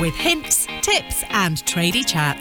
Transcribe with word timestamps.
with 0.00 0.14
hints, 0.14 0.66
tips, 0.80 1.24
and 1.30 1.58
tradie 1.58 2.06
chat. 2.06 2.38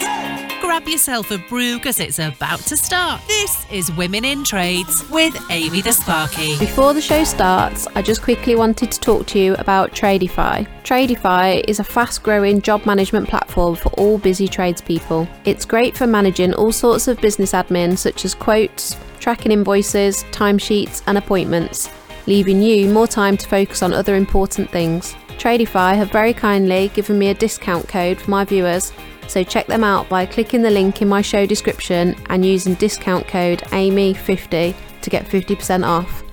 Grab 0.62 0.88
yourself 0.88 1.32
a 1.32 1.38
brew 1.38 1.78
because 1.78 2.00
it's 2.00 2.20
about 2.20 2.60
to 2.60 2.76
start. 2.76 3.22
This 3.28 3.66
is 3.72 3.92
Women 3.94 4.26
in 4.26 4.44
Trades 4.44 5.08
with 5.10 5.36
Amy 5.50 5.82
the 5.82 5.94
Sparky. 5.94 6.58
Before 6.58 6.94
the 6.94 7.02
show 7.02 7.24
starts, 7.24 7.88
I 7.96 8.02
just 8.02 8.22
quickly 8.22 8.56
wanted 8.56 8.92
to 8.92 9.00
talk 9.00 9.28
to 9.28 9.40
you 9.40 9.54
about 9.56 9.92
Tradify. 9.92 10.68
Tradify 10.84 11.64
is 11.68 11.80
a 11.80 11.84
fast 11.84 12.24
growing 12.24 12.62
job 12.62 12.86
management 12.86 13.30
platform 13.30 13.76
for 13.76 13.90
all 13.94 14.18
busy 14.18 14.48
tradespeople. 14.48 15.28
It's 15.46 15.66
great 15.66 15.96
for 15.96 16.08
managing 16.08 16.54
all 16.54 16.72
sorts 16.72 17.08
of 17.08 17.22
business 17.22 17.54
admin, 17.54 17.98
such 17.98 18.26
as 18.26 18.34
quotes, 18.34 18.98
tracking 19.20 19.52
invoices, 19.52 20.24
timesheets, 20.26 21.02
and 21.08 21.18
appointments, 21.18 21.90
leaving 22.26 22.62
you 22.62 22.90
more 22.90 23.08
time 23.08 23.38
to 23.38 23.48
focus 23.48 23.82
on 23.82 23.94
other 23.94 24.16
important 24.16 24.70
things. 24.70 25.16
Tradify 25.38 25.96
have 25.96 26.12
very 26.12 26.34
kindly 26.34 26.90
given 26.96 27.20
me 27.20 27.30
a 27.30 27.34
discount 27.34 27.88
code 27.88 28.20
for 28.20 28.32
my 28.32 28.44
viewers, 28.44 28.92
so 29.28 29.44
check 29.44 29.68
them 29.68 29.84
out 29.84 30.10
by 30.10 30.26
clicking 30.26 30.64
the 30.64 30.72
link 30.72 31.02
in 31.04 31.08
my 31.08 31.22
show 31.22 31.46
description 31.46 32.16
and 32.30 32.44
using 32.44 32.74
discount 32.74 33.28
code 33.28 33.60
AMY50 33.68 34.76
to 35.02 35.10
get 35.12 35.26
50% 35.26 35.86
off. 35.86 36.24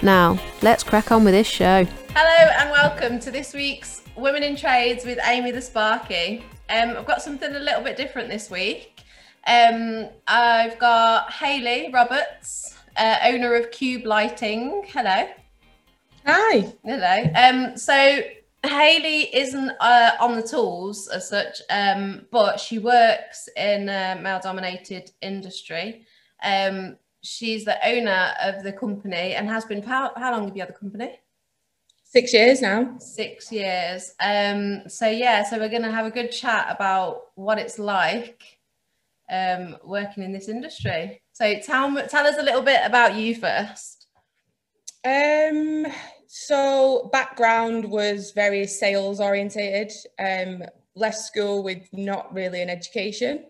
Now, 0.00 0.38
let's 0.62 0.82
crack 0.82 1.12
on 1.12 1.22
with 1.22 1.34
this 1.34 1.46
show. 1.46 1.86
Hello 2.16 2.52
and 2.58 2.70
welcome 2.70 3.20
to 3.20 3.30
this 3.30 3.52
week's 3.52 4.04
Women 4.16 4.42
in 4.42 4.56
Trades 4.56 5.04
with 5.04 5.18
Amy 5.24 5.50
the 5.50 5.60
Sparky. 5.60 6.42
Um, 6.70 6.96
I've 6.96 7.06
got 7.06 7.20
something 7.20 7.54
a 7.54 7.58
little 7.58 7.82
bit 7.82 7.98
different 7.98 8.30
this 8.30 8.50
week. 8.50 9.02
Um, 9.46 10.08
I've 10.26 10.78
got 10.78 11.30
Hayley 11.30 11.90
Roberts, 11.92 12.74
uh, 12.96 13.16
owner 13.24 13.54
of 13.54 13.70
Cube 13.70 14.06
Lighting. 14.06 14.84
Hello. 14.88 15.28
Hi. 16.26 16.72
Hello. 16.84 17.32
Um, 17.34 17.76
so 17.76 18.20
Hayley 18.62 19.34
isn't 19.34 19.70
uh, 19.80 20.12
on 20.20 20.36
the 20.36 20.42
tools 20.42 21.08
as 21.08 21.28
such, 21.28 21.62
um, 21.70 22.26
but 22.30 22.60
she 22.60 22.78
works 22.78 23.48
in 23.56 23.88
a 23.88 24.18
male-dominated 24.20 25.10
industry. 25.22 26.04
Um, 26.42 26.96
she's 27.22 27.64
the 27.64 27.78
owner 27.86 28.34
of 28.42 28.62
the 28.62 28.72
company 28.72 29.34
and 29.34 29.48
has 29.48 29.64
been 29.64 29.82
how, 29.82 30.12
how 30.16 30.32
long 30.32 30.46
have 30.46 30.56
you 30.56 30.62
had 30.62 30.68
the 30.68 30.78
company? 30.78 31.18
Six 32.04 32.34
years 32.34 32.60
now. 32.60 32.96
Six 32.98 33.52
years. 33.52 34.14
Um, 34.20 34.88
so 34.88 35.08
yeah, 35.08 35.44
so 35.44 35.58
we're 35.58 35.68
going 35.68 35.82
to 35.82 35.92
have 35.92 36.06
a 36.06 36.10
good 36.10 36.32
chat 36.32 36.66
about 36.68 37.26
what 37.36 37.58
it's 37.58 37.78
like 37.78 38.42
um, 39.30 39.76
working 39.84 40.24
in 40.24 40.32
this 40.32 40.48
industry. 40.48 41.22
So 41.32 41.60
tell 41.60 41.94
tell 42.08 42.26
us 42.26 42.36
a 42.36 42.42
little 42.42 42.62
bit 42.62 42.80
about 42.84 43.14
you 43.14 43.36
first. 43.36 44.08
Um, 45.04 45.86
so 46.32 47.10
background 47.12 47.84
was 47.84 48.30
very 48.30 48.64
sales 48.64 49.18
orientated. 49.18 49.90
Um, 50.16 50.62
left 50.94 51.18
school 51.18 51.64
with 51.64 51.88
not 51.92 52.32
really 52.32 52.62
an 52.62 52.70
education. 52.70 53.46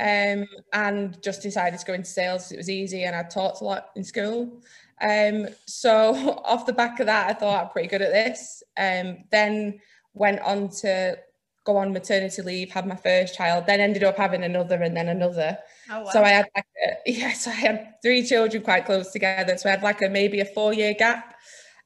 Um, 0.00 0.48
and 0.72 1.22
just 1.22 1.40
decided 1.40 1.78
to 1.78 1.86
go 1.86 1.92
into 1.92 2.10
sales. 2.10 2.50
It 2.50 2.56
was 2.56 2.68
easy, 2.68 3.04
and 3.04 3.14
I 3.14 3.22
taught 3.22 3.60
a 3.60 3.64
lot 3.64 3.90
in 3.94 4.02
school. 4.02 4.60
Um, 5.00 5.46
so 5.66 6.14
off 6.44 6.66
the 6.66 6.72
back 6.72 6.98
of 6.98 7.06
that, 7.06 7.30
I 7.30 7.32
thought 7.32 7.62
I'm 7.62 7.70
pretty 7.70 7.86
good 7.86 8.02
at 8.02 8.10
this. 8.10 8.60
Um, 8.76 9.18
then 9.30 9.78
went 10.12 10.40
on 10.40 10.70
to 10.80 11.18
go 11.62 11.76
on 11.76 11.92
maternity 11.92 12.42
leave, 12.42 12.72
had 12.72 12.88
my 12.88 12.96
first 12.96 13.36
child, 13.36 13.66
then 13.66 13.78
ended 13.78 14.02
up 14.02 14.16
having 14.16 14.42
another 14.42 14.82
and 14.82 14.96
then 14.96 15.06
another. 15.06 15.58
Oh, 15.92 16.02
wow. 16.02 16.10
So 16.10 16.24
I 16.24 16.30
had 16.30 16.46
like 16.56 16.66
a, 16.84 16.96
yeah, 17.06 17.32
so 17.34 17.52
I 17.52 17.54
had 17.54 17.94
three 18.02 18.26
children 18.26 18.64
quite 18.64 18.84
close 18.84 19.12
together. 19.12 19.56
So 19.56 19.68
I 19.68 19.72
had 19.72 19.84
like 19.84 20.02
a 20.02 20.08
maybe 20.08 20.40
a 20.40 20.44
four 20.44 20.74
year 20.74 20.94
gap. 20.94 21.36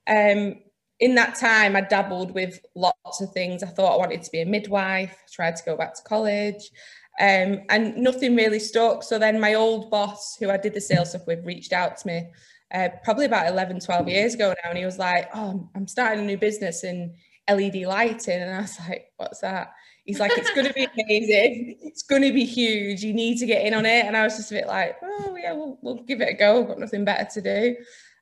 Um, 0.09 0.57
in 0.99 1.15
that 1.15 1.35
time, 1.37 1.77
I 1.77 1.81
dabbled 1.81 2.35
with 2.35 2.61
lots 2.75 3.21
of 3.21 3.33
things. 3.33 3.63
I 3.63 3.69
thought 3.69 3.95
I 3.95 3.97
wanted 3.97 4.23
to 4.23 4.31
be 4.31 4.43
a 4.43 4.47
midwife, 4.47 5.17
tried 5.33 5.57
to 5.57 5.65
go 5.65 5.77
back 5.77 5.95
to 5.95 6.03
college, 6.03 6.71
um, 7.19 7.61
and 7.71 7.97
nothing 7.97 8.37
really 8.37 8.59
stuck. 8.59 9.03
So 9.03 9.19
then 9.19 9.41
my 9.41 9.55
old 9.55 9.91
boss, 9.91 10.37
who 10.39 10.51
I 10.51 10.59
did 10.59 10.75
the 10.75 10.81
sales 10.81 11.11
stuff 11.11 11.27
with, 11.27 11.45
reached 11.47 11.73
out 11.73 11.97
to 11.99 12.07
me 12.07 12.31
uh, 12.73 12.89
probably 13.03 13.25
about 13.25 13.49
11, 13.49 13.81
12 13.81 14.09
years 14.09 14.35
ago 14.35 14.55
now. 14.63 14.71
And 14.71 14.79
he 14.79 14.85
was 14.85 14.99
like, 14.99 15.29
Oh, 15.35 15.69
I'm 15.75 15.89
starting 15.89 16.21
a 16.21 16.27
new 16.27 16.39
business 16.39 16.85
in 16.85 17.15
LED 17.49 17.83
lighting. 17.83 18.41
And 18.41 18.55
I 18.55 18.61
was 18.61 18.79
like, 18.89 19.13
What's 19.17 19.41
that? 19.41 19.73
He's 20.05 20.21
like, 20.21 20.33
It's 20.37 20.51
going 20.53 20.67
to 20.67 20.73
be 20.73 20.85
amazing. 20.85 21.79
It's 21.83 22.03
going 22.03 22.23
to 22.23 22.33
be 22.33 22.45
huge. 22.45 23.03
You 23.03 23.13
need 23.13 23.39
to 23.39 23.47
get 23.47 23.65
in 23.67 23.75
on 23.75 23.87
it. 23.87 24.07
And 24.07 24.17
I 24.17 24.25
was 24.25 24.37
just 24.37 24.53
a 24.53 24.55
bit 24.55 24.67
like, 24.67 24.97
Oh, 25.03 25.37
yeah, 25.41 25.53
we'll, 25.53 25.79
we'll 25.83 26.03
give 26.03 26.21
it 26.21 26.29
a 26.29 26.35
go. 26.35 26.63
I've 26.63 26.69
got 26.69 26.79
nothing 26.79 27.05
better 27.05 27.29
to 27.35 27.41
do. 27.41 27.77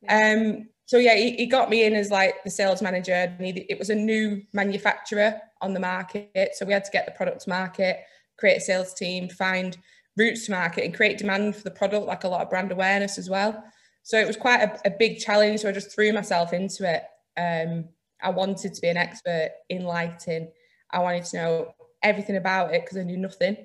Um, 0.09 0.69
so 0.89 0.97
yeah, 0.97 1.17
he, 1.17 1.33
he, 1.33 1.45
got 1.45 1.69
me 1.69 1.85
in 1.85 1.93
as 1.93 2.11
like 2.11 2.43
the 2.45 2.51
sales 2.51 2.81
manager. 2.81 3.13
And 3.13 3.45
he, 3.45 3.67
it 3.69 3.79
was 3.79 3.91
a 3.91 3.95
new 3.95 4.41
manufacturer 4.55 5.39
on 5.61 5.75
the 5.75 5.81
market, 5.81 6.53
so 6.55 6.65
we 6.65 6.73
had 6.73 6.85
to 6.85 6.91
get 6.91 7.05
the 7.05 7.13
product 7.13 7.43
to 7.43 7.51
market, 7.51 7.99
create 8.39 8.57
a 8.57 8.61
sales 8.61 8.95
team, 8.95 9.29
find 9.29 9.77
routes 10.17 10.47
to 10.47 10.53
market, 10.53 10.87
and 10.87 10.95
create 10.95 11.19
demand 11.19 11.57
for 11.57 11.63
the 11.63 11.71
product, 11.71 12.07
like 12.07 12.25
a 12.25 12.29
lot 12.29 12.41
of 12.41 12.49
brand 12.49 12.73
awareness 12.73 13.19
as 13.19 13.29
well. 13.29 13.63
So 14.03 14.19
it 14.19 14.27
was 14.27 14.39
quite 14.39 14.63
a, 14.63 14.81
a 14.87 14.91
big 14.99 15.19
challenge. 15.19 15.61
So 15.61 15.69
I 15.69 15.73
just 15.73 15.95
threw 15.95 16.11
myself 16.15 16.55
into 16.55 16.91
it. 16.91 17.03
Um, 17.39 17.91
I 18.23 18.31
wanted 18.31 18.73
to 18.73 18.81
be 18.81 18.89
an 18.89 18.97
expert 18.97 19.51
in 19.69 19.85
lighting. 19.85 20.51
I 20.91 21.01
wanted 21.01 21.27
to 21.27 21.37
know 21.37 21.75
everything 22.03 22.37
about 22.37 22.73
it 22.73 22.81
because 22.81 22.97
I 22.97 23.03
knew 23.03 23.19
nothing. 23.19 23.59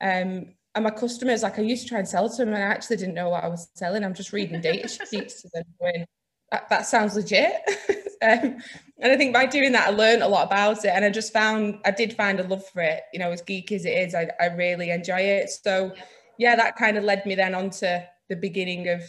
Um, 0.00 0.54
and 0.74 0.82
my 0.82 0.90
customers, 0.90 1.44
like 1.44 1.60
I 1.60 1.62
used 1.62 1.84
to 1.84 1.88
try 1.88 2.00
and 2.00 2.08
sell 2.08 2.28
to 2.28 2.36
them, 2.36 2.48
and 2.48 2.56
I 2.56 2.66
actually 2.66 2.96
didn't 2.96 3.14
know 3.14 3.28
what 3.28 3.44
I 3.44 3.48
was 3.48 3.68
selling. 3.74 4.02
I'm 4.02 4.12
just 4.12 4.32
reading 4.32 4.60
data 4.60 4.88
sheets 5.10 5.42
to 5.42 5.48
them, 5.54 5.62
going, 5.78 6.04
that, 6.54 6.68
that 6.68 6.86
sounds 6.86 7.16
legit. 7.16 7.52
um, 8.22 8.58
and 9.00 9.12
I 9.12 9.16
think 9.16 9.34
by 9.34 9.46
doing 9.46 9.72
that, 9.72 9.88
I 9.88 9.90
learned 9.90 10.22
a 10.22 10.28
lot 10.28 10.46
about 10.46 10.84
it. 10.84 10.92
And 10.94 11.04
I 11.04 11.10
just 11.10 11.32
found, 11.32 11.80
I 11.84 11.90
did 11.90 12.14
find 12.14 12.38
a 12.38 12.44
love 12.44 12.64
for 12.68 12.80
it. 12.80 13.02
You 13.12 13.18
know, 13.18 13.32
as 13.32 13.42
geeky 13.42 13.72
as 13.72 13.84
it 13.84 13.90
is, 13.90 14.14
I, 14.14 14.28
I 14.40 14.46
really 14.46 14.90
enjoy 14.90 15.18
it. 15.18 15.50
So, 15.50 15.92
yeah, 16.38 16.54
that 16.56 16.76
kind 16.76 16.96
of 16.96 17.04
led 17.04 17.26
me 17.26 17.34
then 17.34 17.54
on 17.54 17.70
to 17.70 18.06
the 18.28 18.36
beginning 18.36 18.88
of, 18.88 19.02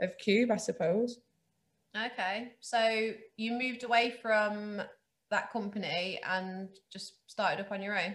of 0.00 0.18
Cube, 0.18 0.50
I 0.50 0.56
suppose. 0.56 1.18
Okay. 1.96 2.52
So 2.60 3.12
you 3.36 3.52
moved 3.52 3.84
away 3.84 4.14
from 4.20 4.82
that 5.30 5.52
company 5.52 6.18
and 6.28 6.68
just 6.92 7.14
started 7.26 7.64
up 7.64 7.70
on 7.70 7.80
your 7.80 7.98
own? 7.98 8.14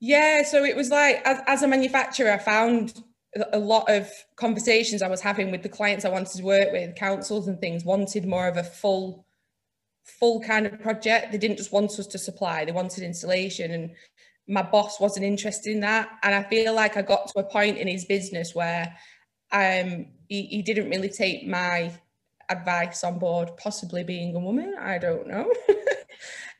Yeah. 0.00 0.42
So 0.42 0.64
it 0.64 0.76
was 0.76 0.90
like, 0.90 1.22
as, 1.24 1.40
as 1.46 1.62
a 1.62 1.68
manufacturer, 1.68 2.30
I 2.30 2.38
found 2.38 3.02
a 3.52 3.58
lot 3.58 3.88
of 3.88 4.10
conversations 4.36 5.02
I 5.02 5.08
was 5.08 5.20
having 5.20 5.50
with 5.50 5.62
the 5.62 5.68
clients 5.68 6.04
I 6.04 6.08
wanted 6.08 6.36
to 6.36 6.42
work 6.42 6.72
with, 6.72 6.96
councils 6.96 7.46
and 7.46 7.60
things, 7.60 7.84
wanted 7.84 8.26
more 8.26 8.48
of 8.48 8.56
a 8.56 8.64
full, 8.64 9.24
full 10.02 10.40
kind 10.40 10.66
of 10.66 10.80
project. 10.80 11.30
They 11.30 11.38
didn't 11.38 11.58
just 11.58 11.72
want 11.72 11.98
us 11.98 12.06
to 12.08 12.18
supply; 12.18 12.64
they 12.64 12.72
wanted 12.72 13.04
installation. 13.04 13.70
And 13.70 13.90
my 14.48 14.62
boss 14.62 14.98
wasn't 14.98 15.26
interested 15.26 15.72
in 15.72 15.80
that. 15.80 16.08
And 16.22 16.34
I 16.34 16.42
feel 16.42 16.74
like 16.74 16.96
I 16.96 17.02
got 17.02 17.28
to 17.28 17.38
a 17.38 17.44
point 17.44 17.78
in 17.78 17.86
his 17.86 18.04
business 18.04 18.54
where 18.54 18.96
um, 19.52 20.06
he, 20.28 20.42
he 20.46 20.62
didn't 20.62 20.90
really 20.90 21.08
take 21.08 21.46
my 21.46 21.92
advice 22.48 23.04
on 23.04 23.20
board. 23.20 23.56
Possibly 23.56 24.02
being 24.02 24.34
a 24.34 24.40
woman, 24.40 24.74
I 24.78 24.98
don't 24.98 25.28
know. 25.28 25.52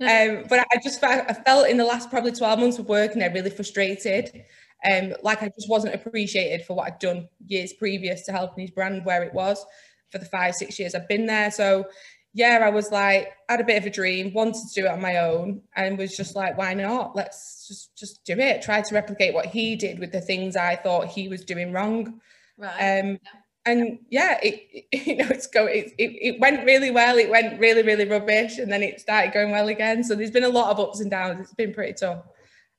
um, 0.01 0.45
but 0.49 0.61
I 0.61 0.79
just 0.85 1.03
I 1.03 1.35
felt 1.45 1.69
in 1.69 1.79
the 1.79 1.85
last 1.85 2.11
probably 2.11 2.33
twelve 2.33 2.61
months 2.61 2.79
of 2.79 2.89
working 2.89 3.19
there 3.19 3.33
really 3.33 3.51
frustrated 3.51 4.45
um, 4.91 5.15
like 5.23 5.43
I 5.43 5.49
just 5.49 5.69
wasn't 5.69 5.95
appreciated 5.95 6.65
for 6.65 6.75
what 6.75 6.87
I'd 6.87 6.99
done 6.99 7.29
years 7.47 7.73
previous 7.73 8.25
to 8.27 8.33
helping 8.33 8.63
his 8.63 8.71
brand 8.71 9.05
where 9.05 9.23
it 9.23 9.35
was 9.35 9.65
for 10.11 10.19
the 10.19 10.25
five, 10.25 10.55
six 10.55 10.79
years 10.79 10.95
I've 10.95 11.09
been 11.09 11.27
there. 11.27 11.51
So 11.51 11.87
yeah, 12.33 12.61
I 12.63 12.71
was 12.71 12.93
like, 12.93 13.33
I 13.49 13.53
had 13.53 13.61
a 13.61 13.65
bit 13.65 13.79
of 13.79 13.87
a 13.87 13.91
dream, 13.91 14.33
wanted 14.33 14.69
to 14.69 14.81
do 14.81 14.87
it 14.87 14.91
on 14.91 15.01
my 15.01 15.19
own, 15.19 15.63
and 15.75 15.99
was 15.99 16.17
just 16.17 16.37
like, 16.37 16.57
why 16.57 16.75
not? 16.75 17.17
Let's 17.17 17.67
just 17.67 17.97
just 17.97 18.25
do 18.25 18.39
it. 18.39 18.63
Try 18.63 18.81
to 18.83 18.95
replicate 18.95 19.35
what 19.35 19.47
he 19.47 19.75
did 19.75 19.99
with 19.99 20.13
the 20.13 20.21
things 20.21 20.57
I 20.57 20.77
thought 20.77 21.09
he 21.09 21.29
was 21.29 21.45
doing 21.45 21.73
wrong. 21.73 22.21
Right. 22.57 23.01
Um, 23.01 23.11
yeah. 23.13 23.19
And 23.67 23.99
yeah, 24.09 24.39
it, 24.43 24.87
it, 24.93 25.07
you 25.07 25.17
know 25.17 25.27
it's 25.29 25.47
go 25.47 25.67
it, 25.67 25.93
it, 25.99 26.35
it 26.35 26.41
went 26.41 26.65
really 26.65 26.91
well. 26.91 27.19
It 27.19 27.29
went 27.29 27.59
really 27.59 27.83
really 27.83 28.07
rubbish, 28.07 28.59
and 28.59 28.71
then 28.71 28.83
it 28.83 29.01
started 29.01 29.33
going 29.33 29.51
well 29.51 29.69
again. 29.69 30.05
So 30.05 30.15
there's 30.15 30.31
been 30.31 30.45
a 30.45 30.49
lot 30.49 30.71
of 30.71 30.81
ups 30.81 31.01
and 31.01 31.11
downs. 31.11 31.41
It's 31.41 31.55
been 31.55 31.75
pretty 31.75 31.95
tough 31.95 32.23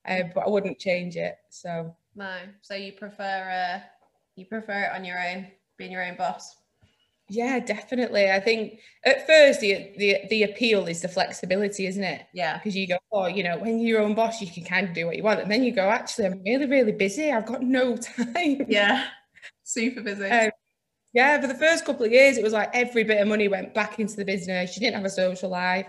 uh, 0.08 0.24
but 0.34 0.46
I 0.46 0.50
wouldn't 0.50 0.80
change 0.80 1.16
it. 1.16 1.38
So 1.50 1.96
no, 2.16 2.38
so 2.62 2.76
you 2.76 2.94
prefer 2.94 3.82
uh, 3.82 3.88
you 4.36 4.46
prefer 4.46 4.84
it 4.84 4.92
on 4.96 5.06
your 5.06 5.20
own, 5.20 5.48
being 5.78 5.92
your 5.92 6.06
own 6.06 6.18
boss. 6.18 6.56
Yeah, 7.30 7.60
definitely. 7.60 8.30
I 8.30 8.42
think 8.42 8.80
at 9.06 9.26
first 9.26 9.62
the 9.62 9.94
the 9.98 10.18
the 10.30 10.44
appeal 10.44 10.88
is 10.88 11.02
the 11.02 11.08
flexibility, 11.08 11.86
isn't 11.86 12.04
it? 12.04 12.26
Yeah. 12.34 12.58
Because 12.58 12.76
you 12.76 12.88
go, 12.88 12.98
oh, 13.14 13.28
you 13.28 13.44
know, 13.44 13.58
when 13.58 13.80
you're 13.80 14.00
your 14.00 14.02
own 14.02 14.16
boss, 14.16 14.42
you 14.42 14.48
can 14.52 14.66
kind 14.66 14.88
of 14.90 14.94
do 14.94 15.06
what 15.06 15.16
you 15.16 15.24
want, 15.24 15.40
and 15.40 15.50
then 15.50 15.64
you 15.64 15.72
go, 15.72 15.90
actually, 15.90 16.26
I'm 16.26 16.44
really 16.44 16.66
really 16.66 16.92
busy. 16.92 17.32
I've 17.32 17.46
got 17.46 17.62
no 17.62 17.96
time. 18.18 18.66
Yeah, 18.68 19.06
super 19.64 20.02
busy. 20.02 20.26
Um, 20.26 20.52
yeah, 21.14 21.40
for 21.40 21.48
the 21.48 21.56
first 21.56 21.86
couple 21.86 22.06
of 22.06 22.12
years, 22.12 22.38
it 22.38 22.44
was 22.44 22.54
like 22.54 22.70
every 22.74 23.04
bit 23.04 23.22
of 23.22 23.28
money 23.28 23.48
went 23.48 23.74
back 23.74 24.00
into 24.00 24.16
the 24.16 24.26
business. 24.26 24.76
You 24.76 24.82
didn't 24.82 24.96
have 24.96 25.06
a 25.06 25.10
social 25.10 25.50
life 25.50 25.88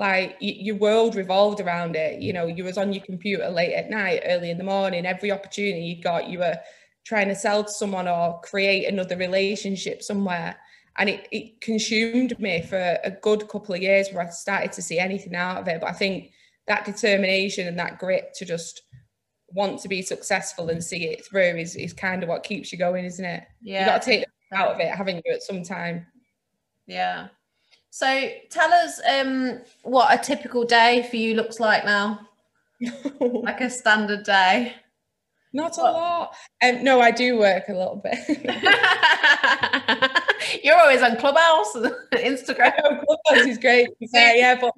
like 0.00 0.36
your 0.40 0.76
world 0.76 1.14
revolved 1.14 1.60
around 1.60 1.94
it 1.94 2.20
you 2.20 2.32
know 2.32 2.46
you 2.46 2.64
was 2.64 2.78
on 2.78 2.92
your 2.92 3.04
computer 3.04 3.48
late 3.48 3.74
at 3.74 3.90
night 3.90 4.22
early 4.24 4.50
in 4.50 4.58
the 4.58 4.64
morning 4.64 5.04
every 5.04 5.30
opportunity 5.30 5.84
you 5.84 6.02
got 6.02 6.28
you 6.28 6.38
were 6.38 6.56
trying 7.04 7.28
to 7.28 7.34
sell 7.34 7.62
to 7.62 7.70
someone 7.70 8.08
or 8.08 8.40
create 8.40 8.86
another 8.86 9.16
relationship 9.16 10.02
somewhere 10.02 10.56
and 10.98 11.08
it, 11.08 11.28
it 11.30 11.60
consumed 11.60 12.38
me 12.40 12.62
for 12.62 12.98
a 13.04 13.10
good 13.22 13.46
couple 13.48 13.74
of 13.74 13.82
years 13.82 14.08
where 14.10 14.26
i 14.26 14.30
started 14.30 14.72
to 14.72 14.82
see 14.82 14.98
anything 14.98 15.36
out 15.36 15.58
of 15.58 15.68
it 15.68 15.80
but 15.80 15.90
i 15.90 15.92
think 15.92 16.30
that 16.66 16.84
determination 16.84 17.68
and 17.68 17.78
that 17.78 17.98
grit 17.98 18.32
to 18.34 18.44
just 18.44 18.82
want 19.52 19.80
to 19.80 19.88
be 19.88 20.02
successful 20.02 20.68
and 20.68 20.82
see 20.82 21.06
it 21.06 21.26
through 21.26 21.56
is, 21.56 21.76
is 21.76 21.92
kind 21.92 22.22
of 22.22 22.28
what 22.28 22.42
keeps 22.42 22.72
you 22.72 22.78
going, 22.78 23.04
isn't 23.04 23.24
it? 23.24 23.44
Yeah. 23.60 23.80
You 23.80 23.86
got 23.86 24.02
to 24.02 24.06
take 24.06 24.24
out 24.52 24.74
of 24.74 24.80
it, 24.80 24.88
haven't 24.88 25.22
you, 25.24 25.32
at 25.32 25.42
some 25.42 25.62
time? 25.62 26.06
Yeah. 26.86 27.28
So 27.90 28.30
tell 28.50 28.72
us 28.72 29.00
um, 29.08 29.60
what 29.82 30.14
a 30.14 30.18
typical 30.22 30.64
day 30.64 31.06
for 31.10 31.16
you 31.16 31.34
looks 31.34 31.58
like 31.58 31.84
now, 31.84 32.20
like 33.20 33.60
a 33.60 33.68
standard 33.68 34.24
day. 34.24 34.74
Not 35.52 35.76
a 35.78 35.82
lot. 35.82 36.34
Um, 36.62 36.84
no, 36.84 37.00
I 37.00 37.10
do 37.10 37.36
work 37.36 37.64
a 37.68 37.72
little 37.72 38.00
bit. 38.02 38.16
You're 40.64 40.78
always 40.78 41.02
on 41.02 41.16
Clubhouse, 41.16 41.74
Instagram. 42.12 43.04
Clubhouse 43.04 43.46
is 43.46 43.58
great. 43.58 43.88
Yeah, 43.98 44.34
yeah, 44.34 44.60
but 44.60 44.72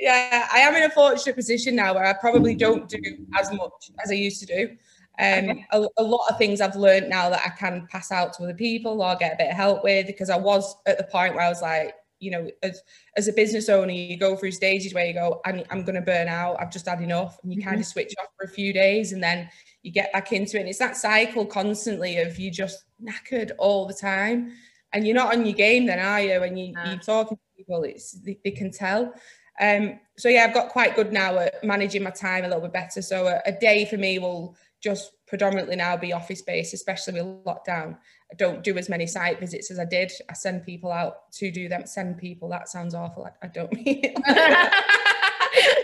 yeah, 0.00 0.48
I 0.52 0.58
am 0.58 0.74
in 0.74 0.82
a 0.82 0.90
fortunate 0.90 1.36
position 1.36 1.76
now 1.76 1.94
where 1.94 2.04
I 2.04 2.12
probably 2.14 2.56
don't 2.56 2.88
do 2.88 2.98
as 3.38 3.52
much 3.52 3.92
as 4.02 4.10
I 4.10 4.14
used 4.14 4.40
to 4.40 4.46
do. 4.46 4.76
Um, 5.20 5.50
okay. 5.50 5.66
a, 5.72 5.86
a, 5.98 6.02
lot 6.02 6.26
of 6.30 6.38
things 6.38 6.60
I've 6.60 6.76
learned 6.76 7.10
now 7.10 7.28
that 7.28 7.42
I 7.44 7.50
can 7.50 7.86
pass 7.90 8.10
out 8.10 8.32
to 8.34 8.44
other 8.44 8.54
people 8.54 9.02
or 9.02 9.16
get 9.16 9.34
a 9.34 9.36
bit 9.36 9.50
of 9.50 9.56
help 9.56 9.84
with 9.84 10.06
because 10.06 10.30
I 10.30 10.36
was 10.36 10.74
at 10.86 10.96
the 10.96 11.04
point 11.04 11.34
where 11.34 11.44
I 11.44 11.50
was 11.50 11.60
like, 11.60 11.94
you 12.20 12.30
know, 12.30 12.48
as, 12.62 12.82
as 13.16 13.28
a 13.28 13.32
business 13.32 13.68
owner, 13.68 13.92
you 13.92 14.16
go 14.16 14.36
through 14.36 14.52
stages 14.52 14.94
where 14.94 15.06
you 15.06 15.14
go, 15.14 15.40
I'm, 15.44 15.62
I'm 15.70 15.82
going 15.84 15.96
to 15.96 16.02
burn 16.02 16.28
out. 16.28 16.60
I've 16.60 16.70
just 16.70 16.86
had 16.86 17.00
enough. 17.00 17.38
And 17.42 17.52
you 17.52 17.60
mm-hmm. 17.60 17.68
kind 17.70 17.80
of 17.80 17.86
switch 17.86 18.14
off 18.20 18.28
for 18.38 18.44
a 18.44 18.50
few 18.50 18.72
days 18.72 19.12
and 19.12 19.22
then 19.22 19.48
you 19.82 19.90
get 19.90 20.12
back 20.12 20.32
into 20.32 20.56
it. 20.56 20.60
And 20.60 20.68
it's 20.68 20.78
that 20.78 20.96
cycle 20.96 21.46
constantly 21.46 22.18
of 22.18 22.38
you 22.38 22.50
just 22.50 22.84
knackered 23.02 23.50
all 23.58 23.86
the 23.86 23.94
time. 23.94 24.52
And 24.92 25.06
you're 25.06 25.16
not 25.16 25.34
on 25.34 25.46
your 25.46 25.54
game 25.54 25.86
then, 25.86 25.98
are 25.98 26.20
you? 26.20 26.40
When 26.40 26.56
you, 26.56 26.74
you're 26.84 26.98
talking 26.98 27.36
to 27.36 27.42
people, 27.56 27.82
it's 27.84 28.12
they, 28.12 28.38
they 28.44 28.50
can 28.50 28.70
tell. 28.70 29.14
Um, 29.60 30.00
so 30.16 30.28
yeah, 30.28 30.44
I've 30.44 30.54
got 30.54 30.70
quite 30.70 30.96
good 30.96 31.12
now 31.12 31.38
at 31.38 31.62
managing 31.62 32.02
my 32.02 32.10
time 32.10 32.44
a 32.44 32.48
little 32.48 32.62
bit 32.62 32.72
better. 32.72 33.00
So 33.02 33.28
a, 33.28 33.40
a 33.46 33.52
day 33.52 33.84
for 33.84 33.96
me 33.96 34.18
will 34.18 34.56
just 34.82 35.12
predominantly 35.26 35.76
now 35.76 35.96
be 35.96 36.12
office 36.12 36.42
based, 36.42 36.74
especially 36.74 37.14
with 37.14 37.44
lockdown. 37.44 37.96
I 38.30 38.36
don't 38.36 38.62
do 38.62 38.78
as 38.78 38.88
many 38.88 39.06
site 39.06 39.40
visits 39.40 39.70
as 39.70 39.78
I 39.78 39.84
did. 39.84 40.12
I 40.28 40.34
send 40.34 40.64
people 40.64 40.92
out 40.92 41.30
to 41.32 41.50
do 41.50 41.68
them. 41.68 41.86
Send 41.86 42.18
people. 42.18 42.48
That 42.48 42.68
sounds 42.68 42.94
awful. 42.94 43.24
I, 43.24 43.30
I 43.46 43.48
don't 43.48 43.72
mean 43.72 44.00
it. 44.02 44.16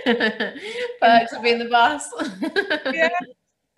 Perks 1.01 1.33
of 1.33 1.43
being 1.43 1.59
the 1.59 1.69
boss. 1.69 2.09
yeah. 2.93 3.09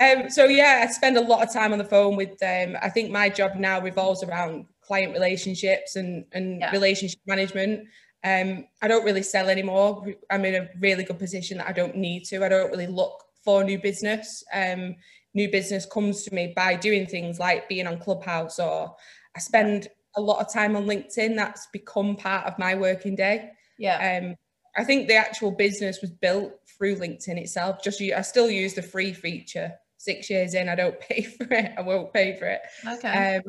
Um, 0.01 0.31
so 0.31 0.45
yeah, 0.45 0.85
I 0.87 0.93
spend 0.93 1.17
a 1.17 1.21
lot 1.21 1.43
of 1.43 1.53
time 1.53 1.73
on 1.73 1.79
the 1.79 1.85
phone 1.85 2.15
with 2.17 2.39
them. 2.39 2.77
I 2.81 2.89
think 2.89 3.11
my 3.11 3.29
job 3.29 3.57
now 3.57 3.81
revolves 3.81 4.23
around 4.23 4.67
client 4.81 5.13
relationships 5.13 5.97
and 5.97 6.25
and 6.33 6.61
yeah. 6.61 6.71
relationship 6.71 7.21
management. 7.27 7.89
Um, 8.25 8.67
I 8.83 8.89
don't 8.89 9.05
really 9.05 9.23
sell 9.23 9.49
anymore. 9.49 10.07
I'm 10.31 10.45
in 10.45 10.55
a 10.55 10.69
really 10.81 11.05
good 11.05 11.19
position 11.19 11.59
that 11.59 11.69
I 11.69 11.73
don't 11.73 11.97
need 11.97 12.25
to. 12.27 12.45
I 12.45 12.49
don't 12.49 12.71
really 12.71 12.87
look 12.87 13.25
for 13.45 13.65
new 13.65 13.81
business. 13.81 14.45
Um, 14.53 14.97
new 15.39 15.49
business 15.49 15.87
comes 15.87 16.25
to 16.25 16.35
me 16.35 16.53
by 16.55 16.75
doing 16.75 17.07
things 17.07 17.39
like 17.39 17.69
being 17.69 17.87
on 17.87 17.99
Clubhouse 17.99 18.59
or 18.59 18.95
I 19.37 19.39
spend 19.39 19.87
a 20.17 20.21
lot 20.21 20.41
of 20.41 20.53
time 20.53 20.75
on 20.75 20.85
LinkedIn. 20.85 21.37
That's 21.37 21.69
become 21.73 22.17
part 22.17 22.45
of 22.47 22.59
my 22.59 22.75
working 22.75 23.15
day. 23.15 23.51
Yeah. 23.79 23.99
Um, 24.19 24.35
I 24.77 24.85
think 24.85 25.07
the 25.07 25.15
actual 25.15 25.53
business 25.53 26.01
was 26.01 26.11
built 26.11 26.55
through 26.77 26.97
LinkedIn 26.97 27.39
itself. 27.39 27.83
Just 27.83 28.03
I 28.03 28.21
still 28.23 28.51
use 28.51 28.75
the 28.75 28.83
free 28.83 29.13
feature. 29.13 29.73
Six 29.97 30.29
years 30.29 30.55
in, 30.55 30.69
I 30.69 30.75
don't 30.75 31.01
pay 31.09 31.23
for 31.23 31.47
it. 31.51 31.73
I 31.79 31.83
won't 31.83 32.13
pay 32.13 32.37
for 32.37 32.47
it. 32.47 32.61
Okay. 32.87 33.37
Um, 33.37 33.43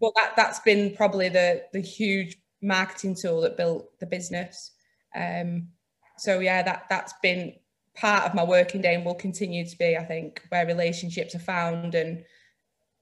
but 0.00 0.12
that 0.14 0.34
that's 0.36 0.60
been 0.60 0.94
probably 0.94 1.28
the 1.28 1.62
the 1.72 1.80
huge 1.80 2.36
marketing 2.62 3.16
tool 3.20 3.40
that 3.40 3.56
built 3.56 3.98
the 3.98 4.06
business. 4.06 4.72
Um, 5.14 5.68
so 6.18 6.38
yeah, 6.38 6.62
that 6.62 6.84
that's 6.88 7.14
been 7.22 7.54
part 7.96 8.24
of 8.24 8.34
my 8.34 8.44
working 8.44 8.80
day 8.80 8.94
and 8.94 9.04
will 9.04 9.14
continue 9.14 9.66
to 9.66 9.78
be, 9.78 9.96
I 9.96 10.04
think, 10.04 10.42
where 10.50 10.66
relationships 10.66 11.34
are 11.34 11.40
found 11.40 11.94
and 11.94 12.22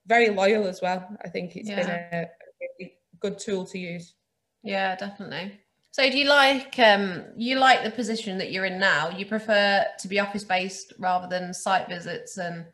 very 0.06 0.30
loyal 0.30 0.66
as 0.66 0.80
well. 0.80 1.06
I 1.24 1.28
think 1.28 1.56
it's 1.56 1.68
yeah. 1.68 1.76
been 1.76 1.90
a, 1.90 2.26
really 2.60 2.94
good 3.20 3.38
tool 3.38 3.66
to 3.66 3.78
use. 3.78 4.14
Yeah, 4.62 4.96
definitely. 4.96 5.60
So 5.90 6.08
do 6.10 6.18
you 6.18 6.28
like 6.28 6.76
um 6.78 7.24
you 7.36 7.56
like 7.56 7.84
the 7.84 7.90
position 7.90 8.38
that 8.38 8.50
you're 8.50 8.64
in 8.64 8.80
now? 8.80 9.10
You 9.10 9.26
prefer 9.26 9.84
to 9.98 10.08
be 10.08 10.18
office 10.18 10.44
based 10.44 10.92
rather 10.98 11.28
than 11.28 11.54
site 11.54 11.88
visits 11.88 12.36
and 12.36 12.66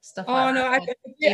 stuff 0.00 0.26
oh, 0.28 0.32
like 0.32 0.54
no? 0.54 0.66
I, 0.66 0.78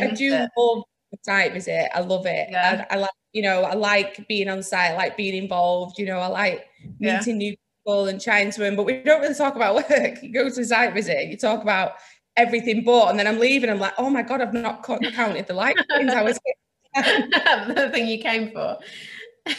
I 0.03 0.11
do 0.11 0.31
love 0.31 0.83
the 1.11 1.17
site 1.23 1.53
visit. 1.53 1.89
I 1.95 2.01
love 2.01 2.25
it. 2.25 2.49
Yeah. 2.51 2.85
I, 2.89 2.95
I, 2.95 2.97
like, 2.99 3.11
you 3.33 3.41
know, 3.41 3.63
I 3.63 3.73
like 3.73 4.27
being 4.27 4.49
on 4.49 4.61
site, 4.61 4.91
I 4.91 4.95
like 4.95 5.17
being 5.17 5.35
involved, 5.41 5.97
you 5.97 6.05
know, 6.05 6.19
I 6.19 6.27
like 6.27 6.67
meeting 6.99 7.41
yeah. 7.41 7.49
new 7.49 7.55
people 7.85 8.07
and 8.07 8.19
chatting 8.19 8.51
to 8.51 8.59
them, 8.59 8.75
but 8.75 8.85
we 8.85 9.01
don't 9.03 9.21
really 9.21 9.35
talk 9.35 9.55
about 9.55 9.75
work. 9.75 9.89
You 10.21 10.33
go 10.33 10.49
to 10.49 10.61
a 10.61 10.65
site 10.65 10.93
visit, 10.93 11.27
you 11.27 11.37
talk 11.37 11.61
about 11.61 11.93
everything 12.35 12.83
bought, 12.83 13.09
and 13.09 13.19
then 13.19 13.27
I'm 13.27 13.39
leaving, 13.39 13.69
I'm 13.69 13.79
like, 13.79 13.93
oh 13.97 14.09
my 14.09 14.21
God, 14.21 14.41
I've 14.41 14.53
not 14.53 14.83
counted 14.83 15.47
the 15.47 15.53
light 15.53 15.77
things 15.89 16.13
I 16.13 16.23
was 16.23 16.39
the 16.95 17.89
thing 17.91 18.07
you 18.07 18.19
came 18.19 18.51
for. 18.51 18.77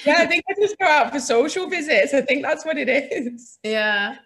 yeah, 0.04 0.16
I 0.18 0.26
think 0.26 0.44
I 0.48 0.54
just 0.60 0.78
go 0.78 0.86
out 0.86 1.12
for 1.12 1.20
social 1.20 1.68
visits. 1.68 2.14
I 2.14 2.22
think 2.22 2.42
that's 2.42 2.64
what 2.64 2.78
it 2.78 2.88
is. 2.88 3.58
Yeah. 3.62 4.16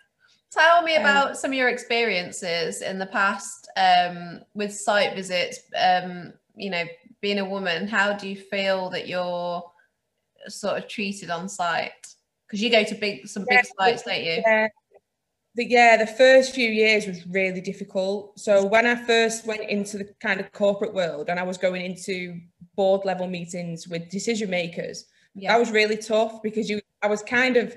Tell 0.53 0.83
me 0.83 0.97
about 0.97 1.37
some 1.37 1.53
of 1.53 1.57
your 1.57 1.69
experiences 1.69 2.83
in 2.83 2.99
the 2.99 3.07
past 3.07 3.69
um, 3.77 4.41
with 4.55 4.75
site 4.75 5.15
visits. 5.15 5.61
Um, 5.77 6.33
you 6.57 6.71
know, 6.71 6.85
being 7.21 7.39
a 7.39 7.45
woman, 7.49 7.87
how 7.87 8.13
do 8.13 8.29
you 8.29 8.37
feel 8.37 8.91
that 8.91 9.07
you're 9.07 9.63
sort 10.49 10.79
of 10.79 10.89
treated 10.89 11.31
on 11.31 11.49
site? 11.49 12.07
Because 12.51 12.63
you 12.63 12.71
go 12.71 12.83
to 12.83 12.95
big 12.97 13.29
some 13.29 13.45
big 13.49 13.59
yeah, 13.59 13.71
sites, 13.79 14.03
don't 14.03 14.25
you? 14.25 14.43
Yeah. 14.45 14.69
The, 15.55 15.67
yeah, 15.69 15.97
the 15.97 16.07
first 16.07 16.55
few 16.55 16.69
years 16.69 17.07
was 17.07 17.27
really 17.27 17.61
difficult. 17.61 18.39
So 18.39 18.65
when 18.65 18.87
I 18.87 18.95
first 19.05 19.47
went 19.47 19.69
into 19.69 19.99
the 19.99 20.09
kind 20.21 20.41
of 20.41 20.53
corporate 20.53 20.95
world 20.95 21.29
and 21.29 21.41
I 21.41 21.43
was 21.43 21.59
going 21.59 21.85
into 21.85 22.41
board 22.77 23.05
level 23.05 23.27
meetings 23.27 23.89
with 23.89 24.09
decision 24.11 24.49
makers, 24.49 25.07
yeah. 25.35 25.53
that 25.53 25.59
was 25.59 25.71
really 25.71 25.97
tough 25.97 26.43
because 26.43 26.69
you 26.69 26.81
I 27.03 27.09
was 27.09 27.23
kind 27.23 27.57
of 27.57 27.75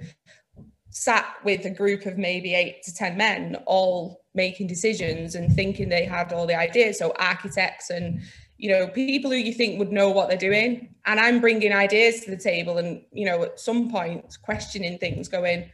sat 0.89 1.25
with 1.43 1.65
a 1.65 1.69
group 1.69 2.05
of 2.05 2.17
maybe 2.17 2.53
eight 2.53 2.83
to 2.83 2.93
ten 2.93 3.17
men 3.17 3.57
all 3.65 4.23
making 4.35 4.67
decisions 4.67 5.35
and 5.35 5.51
thinking 5.55 5.89
they 5.89 6.05
had 6.05 6.31
all 6.31 6.45
the 6.45 6.55
ideas 6.55 6.99
so 6.99 7.13
architects 7.17 7.89
and 7.89 8.21
you 8.57 8.69
know 8.69 8.87
people 8.87 9.31
who 9.31 9.37
you 9.37 9.53
think 9.53 9.79
would 9.79 9.91
know 9.91 10.09
what 10.09 10.29
they're 10.29 10.37
doing 10.37 10.92
and 11.05 11.19
i'm 11.19 11.39
bringing 11.41 11.73
ideas 11.73 12.21
to 12.21 12.31
the 12.31 12.37
table 12.37 12.77
and 12.77 13.01
you 13.11 13.25
know 13.25 13.43
at 13.43 13.59
some 13.59 13.89
point 13.89 14.37
questioning 14.43 14.97
things 14.97 15.27
going 15.27 15.69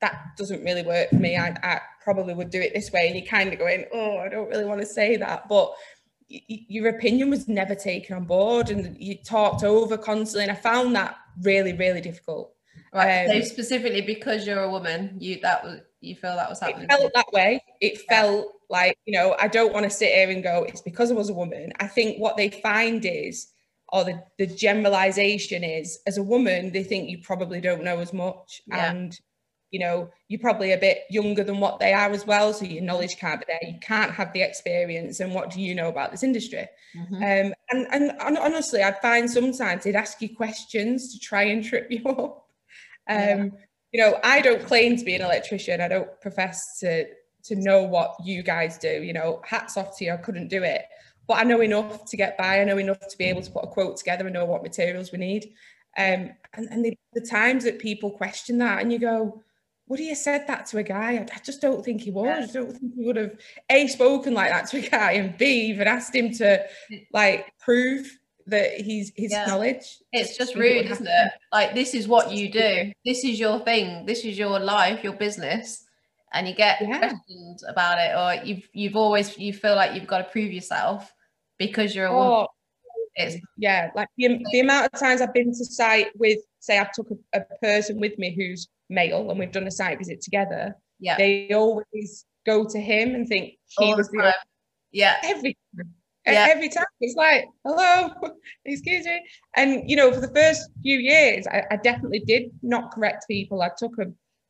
that 0.00 0.36
doesn't 0.36 0.62
really 0.62 0.82
work 0.82 1.10
for 1.10 1.16
me. 1.16 1.36
I, 1.36 1.56
I 1.62 1.80
probably 2.02 2.34
would 2.34 2.50
do 2.50 2.60
it 2.60 2.72
this 2.74 2.90
way. 2.92 3.06
And 3.06 3.16
you're 3.16 3.26
kind 3.26 3.52
of 3.52 3.58
going 3.58 3.86
oh 3.92 4.18
i 4.18 4.28
don't 4.28 4.48
really 4.48 4.64
want 4.64 4.80
to 4.80 4.86
say 4.86 5.16
that. 5.16 5.48
But 5.48 5.72
your 6.28 6.88
opinion 6.88 7.28
was 7.28 7.48
never 7.48 7.74
taken 7.74 8.16
on 8.16 8.24
board 8.24 8.70
and 8.70 8.96
you 9.00 9.16
talked 9.16 9.64
over 9.64 9.98
constantly 9.98 10.44
and 10.44 10.52
i 10.52 10.54
found 10.54 10.94
that 10.94 11.16
really 11.42 11.72
really 11.72 12.00
difficult. 12.00 12.54
Right 12.92 13.26
um, 13.26 13.42
so 13.42 13.48
specifically 13.48 14.00
because 14.00 14.46
you're 14.46 14.62
a 14.62 14.70
woman 14.70 15.16
you 15.18 15.40
that 15.40 15.64
was 15.64 15.80
you 16.00 16.14
feel 16.14 16.36
that 16.36 16.48
was 16.48 16.60
happening 16.60 16.84
it 16.84 16.90
felt 16.90 17.12
that 17.14 17.32
way. 17.32 17.62
It 17.80 18.00
yeah. 18.08 18.22
felt 18.22 18.52
like, 18.70 18.96
you 19.04 19.12
know, 19.12 19.36
I 19.38 19.48
don't 19.48 19.72
want 19.72 19.84
to 19.84 19.90
sit 19.90 20.14
here 20.14 20.30
and 20.30 20.42
go, 20.42 20.64
it's 20.66 20.80
because 20.80 21.10
I 21.10 21.14
was 21.14 21.28
a 21.28 21.34
woman. 21.34 21.72
I 21.78 21.88
think 21.88 22.18
what 22.18 22.38
they 22.38 22.48
find 22.48 23.04
is, 23.04 23.48
or 23.92 24.04
the, 24.04 24.22
the 24.38 24.46
generalization 24.46 25.64
is, 25.64 25.98
as 26.06 26.18
a 26.18 26.22
woman, 26.22 26.72
they 26.72 26.82
think 26.82 27.08
you 27.08 27.18
probably 27.22 27.60
don't 27.60 27.82
know 27.82 27.98
as 27.98 28.12
much. 28.12 28.62
Yeah. 28.66 28.90
And, 28.90 29.18
you 29.70 29.80
know, 29.80 30.10
you're 30.28 30.40
probably 30.40 30.72
a 30.72 30.78
bit 30.78 31.02
younger 31.10 31.44
than 31.44 31.60
what 31.60 31.78
they 31.78 31.92
are 31.92 32.10
as 32.10 32.26
well. 32.26 32.52
So 32.52 32.64
your 32.64 32.82
knowledge 32.82 33.16
can't 33.18 33.40
be 33.40 33.46
there. 33.48 33.70
You 33.70 33.78
can't 33.80 34.12
have 34.12 34.32
the 34.32 34.42
experience. 34.42 35.20
And 35.20 35.34
what 35.34 35.50
do 35.50 35.60
you 35.60 35.74
know 35.74 35.88
about 35.88 36.10
this 36.10 36.22
industry? 36.22 36.66
Mm-hmm. 36.96 37.14
Um, 37.14 37.54
and, 37.70 37.86
and, 37.92 38.12
and 38.20 38.38
honestly, 38.38 38.82
I'd 38.82 39.00
find 39.00 39.30
sometimes 39.30 39.84
they'd 39.84 39.96
ask 39.96 40.20
you 40.20 40.34
questions 40.34 41.12
to 41.12 41.18
try 41.18 41.44
and 41.44 41.64
trip 41.64 41.88
you 41.90 42.04
up. 42.08 42.46
Um, 43.08 43.16
yeah. 43.18 43.48
You 43.92 44.00
know, 44.00 44.20
I 44.22 44.40
don't 44.40 44.64
claim 44.64 44.96
to 44.96 45.04
be 45.04 45.14
an 45.14 45.22
electrician. 45.22 45.80
I 45.80 45.88
don't 45.88 46.20
profess 46.20 46.78
to 46.80 47.06
to 47.42 47.56
know 47.56 47.82
what 47.82 48.14
you 48.24 48.42
guys 48.42 48.78
do. 48.78 49.02
You 49.02 49.12
know, 49.12 49.40
hats 49.44 49.76
off 49.76 49.96
to 49.98 50.04
you. 50.04 50.12
I 50.12 50.16
couldn't 50.16 50.48
do 50.48 50.62
it, 50.62 50.84
but 51.30 51.38
I 51.38 51.44
know 51.44 51.60
enough 51.60 52.06
to 52.06 52.16
get 52.16 52.36
by. 52.36 52.60
I 52.60 52.64
know 52.64 52.78
enough 52.78 53.06
to 53.06 53.16
be 53.16 53.26
able 53.26 53.40
to 53.40 53.50
put 53.52 53.62
a 53.62 53.68
quote 53.68 53.96
together 53.96 54.24
and 54.24 54.34
know 54.34 54.46
what 54.46 54.64
materials 54.64 55.12
we 55.12 55.18
need. 55.18 55.44
Um, 55.96 56.30
and 56.54 56.66
and 56.72 56.84
the, 56.84 56.98
the 57.12 57.20
times 57.20 57.62
that 57.62 57.78
people 57.78 58.10
question 58.10 58.58
that, 58.58 58.80
and 58.80 58.92
you 58.92 58.98
go, 58.98 59.40
would 59.86 60.00
he 60.00 60.08
have 60.08 60.18
said 60.18 60.48
that 60.48 60.66
to 60.66 60.78
a 60.78 60.82
guy? 60.82 61.12
I, 61.12 61.28
I 61.32 61.38
just 61.44 61.60
don't 61.60 61.84
think 61.84 62.00
he 62.00 62.10
would. 62.10 62.24
Yeah. 62.24 62.46
I 62.48 62.52
don't 62.52 62.72
think 62.76 62.96
he 62.96 63.04
would 63.04 63.14
have 63.14 63.38
a 63.70 63.86
spoken 63.86 64.34
like 64.34 64.50
that 64.50 64.66
to 64.70 64.78
a 64.78 64.88
guy, 64.88 65.12
and 65.12 65.38
b 65.38 65.68
even 65.68 65.86
asked 65.86 66.16
him 66.16 66.32
to 66.32 66.66
like 67.12 67.52
prove 67.60 68.10
that 68.48 68.80
he's 68.80 69.12
his 69.14 69.30
yeah. 69.30 69.46
knowledge. 69.46 69.98
It's 70.12 70.36
just 70.36 70.56
rude, 70.56 70.86
isn't 70.86 71.06
it? 71.06 71.32
Like 71.52 71.76
this 71.76 71.94
is 71.94 72.08
what 72.08 72.32
you 72.32 72.50
do. 72.50 72.92
This 73.06 73.22
is 73.22 73.38
your 73.38 73.60
thing. 73.60 74.04
This 74.04 74.24
is 74.24 74.36
your 74.36 74.58
life, 74.58 75.04
your 75.04 75.12
business 75.12 75.84
and 76.32 76.46
you 76.46 76.54
get 76.54 76.80
yeah. 76.80 76.98
questioned 76.98 77.60
about 77.68 77.98
it 77.98 78.14
or 78.16 78.44
you've 78.46 78.68
you've 78.72 78.96
always 78.96 79.36
you 79.36 79.52
feel 79.52 79.74
like 79.74 79.94
you've 79.94 80.06
got 80.06 80.18
to 80.18 80.24
prove 80.24 80.52
yourself 80.52 81.12
because 81.60 81.94
you're 81.94 82.06
a 82.06 82.12
oh, 82.12 82.48
yeah 83.56 83.90
like 83.94 84.08
the, 84.16 84.44
the 84.50 84.60
amount 84.60 84.90
of 84.92 84.98
times 84.98 85.20
i've 85.20 85.32
been 85.34 85.52
to 85.52 85.64
site 85.64 86.08
with 86.18 86.38
say 86.58 86.78
i 86.80 86.88
took 86.94 87.08
a, 87.10 87.38
a, 87.38 87.44
person 87.62 88.00
with 88.00 88.18
me 88.18 88.34
who's 88.34 88.68
male 88.88 89.30
and 89.30 89.38
we've 89.38 89.52
done 89.52 89.66
a 89.66 89.70
site 89.70 89.98
visit 89.98 90.20
together 90.20 90.74
Yeah. 91.00 91.16
They 91.16 91.52
always 91.52 92.26
go 92.46 92.66
to 92.66 92.78
him 92.78 93.14
and 93.14 93.26
think 93.26 93.54
he 93.66 93.84
All 93.84 93.96
was 93.96 94.08
the 94.10 94.18
the. 94.18 94.34
Yeah. 94.92 95.16
every 95.24 95.56
time. 95.76 95.94
Yeah. 96.26 96.48
Every 96.50 96.68
time 96.68 96.84
it's 97.00 97.16
like, 97.16 97.46
hello, 97.64 98.10
excuse 98.66 99.06
me. 99.06 99.22
And 99.56 99.88
you 99.88 99.96
know, 99.96 100.12
for 100.12 100.20
the 100.20 100.32
first 100.34 100.70
few 100.82 100.98
years, 100.98 101.46
I, 101.46 101.64
I 101.70 101.76
definitely 101.76 102.20
did 102.20 102.50
not 102.62 102.92
correct 102.92 103.24
people. 103.26 103.62
I 103.62 103.70
took 103.76 103.98
a 103.98 104.04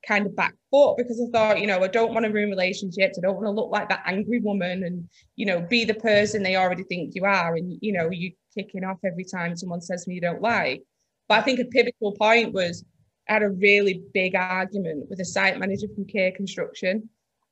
kind 0.06 0.26
of 0.26 0.34
back 0.34 0.54
foot 0.70 0.96
because 0.96 1.20
I 1.20 1.30
thought, 1.30 1.60
you 1.60 1.66
know, 1.66 1.82
I 1.82 1.88
don't 1.88 2.12
want 2.12 2.24
to 2.26 2.32
ruin 2.32 2.50
relationships. 2.50 3.18
I 3.18 3.22
don't 3.22 3.34
want 3.34 3.46
to 3.46 3.50
look 3.50 3.70
like 3.70 3.88
that 3.88 4.02
angry 4.06 4.40
woman 4.40 4.84
and, 4.84 5.08
you 5.36 5.46
know, 5.46 5.60
be 5.60 5.84
the 5.84 5.94
person 5.94 6.42
they 6.42 6.56
already 6.56 6.84
think 6.84 7.14
you 7.14 7.24
are. 7.24 7.54
And, 7.54 7.78
you 7.80 7.92
know, 7.92 8.10
you 8.10 8.32
kicking 8.54 8.84
off 8.84 8.98
every 9.04 9.24
time 9.24 9.56
someone 9.56 9.80
says 9.80 10.06
me 10.06 10.14
you 10.14 10.20
don't 10.20 10.42
like. 10.42 10.82
But 11.28 11.40
I 11.40 11.42
think 11.42 11.60
a 11.60 11.64
pivotal 11.64 12.12
point 12.12 12.52
was 12.52 12.84
I 13.28 13.34
had 13.34 13.42
a 13.42 13.50
really 13.50 14.02
big 14.12 14.34
argument 14.34 15.08
with 15.08 15.20
a 15.20 15.24
site 15.24 15.58
manager 15.58 15.86
from 15.94 16.06
Kier 16.06 16.34
Construction. 16.34 17.08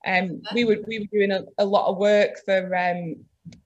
Um, 0.06 0.42
we 0.54 0.64
were 0.64 0.78
we 0.86 1.00
were 1.00 1.06
doing 1.12 1.32
a, 1.32 1.42
a 1.58 1.64
lot 1.64 1.88
of 1.88 1.98
work 1.98 2.30
for 2.44 2.74
um, 2.74 3.16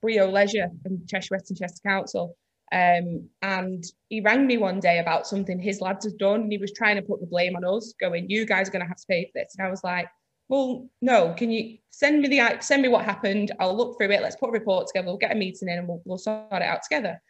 Brio 0.00 0.30
Leisure 0.30 0.68
and 0.84 1.06
Cheshire 1.08 1.34
West 1.34 1.50
and 1.50 1.58
Chester 1.58 1.80
Council. 1.86 2.36
Um, 2.72 3.28
and 3.42 3.84
he 4.08 4.22
rang 4.22 4.46
me 4.46 4.56
one 4.56 4.80
day 4.80 4.98
about 4.98 5.26
something 5.26 5.58
his 5.58 5.82
lads 5.82 6.06
had 6.06 6.16
done, 6.16 6.42
and 6.42 6.52
he 6.52 6.58
was 6.58 6.72
trying 6.72 6.96
to 6.96 7.02
put 7.02 7.20
the 7.20 7.26
blame 7.26 7.54
on 7.54 7.64
us, 7.64 7.92
going, 8.00 8.30
"You 8.30 8.46
guys 8.46 8.68
are 8.68 8.72
going 8.72 8.82
to 8.82 8.88
have 8.88 8.96
to 8.96 9.06
pay 9.06 9.26
for 9.26 9.32
this." 9.34 9.54
And 9.58 9.66
I 9.66 9.70
was 9.70 9.84
like, 9.84 10.08
"Well, 10.48 10.88
no. 11.02 11.34
Can 11.34 11.50
you 11.50 11.78
send 11.90 12.22
me 12.22 12.28
the 12.28 12.60
send 12.60 12.82
me 12.82 12.88
what 12.88 13.04
happened? 13.04 13.52
I'll 13.60 13.76
look 13.76 13.98
through 13.98 14.10
it. 14.10 14.22
Let's 14.22 14.36
put 14.36 14.48
a 14.48 14.52
report 14.52 14.86
together. 14.86 15.06
We'll 15.06 15.18
get 15.18 15.32
a 15.32 15.34
meeting 15.34 15.68
in, 15.68 15.78
and 15.78 15.88
we'll, 15.88 16.02
we'll 16.06 16.18
sort 16.18 16.46
it 16.50 16.62
out 16.62 16.82
together." 16.82 17.20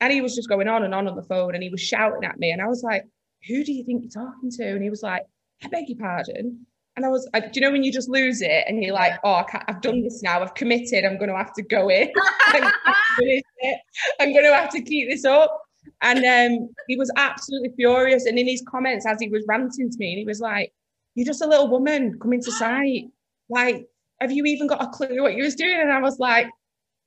And 0.00 0.12
he 0.12 0.20
was 0.20 0.36
just 0.36 0.48
going 0.48 0.68
on 0.68 0.84
and 0.84 0.94
on 0.94 1.08
on 1.08 1.16
the 1.16 1.22
phone, 1.22 1.54
and 1.54 1.62
he 1.62 1.68
was 1.70 1.80
shouting 1.80 2.24
at 2.24 2.38
me, 2.38 2.52
and 2.52 2.62
I 2.62 2.68
was 2.68 2.82
like, 2.84 3.04
"Who 3.48 3.64
do 3.64 3.72
you 3.72 3.84
think 3.84 4.02
you're 4.02 4.24
talking 4.24 4.50
to?" 4.52 4.68
And 4.68 4.82
he 4.82 4.90
was 4.90 5.02
like, 5.02 5.24
"I 5.64 5.68
beg 5.68 5.88
your 5.88 5.98
pardon." 5.98 6.66
And 6.96 7.06
I 7.06 7.08
was, 7.08 7.28
I, 7.32 7.40
do 7.40 7.48
you 7.54 7.60
know 7.62 7.70
when 7.70 7.84
you 7.84 7.92
just 7.92 8.08
lose 8.08 8.42
it 8.42 8.64
and 8.66 8.82
you're 8.82 8.94
like, 8.94 9.14
oh, 9.24 9.36
I 9.36 9.42
can't, 9.44 9.64
I've 9.66 9.80
done 9.80 10.02
this 10.02 10.22
now, 10.22 10.42
I've 10.42 10.54
committed, 10.54 11.04
I'm 11.04 11.16
going 11.16 11.30
to 11.30 11.36
have 11.36 11.54
to 11.54 11.62
go 11.62 11.88
in. 11.88 12.10
I'm, 12.48 12.72
finish 13.16 13.42
it. 13.60 13.80
I'm 14.20 14.32
going 14.32 14.44
to 14.44 14.54
have 14.54 14.70
to 14.70 14.82
keep 14.82 15.08
this 15.08 15.24
up. 15.24 15.62
And 16.02 16.18
um, 16.18 16.68
he 16.88 16.96
was 16.96 17.10
absolutely 17.16 17.70
furious. 17.76 18.26
And 18.26 18.38
in 18.38 18.46
his 18.46 18.62
comments, 18.68 19.06
as 19.06 19.18
he 19.20 19.28
was 19.28 19.44
ranting 19.48 19.90
to 19.90 19.96
me, 19.98 20.16
he 20.16 20.24
was 20.24 20.40
like, 20.40 20.72
You're 21.14 21.26
just 21.26 21.42
a 21.42 21.46
little 21.46 21.68
woman 21.68 22.18
coming 22.20 22.42
to 22.42 22.52
site. 22.52 23.06
Like, 23.48 23.86
have 24.20 24.32
you 24.32 24.44
even 24.44 24.66
got 24.66 24.82
a 24.82 24.88
clue 24.88 25.22
what 25.22 25.34
you 25.34 25.44
was 25.44 25.54
doing? 25.54 25.80
And 25.80 25.92
I 25.92 26.00
was 26.00 26.18
like, 26.18 26.48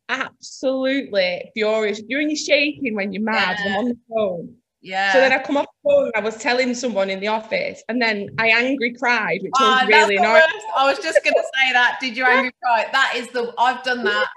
absolutely 0.10 1.52
furious. 1.54 2.02
You're 2.08 2.22
you're 2.22 2.36
shaking 2.36 2.96
when 2.96 3.14
you're 3.14 3.24
mad. 3.24 3.58
Yeah. 3.64 3.72
I'm 3.74 3.78
on 3.80 3.86
the 3.90 3.98
phone. 4.10 4.56
Yeah. 4.86 5.14
So 5.14 5.20
then 5.20 5.34
I 5.34 5.40
come 5.40 5.58
off 5.58 5.66
the 5.84 5.90
phone 5.90 6.06
and 6.06 6.14
I 6.16 6.20
was 6.20 6.38
telling 6.38 6.76
someone 6.76 7.10
in 7.10 7.20
the 7.20 7.28
office, 7.28 7.82
and 7.90 8.00
then 8.00 8.30
I 8.38 8.50
angry 8.50 8.94
cried, 8.94 9.40
which 9.42 9.52
Ah, 9.56 9.80
was 9.82 9.88
really 9.90 10.18
annoying. 10.18 10.34
worst. 10.36 10.66
I 10.78 10.86
was 10.88 11.00
just 11.00 11.24
going 11.24 11.34
to 11.34 11.42
say 11.42 11.74
that. 11.74 11.98
Did 12.00 12.16
you 12.16 12.24
angry 12.24 12.52
cry? 12.64 12.86
That 12.92 13.14
is 13.16 13.28
the. 13.30 13.52
I've 13.58 13.84
done 13.84 14.04
that. 14.12 14.28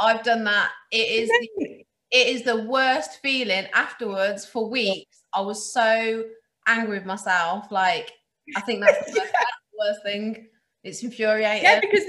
I've 0.00 0.24
done 0.24 0.42
that. 0.44 0.70
It 0.90 1.08
is. 1.08 1.28
The, 1.28 1.84
it 2.10 2.26
is 2.34 2.42
the 2.42 2.64
worst 2.64 3.20
feeling 3.22 3.66
afterwards 3.74 4.44
for 4.44 4.68
weeks. 4.68 5.22
I 5.32 5.40
was 5.40 5.72
so 5.72 6.24
angry 6.66 6.98
with 6.98 7.06
myself. 7.06 7.70
Like 7.70 8.10
I 8.56 8.60
think 8.62 8.80
that's 8.80 8.98
the 9.06 9.20
worst, 9.20 9.32
that's 9.32 9.62
the 9.72 9.78
worst 9.78 10.02
thing. 10.02 10.48
It's 10.82 11.00
infuriating. 11.04 11.62
Yeah, 11.62 11.78
because 11.80 12.02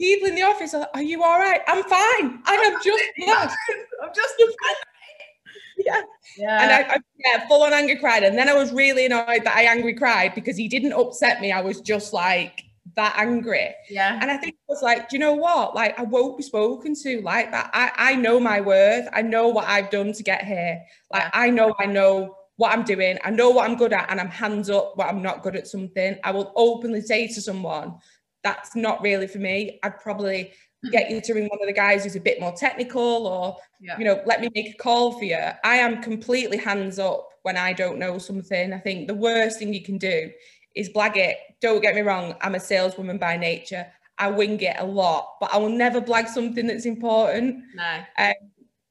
people 0.00 0.26
in 0.28 0.34
the 0.34 0.42
office 0.42 0.74
are 0.74 0.80
like, 0.80 0.90
Are 0.94 1.02
you 1.02 1.22
all 1.22 1.38
right? 1.38 1.60
I'm 1.68 1.84
fine. 1.84 2.42
I 2.46 2.54
have 2.64 2.82
just 2.82 3.04
left. 3.28 3.54
I'm 4.02 4.10
just. 4.12 4.34
Yeah. 5.86 6.02
Yeah. 6.36 6.62
And 6.62 6.72
I, 6.72 6.94
I 6.94 6.98
yeah, 7.24 7.46
full 7.48 7.62
on 7.62 7.72
angry 7.72 7.96
cried. 7.96 8.24
And 8.24 8.36
then 8.36 8.48
I 8.48 8.54
was 8.54 8.72
really 8.72 9.06
annoyed 9.06 9.44
that 9.44 9.56
I 9.56 9.62
angry 9.64 9.94
cried 9.94 10.34
because 10.34 10.56
he 10.56 10.68
didn't 10.68 10.92
upset 10.92 11.40
me. 11.40 11.52
I 11.52 11.60
was 11.60 11.80
just 11.80 12.12
like 12.12 12.64
that 12.96 13.14
angry. 13.18 13.74
yeah. 13.90 14.18
And 14.20 14.30
I 14.30 14.36
think 14.36 14.54
it 14.54 14.68
was 14.68 14.82
like, 14.82 15.08
do 15.08 15.16
you 15.16 15.20
know 15.20 15.34
what? 15.34 15.74
Like, 15.74 15.98
I 15.98 16.02
won't 16.02 16.36
be 16.36 16.42
spoken 16.42 16.94
to 17.02 17.20
like 17.22 17.50
that. 17.52 17.70
I, 17.72 17.92
I 17.96 18.14
know 18.16 18.40
my 18.40 18.60
worth. 18.60 19.08
I 19.12 19.22
know 19.22 19.48
what 19.48 19.66
I've 19.68 19.90
done 19.90 20.12
to 20.12 20.22
get 20.22 20.44
here. 20.44 20.80
Like, 21.12 21.24
Yeah. 21.24 21.30
I 21.34 21.50
know, 21.50 21.74
I 21.78 21.86
know 21.86 22.36
what 22.56 22.72
I'm 22.72 22.84
doing. 22.84 23.18
I 23.22 23.30
know 23.30 23.50
what 23.50 23.68
I'm 23.68 23.76
good 23.76 23.92
at, 23.92 24.10
and 24.10 24.18
I'm 24.18 24.30
hands 24.30 24.70
up 24.70 24.96
what 24.96 25.08
I'm 25.08 25.20
not 25.22 25.42
good 25.42 25.56
at 25.56 25.68
something. 25.68 26.16
I 26.24 26.30
will 26.30 26.52
openly 26.56 27.02
say 27.02 27.26
to 27.28 27.40
someone, 27.40 27.96
that's 28.42 28.74
not 28.74 29.02
really 29.02 29.26
for 29.26 29.38
me. 29.38 29.78
I'd 29.82 30.00
probably 30.00 30.52
get 30.92 31.10
you 31.10 31.20
to 31.20 31.34
ring 31.34 31.48
one 31.48 31.58
of 31.60 31.66
the 31.66 31.72
guys 31.72 32.04
who's 32.04 32.16
a 32.16 32.20
bit 32.20 32.40
more 32.40 32.52
technical 32.52 33.26
or 33.26 33.56
Yeah. 33.80 33.98
you 33.98 34.04
know 34.04 34.22
let 34.26 34.40
me 34.40 34.48
make 34.54 34.68
a 34.74 34.76
call 34.76 35.18
for 35.18 35.24
you. 35.24 35.38
I 35.64 35.76
am 35.76 36.02
completely 36.02 36.56
hands 36.58 36.98
up 36.98 37.28
when 37.42 37.56
i 37.56 37.72
don't 37.72 37.98
know 37.98 38.18
something. 38.18 38.72
I 38.72 38.78
think 38.78 39.08
the 39.08 39.14
worst 39.14 39.58
thing 39.58 39.72
you 39.74 39.82
can 39.82 39.98
do 39.98 40.30
is 40.74 40.88
blag 40.90 41.16
it. 41.16 41.38
Don't 41.60 41.80
get 41.82 41.94
me 41.94 42.02
wrong 42.02 42.34
i'm 42.42 42.54
a 42.54 42.60
saleswoman 42.60 43.18
by 43.18 43.36
nature. 43.36 43.86
I 44.18 44.30
wing 44.30 44.60
it 44.60 44.76
a 44.78 44.84
lot 44.84 45.26
but 45.40 45.52
i 45.52 45.58
will 45.58 45.68
never 45.84 46.00
blag 46.00 46.28
something 46.28 46.66
that's 46.66 46.86
important. 46.86 47.62
No. 47.74 48.02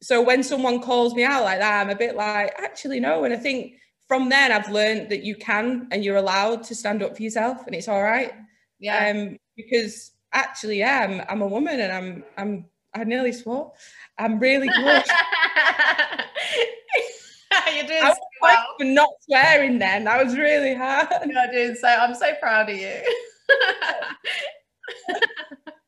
so 0.02 0.22
when 0.22 0.44
someone 0.44 0.82
calls 0.82 1.14
me 1.16 1.24
out 1.24 1.44
like 1.44 1.60
that 1.60 1.82
i'm 1.82 1.90
a 1.90 1.96
bit 1.96 2.16
like 2.16 2.54
actually 2.60 3.00
no. 3.00 3.24
And 3.24 3.34
i 3.34 3.38
think 3.38 3.76
from 4.08 4.30
then 4.30 4.52
i've 4.52 4.70
learned 4.70 5.10
that 5.12 5.24
you 5.24 5.36
can 5.36 5.88
and 5.92 6.04
you're 6.04 6.18
allowed 6.18 6.64
to 6.66 6.76
stand 6.76 7.02
up 7.02 7.16
for 7.16 7.24
yourself 7.24 7.66
and 7.66 7.74
it's 7.76 7.88
all 7.88 8.04
right. 8.04 8.34
Yeah. 8.80 9.10
um 9.12 9.38
because 9.56 10.12
actually 10.36 10.80
yeah 10.80 11.08
I'm, 11.10 11.22
I'm 11.30 11.42
a 11.42 11.48
woman 11.48 11.80
and 11.80 11.92
i'm 11.92 12.24
i'm 12.38 12.66
i 12.94 13.04
nearly 13.04 13.32
swore 13.32 13.74
i'm 14.18 14.40
really 14.40 14.68
good 14.68 15.04
You're 17.74 17.88
doing 17.88 18.04
I 18.04 18.10
was 18.10 18.18
so 18.18 18.24
well. 18.42 18.66
for 18.78 18.84
not 18.86 19.10
swearing 19.22 19.80
then 19.80 20.04
that 20.04 20.24
was 20.24 20.38
really 20.38 20.76
hard 20.76 21.08
You're 21.26 21.52
doing 21.52 21.76
so. 21.76 21.88
I'm 21.88 22.14
so 22.14 22.34
proud 22.36 22.70
of 22.70 22.76
you. 22.78 23.02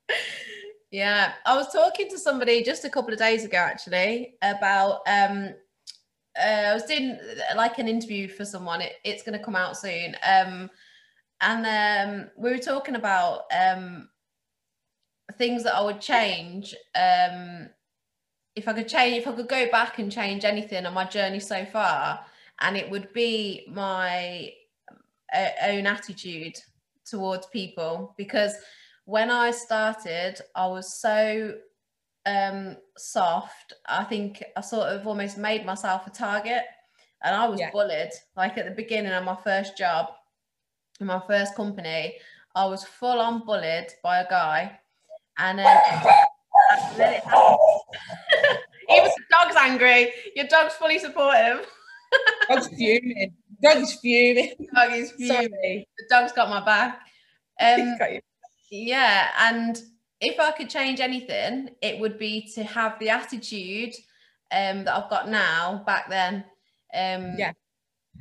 yeah, 0.91 1.33
I 1.45 1.55
was 1.55 1.71
talking 1.71 2.09
to 2.09 2.17
somebody 2.17 2.63
just 2.63 2.85
a 2.85 2.89
couple 2.89 3.11
of 3.13 3.19
days 3.19 3.43
ago 3.43 3.57
actually 3.57 4.35
about. 4.41 5.01
um 5.07 5.53
uh, 6.39 6.69
I 6.69 6.73
was 6.73 6.83
doing 6.83 7.17
like 7.55 7.79
an 7.79 7.87
interview 7.87 8.27
for 8.27 8.45
someone. 8.45 8.81
It, 8.81 8.93
it's 9.03 9.23
going 9.23 9.37
to 9.37 9.43
come 9.43 9.55
out 9.55 9.75
soon. 9.75 10.15
Um, 10.23 10.69
and 11.41 11.65
um, 11.65 12.29
we 12.37 12.51
were 12.51 12.59
talking 12.59 12.95
about 12.95 13.43
um, 13.51 14.09
things 15.33 15.63
that 15.63 15.75
I 15.75 15.81
would 15.81 16.01
change 16.01 16.73
um, 16.95 17.69
if 18.55 18.67
I 18.67 18.73
could 18.73 18.87
change, 18.87 19.17
if 19.17 19.27
I 19.27 19.33
could 19.33 19.47
go 19.47 19.69
back 19.69 19.99
and 19.99 20.11
change 20.11 20.43
anything 20.43 20.85
on 20.85 20.93
my 20.93 21.05
journey 21.05 21.39
so 21.39 21.65
far, 21.65 22.25
and 22.59 22.75
it 22.75 22.89
would 22.89 23.13
be 23.13 23.67
my 23.69 24.51
uh, 25.33 25.49
own 25.63 25.85
attitude 25.85 26.57
towards 27.05 27.45
people 27.47 28.13
because 28.17 28.55
when 29.05 29.29
I 29.29 29.51
started, 29.51 30.41
I 30.55 30.67
was 30.67 30.99
so 30.99 31.57
um, 32.25 32.77
soft. 32.97 33.73
I 33.87 34.03
think 34.03 34.43
I 34.55 34.61
sort 34.61 34.87
of 34.89 35.05
almost 35.07 35.37
made 35.37 35.65
myself 35.65 36.07
a 36.07 36.09
target, 36.09 36.63
and 37.23 37.35
I 37.35 37.47
was 37.47 37.59
Yeah. 37.59 37.71
bullied. 37.71 38.11
Like 38.35 38.57
at 38.57 38.65
the 38.65 38.71
beginning 38.71 39.13
of 39.13 39.23
my 39.23 39.35
first 39.43 39.77
job, 39.77 40.07
in 40.99 41.07
my 41.07 41.21
first 41.27 41.55
company, 41.55 42.17
I 42.55 42.65
was 42.65 42.83
full 42.83 43.19
on 43.19 43.45
bullied 43.45 43.93
by 44.03 44.19
a 44.19 44.29
guy, 44.29 44.79
and 45.37 45.59
then, 45.59 45.65
and 45.67 46.99
then 46.99 47.13
it 47.13 47.23
happened. 47.23 47.59
Even 48.89 49.03
the 49.05 49.23
dog's 49.29 49.55
angry. 49.55 50.11
Your 50.35 50.47
dog's 50.47 50.73
fully 50.75 50.99
supportive. 50.99 51.67
dog's 52.49 52.67
fuming 52.69 53.33
dog's 53.61 53.93
fuming 53.95 54.53
Dog 54.73 54.93
is 54.93 55.11
fuming. 55.11 55.27
sorry 55.49 55.87
The 55.97 56.05
dog's 56.09 56.31
got 56.31 56.49
my 56.49 56.63
back. 56.63 57.01
Um, 57.59 57.97
Got 57.97 58.09
yeah, 58.69 59.29
and 59.39 59.81
if 60.21 60.39
I 60.39 60.51
could 60.51 60.69
change 60.69 60.99
anything, 60.99 61.69
it 61.81 61.99
would 61.99 62.17
be 62.19 62.49
to 62.55 62.63
have 62.63 62.99
the 62.99 63.09
attitude 63.09 63.93
um, 64.51 64.83
that 64.85 64.93
I've 64.95 65.09
got 65.09 65.29
now 65.29 65.83
back 65.85 66.09
then. 66.09 66.45
Um, 66.93 67.35
Yeah. 67.37 67.51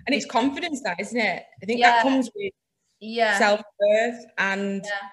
and 0.06 0.14
it's 0.14 0.26
confidence 0.26 0.82
that 0.82 0.98
isn't 1.00 1.18
it 1.18 1.44
i 1.62 1.66
think 1.66 1.80
Yeah. 1.80 1.90
that 1.90 2.02
comes 2.02 2.30
with 2.34 2.52
yeah, 3.00 3.38
self-worth 3.38 4.24
and 4.38 4.82
Yeah. 4.84 5.08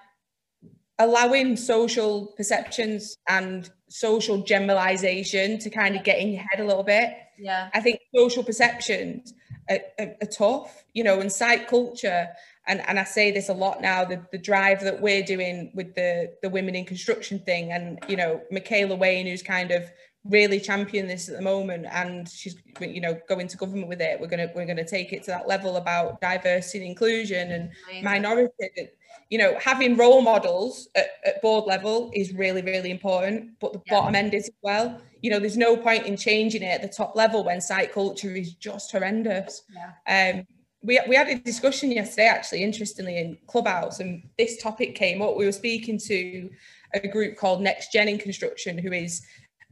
Allowing 0.98 1.56
social 1.56 2.32
perceptions 2.36 3.16
and 3.28 3.70
social 3.88 4.42
generalization 4.42 5.58
to 5.58 5.70
kind 5.70 5.96
of 5.96 6.04
get 6.04 6.18
in 6.18 6.28
your 6.28 6.42
head 6.42 6.60
a 6.60 6.64
little 6.64 6.84
bit 6.84 7.14
yeah, 7.38 7.70
I 7.74 7.80
think 7.80 8.00
social 8.14 8.42
perceptions 8.42 9.34
are, 9.68 9.78
are, 9.98 10.14
are 10.22 10.26
tough, 10.26 10.84
you 10.92 11.04
know, 11.04 11.20
and 11.20 11.30
site 11.30 11.68
culture. 11.68 12.28
And, 12.66 12.80
and 12.88 12.98
I 12.98 13.04
say 13.04 13.30
this 13.30 13.48
a 13.48 13.54
lot 13.54 13.80
now, 13.82 14.04
the, 14.04 14.24
the 14.32 14.38
drive 14.38 14.80
that 14.82 15.00
we're 15.00 15.22
doing 15.22 15.70
with 15.74 15.94
the, 15.94 16.32
the 16.42 16.48
women 16.48 16.74
in 16.74 16.84
construction 16.84 17.38
thing. 17.40 17.72
And, 17.72 17.98
you 18.08 18.16
know, 18.16 18.40
Michaela 18.50 18.96
Wain, 18.96 19.26
who's 19.26 19.42
kind 19.42 19.70
of 19.70 19.84
really 20.24 20.58
championing 20.58 21.08
this 21.08 21.28
at 21.28 21.36
the 21.36 21.42
moment 21.42 21.86
and 21.90 22.26
she's, 22.26 22.56
you 22.80 23.00
know, 23.00 23.18
going 23.28 23.46
to 23.46 23.56
government 23.58 23.88
with 23.88 24.00
it. 24.00 24.18
We're 24.18 24.28
going 24.28 24.48
to, 24.48 24.54
we're 24.54 24.64
going 24.64 24.78
to 24.78 24.86
take 24.86 25.12
it 25.12 25.22
to 25.24 25.32
that 25.32 25.46
level 25.46 25.76
about 25.76 26.20
diversity 26.22 26.78
and 26.78 26.88
inclusion 26.88 27.52
and 27.52 27.70
amazing. 27.88 28.04
minority. 28.04 28.90
You 29.30 29.38
know, 29.38 29.58
having 29.60 29.96
role 29.96 30.20
models 30.20 30.88
at, 30.94 31.06
at 31.24 31.42
board 31.42 31.64
level 31.66 32.10
is 32.14 32.32
really, 32.34 32.62
really 32.62 32.90
important, 32.90 33.58
but 33.60 33.72
the 33.72 33.82
Yeah. 33.86 33.94
bottom 33.94 34.14
end 34.14 34.34
is 34.34 34.44
as 34.44 34.54
well. 34.62 35.00
You 35.22 35.30
know, 35.30 35.38
there's 35.38 35.56
no 35.56 35.76
point 35.76 36.06
in 36.06 36.16
changing 36.16 36.62
it 36.62 36.66
at 36.66 36.82
the 36.82 36.88
top 36.88 37.16
level 37.16 37.44
when 37.44 37.60
site 37.60 37.92
culture 37.92 38.34
is 38.36 38.54
just 38.54 38.92
horrendous. 38.92 39.62
Yeah. 40.06 40.34
Um, 40.34 40.46
we, 40.82 41.00
we 41.08 41.16
had 41.16 41.28
a 41.28 41.36
discussion 41.36 41.90
yesterday, 41.90 42.26
actually, 42.26 42.62
interestingly, 42.62 43.16
in 43.16 43.38
Clubhouse, 43.46 44.00
and 44.00 44.28
this 44.36 44.62
topic 44.62 44.94
came 44.94 45.22
up. 45.22 45.36
We 45.36 45.46
were 45.46 45.52
speaking 45.52 45.98
to 45.98 46.50
a 46.92 47.08
group 47.08 47.36
called 47.36 47.62
Next 47.62 47.90
Gen 47.90 48.08
in 48.08 48.18
Construction, 48.18 48.76
who 48.76 48.92
is 48.92 49.22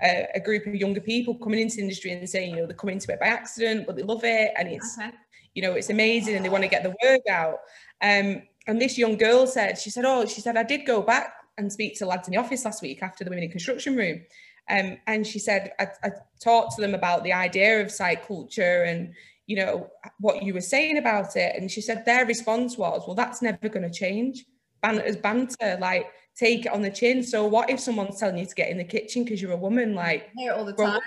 a, 0.02 0.26
a 0.34 0.40
group 0.40 0.66
of 0.66 0.74
younger 0.74 1.02
people 1.02 1.34
coming 1.34 1.60
into 1.60 1.76
the 1.76 1.82
industry 1.82 2.12
and 2.12 2.28
saying, 2.28 2.50
you 2.50 2.56
know, 2.56 2.66
they're 2.66 2.74
coming 2.74 2.94
into 2.94 3.12
it 3.12 3.20
by 3.20 3.26
accident, 3.26 3.86
but 3.86 3.96
they 3.96 4.02
love 4.02 4.24
it, 4.24 4.52
and 4.56 4.68
it's, 4.68 4.96
okay. 4.98 5.10
you 5.54 5.60
know, 5.62 5.74
it's 5.74 5.90
amazing, 5.90 6.34
and 6.34 6.44
they 6.44 6.48
want 6.48 6.64
to 6.64 6.70
get 6.70 6.82
the 6.82 6.94
word 7.04 7.20
out. 7.28 7.58
Um, 8.00 8.42
and 8.66 8.80
this 8.80 8.98
young 8.98 9.16
girl 9.16 9.46
said, 9.46 9.78
she 9.78 9.90
said, 9.90 10.04
oh, 10.04 10.26
she 10.26 10.40
said, 10.40 10.56
I 10.56 10.62
did 10.62 10.86
go 10.86 11.02
back 11.02 11.34
and 11.58 11.72
speak 11.72 11.98
to 11.98 12.06
lads 12.06 12.28
in 12.28 12.32
the 12.32 12.40
office 12.40 12.64
last 12.64 12.82
week 12.82 13.02
after 13.02 13.24
the 13.24 13.30
women 13.30 13.44
in 13.44 13.50
construction 13.50 13.96
room. 13.96 14.22
Um, 14.70 14.96
and 15.06 15.26
she 15.26 15.38
said, 15.38 15.72
I, 15.78 15.88
I 16.04 16.10
talked 16.40 16.76
to 16.76 16.80
them 16.80 16.94
about 16.94 17.24
the 17.24 17.32
idea 17.32 17.82
of 17.82 17.90
site 17.90 18.26
culture 18.26 18.84
and 18.84 19.12
you 19.46 19.56
know, 19.56 19.90
what 20.18 20.42
you 20.42 20.54
were 20.54 20.60
saying 20.60 20.98
about 20.98 21.36
it. 21.36 21.56
And 21.56 21.70
she 21.70 21.80
said 21.80 22.04
their 22.04 22.24
response 22.24 22.78
was, 22.78 23.02
well, 23.06 23.16
that's 23.16 23.42
never 23.42 23.68
going 23.68 23.82
to 23.82 23.90
change. 23.90 24.44
Banter's 24.80 25.16
banter, 25.16 25.76
like 25.80 26.06
take 26.36 26.66
it 26.66 26.72
on 26.72 26.82
the 26.82 26.90
chin. 26.90 27.22
So 27.22 27.46
what 27.46 27.68
if 27.68 27.78
someone's 27.78 28.18
telling 28.18 28.38
you 28.38 28.46
to 28.46 28.54
get 28.54 28.70
in 28.70 28.78
the 28.78 28.84
kitchen 28.84 29.24
because 29.24 29.42
you're 29.42 29.52
a 29.52 29.56
woman? 29.56 29.94
Like 29.94 30.30
I 30.38 30.40
hear 30.40 30.52
it 30.52 30.56
all 30.56 30.64
the 30.64 30.72
time. 30.72 31.00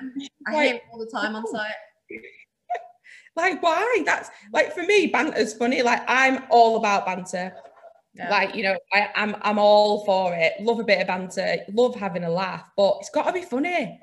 I 0.47 0.63
hear 0.63 0.75
it 0.75 0.81
all 0.91 1.00
the 1.00 1.09
time 1.09 1.35
on 1.35 1.47
site. 1.47 1.71
Like 3.36 3.62
why? 3.62 4.04
That's 4.06 4.30
mm. 4.30 4.54
like 4.54 4.74
for 4.74 4.84
me, 4.84 5.08
banter's 5.08 5.54
funny. 5.54 5.82
Like 5.82 6.04
I'm 6.08 6.44
all 6.50 6.77
about 6.77 7.06
banter. 7.06 7.54
Yeah. 8.13 8.30
Like 8.30 8.56
you 8.56 8.63
know, 8.63 8.77
I, 8.94 9.10
I'm 9.15 9.36
I'm 9.42 9.60
all 9.60 10.06
for 10.06 10.34
it. 10.34 10.54
Love 10.62 10.80
a 10.80 10.84
bit 10.84 11.01
of 11.01 11.08
banter. 11.08 11.58
Love 11.74 11.96
having 11.96 12.24
a 12.24 12.30
laugh, 12.30 12.70
but 12.77 12.98
it's 13.01 13.10
got 13.10 13.25
to 13.27 13.34
be 13.34 13.42
funny. 13.42 14.00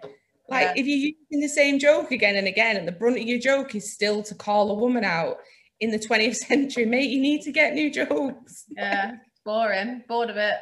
Like 0.49 0.77
yeah. 0.77 0.83
if 0.83 0.87
you're 0.87 1.13
using 1.31 1.41
the 1.41 1.49
same 1.49 1.79
joke 1.79 2.11
again 2.11 2.37
and 2.37 2.47
again, 2.47 2.77
and 2.77 2.87
the 2.87 2.93
brunt 2.93 3.19
of 3.19 3.23
your 3.23 3.39
joke 3.39 3.75
is 3.75 3.93
still 3.93 4.23
to 4.25 4.35
call 4.35 4.71
a 4.71 4.75
woman 4.75 5.05
out 5.05 5.39
in 5.81 5.91
the 5.91 5.99
20th 6.09 6.37
century, 6.37 6.85
mate, 6.85 7.11
you 7.11 7.21
need 7.21 7.43
to 7.43 7.53
get 7.53 7.75
new 7.75 7.91
jokes. 7.91 8.65
Yeah, 8.77 9.13
boring, 9.45 10.05
bored 10.09 10.31
of 10.31 10.37
it. 10.37 10.57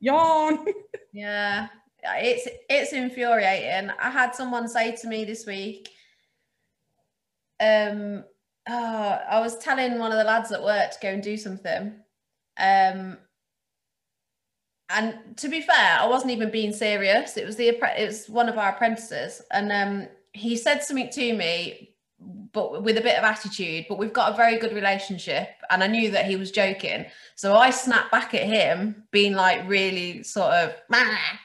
Yawn. 0.00 0.64
yeah, 1.12 1.68
it's 2.04 2.48
it's 2.70 2.92
infuriating. 2.92 3.90
I 4.00 4.10
had 4.10 4.36
someone 4.36 4.68
say 4.68 4.94
to 4.96 5.08
me 5.08 5.24
this 5.24 5.46
week, 5.46 5.90
um, 7.60 8.24
oh, 8.68 9.18
I 9.30 9.40
was 9.40 9.58
telling 9.58 9.98
one 9.98 10.12
of 10.12 10.18
the 10.18 10.24
lads 10.24 10.52
at 10.52 10.62
work 10.62 10.92
to 10.92 10.98
go 11.00 11.08
and 11.08 11.22
do 11.22 11.36
something. 11.36 11.94
Um, 12.58 13.18
and 14.90 15.18
to 15.36 15.48
be 15.48 15.60
fair, 15.60 15.98
I 16.00 16.06
wasn't 16.06 16.32
even 16.32 16.50
being 16.50 16.72
serious. 16.72 17.36
It 17.36 17.46
was 17.46 17.56
the 17.56 17.68
it 17.68 18.06
was 18.06 18.28
one 18.28 18.48
of 18.48 18.56
our 18.56 18.70
apprentices, 18.70 19.42
and 19.50 19.70
um, 19.70 20.08
he 20.32 20.56
said 20.56 20.82
something 20.82 21.10
to 21.10 21.32
me, 21.34 21.94
but 22.20 22.82
with 22.82 22.98
a 22.98 23.00
bit 23.00 23.16
of 23.16 23.24
attitude. 23.24 23.86
But 23.88 23.98
we've 23.98 24.12
got 24.12 24.32
a 24.32 24.36
very 24.36 24.58
good 24.58 24.72
relationship, 24.72 25.48
and 25.70 25.82
I 25.82 25.86
knew 25.86 26.10
that 26.10 26.26
he 26.26 26.36
was 26.36 26.50
joking. 26.50 27.06
So 27.36 27.56
I 27.56 27.70
snapped 27.70 28.10
back 28.10 28.34
at 28.34 28.42
him, 28.42 29.04
being 29.10 29.34
like 29.34 29.68
really 29.68 30.22
sort 30.22 30.52
of, 30.52 30.74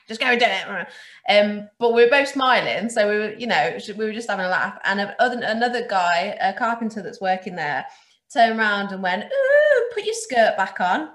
just 0.07 0.19
go 0.19 0.27
and 0.27 0.39
do 0.39 0.45
it. 0.47 0.87
Um, 1.29 1.69
but 1.79 1.93
we 1.93 2.03
were 2.03 2.09
both 2.09 2.29
smiling, 2.29 2.89
so 2.89 3.09
we 3.09 3.17
were, 3.17 3.33
you 3.33 3.47
know, 3.47 3.77
we 3.97 4.05
were 4.05 4.13
just 4.13 4.29
having 4.29 4.45
a 4.45 4.49
laugh. 4.49 4.79
And 4.83 4.99
other, 5.19 5.39
another 5.43 5.87
guy, 5.87 6.37
a 6.41 6.53
carpenter 6.53 7.01
that's 7.01 7.21
working 7.21 7.55
there, 7.55 7.85
turned 8.31 8.57
around 8.57 8.91
and 8.91 9.03
went, 9.03 9.23
"Ooh, 9.25 9.89
put 9.93 10.05
your 10.05 10.15
skirt 10.15 10.57
back 10.57 10.79
on." 10.79 11.09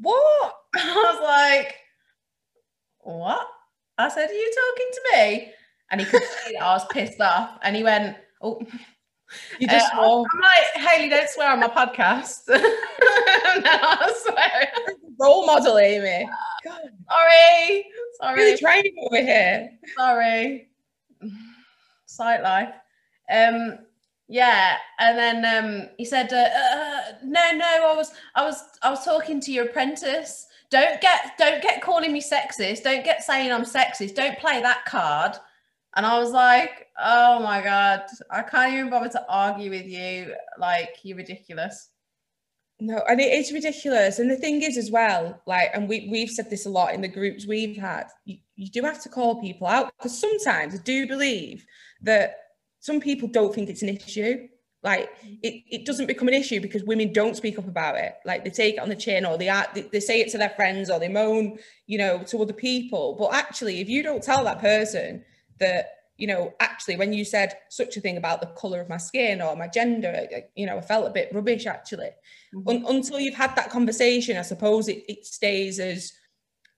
what? 0.00 0.54
I 0.74 0.94
was 0.94 1.20
like, 1.22 1.76
what? 3.00 3.46
I 3.98 4.08
said, 4.08 4.30
are 4.30 4.32
you 4.32 4.52
talking 4.54 4.90
to 4.92 5.00
me? 5.12 5.52
And 5.90 6.00
he 6.00 6.06
could 6.06 6.22
see 6.22 6.52
that 6.52 6.62
I 6.62 6.74
was 6.74 6.86
pissed 6.86 7.20
off. 7.20 7.58
And 7.62 7.74
he 7.74 7.82
went, 7.82 8.16
oh. 8.42 8.62
You 9.60 9.68
just 9.68 9.94
uh, 9.94 10.00
I'm 10.00 10.40
like, 10.40 10.88
Hayley, 10.88 11.08
don't 11.08 11.28
swear 11.28 11.52
on 11.52 11.60
my 11.60 11.68
podcast. 11.68 12.42
no, 12.48 12.56
I 12.58 14.12
swear. 14.24 14.96
Role 15.18 15.46
model, 15.46 15.78
Amy. 15.78 16.28
God. 16.64 16.80
Sorry. 17.08 17.86
Sorry. 18.20 18.36
Really 18.36 18.58
trying 18.58 18.92
over 18.98 19.22
here. 19.22 19.70
Sorry. 19.96 20.68
Site 22.06 22.42
life. 22.42 22.74
Um, 23.30 23.78
yeah, 24.28 24.76
and 24.98 25.18
then 25.18 25.44
um, 25.64 25.88
he 25.96 26.04
said, 26.04 26.32
uh, 26.32 26.36
uh, 26.36 27.00
"No, 27.24 27.52
no, 27.52 27.92
I 27.92 27.94
was, 27.96 28.12
I 28.34 28.44
was, 28.44 28.62
I 28.82 28.90
was 28.90 29.04
talking 29.04 29.40
to 29.40 29.52
your 29.52 29.66
apprentice. 29.66 30.46
Don't 30.70 31.00
get, 31.00 31.32
don't 31.36 31.60
get 31.62 31.82
calling 31.82 32.12
me 32.12 32.22
sexist. 32.22 32.82
Don't 32.84 33.04
get 33.04 33.24
saying 33.24 33.52
I'm 33.52 33.64
sexist. 33.64 34.14
Don't 34.14 34.38
play 34.38 34.60
that 34.60 34.84
card." 34.86 35.36
And 35.96 36.06
I 36.06 36.18
was 36.18 36.30
like, 36.30 36.88
"Oh 36.98 37.40
my 37.40 37.62
god, 37.62 38.02
I 38.30 38.42
can't 38.42 38.72
even 38.74 38.90
bother 38.90 39.08
to 39.10 39.26
argue 39.28 39.70
with 39.70 39.86
you. 39.86 40.34
Like, 40.58 40.96
you're 41.02 41.16
ridiculous." 41.16 41.90
No, 42.82 43.02
and 43.08 43.20
it 43.20 43.32
is 43.32 43.52
ridiculous. 43.52 44.18
And 44.18 44.30
the 44.30 44.36
thing 44.36 44.62
is, 44.62 44.78
as 44.78 44.90
well, 44.90 45.40
like, 45.46 45.70
and 45.74 45.88
we 45.88 46.08
we've 46.10 46.30
said 46.30 46.48
this 46.48 46.66
a 46.66 46.70
lot 46.70 46.94
in 46.94 47.02
the 47.02 47.08
groups 47.08 47.46
we've 47.46 47.76
had. 47.76 48.06
You, 48.24 48.38
you 48.56 48.70
do 48.70 48.82
have 48.82 49.02
to 49.02 49.08
call 49.08 49.40
people 49.40 49.66
out 49.66 49.92
because 49.98 50.18
sometimes 50.18 50.74
I 50.74 50.78
do 50.78 51.06
believe 51.06 51.64
that 52.02 52.36
some 52.80 53.00
people 53.00 53.28
don't 53.28 53.54
think 53.54 53.68
it's 53.68 53.82
an 53.82 53.90
issue. 53.90 54.48
Like 54.82 55.10
mm. 55.22 55.38
it, 55.42 55.62
it 55.70 55.86
doesn't 55.86 56.06
become 56.06 56.28
an 56.28 56.34
issue 56.34 56.60
because 56.60 56.82
women 56.84 57.12
don't 57.12 57.36
speak 57.36 57.58
up 57.58 57.68
about 57.68 57.96
it. 57.96 58.14
Like 58.24 58.44
they 58.44 58.50
take 58.50 58.76
it 58.76 58.80
on 58.80 58.88
the 58.88 58.96
chin 58.96 59.26
or 59.26 59.36
they, 59.36 59.48
are, 59.48 59.66
they, 59.74 59.82
they 59.82 60.00
say 60.00 60.20
it 60.20 60.30
to 60.30 60.38
their 60.38 60.50
friends 60.50 60.90
or 60.90 60.98
they 60.98 61.08
moan, 61.08 61.58
you 61.86 61.98
know, 61.98 62.22
to 62.24 62.40
other 62.40 62.54
people. 62.54 63.16
But 63.18 63.34
actually, 63.34 63.80
if 63.80 63.88
you 63.88 64.02
don't 64.02 64.22
tell 64.22 64.44
that 64.44 64.60
person 64.60 65.22
that, 65.60 65.92
you 66.16 66.26
know, 66.26 66.52
actually 66.60 66.96
when 66.96 67.12
you 67.12 67.24
said 67.24 67.56
such 67.68 67.96
a 67.96 68.00
thing 68.00 68.16
about 68.16 68.40
the 68.40 68.48
color 68.48 68.80
of 68.80 68.88
my 68.88 68.96
skin 68.96 69.40
or 69.40 69.56
my 69.56 69.68
gender, 69.68 70.26
you 70.54 70.66
know, 70.66 70.78
I 70.78 70.80
felt 70.80 71.06
a 71.06 71.10
bit 71.10 71.30
rubbish 71.32 71.66
actually. 71.66 72.10
Mm-hmm. 72.54 72.68
Un- 72.68 72.84
until 72.88 73.20
you've 73.20 73.34
had 73.34 73.54
that 73.56 73.70
conversation, 73.70 74.36
I 74.36 74.42
suppose 74.42 74.88
it, 74.88 75.04
it 75.08 75.24
stays 75.24 75.78
as 75.78 76.12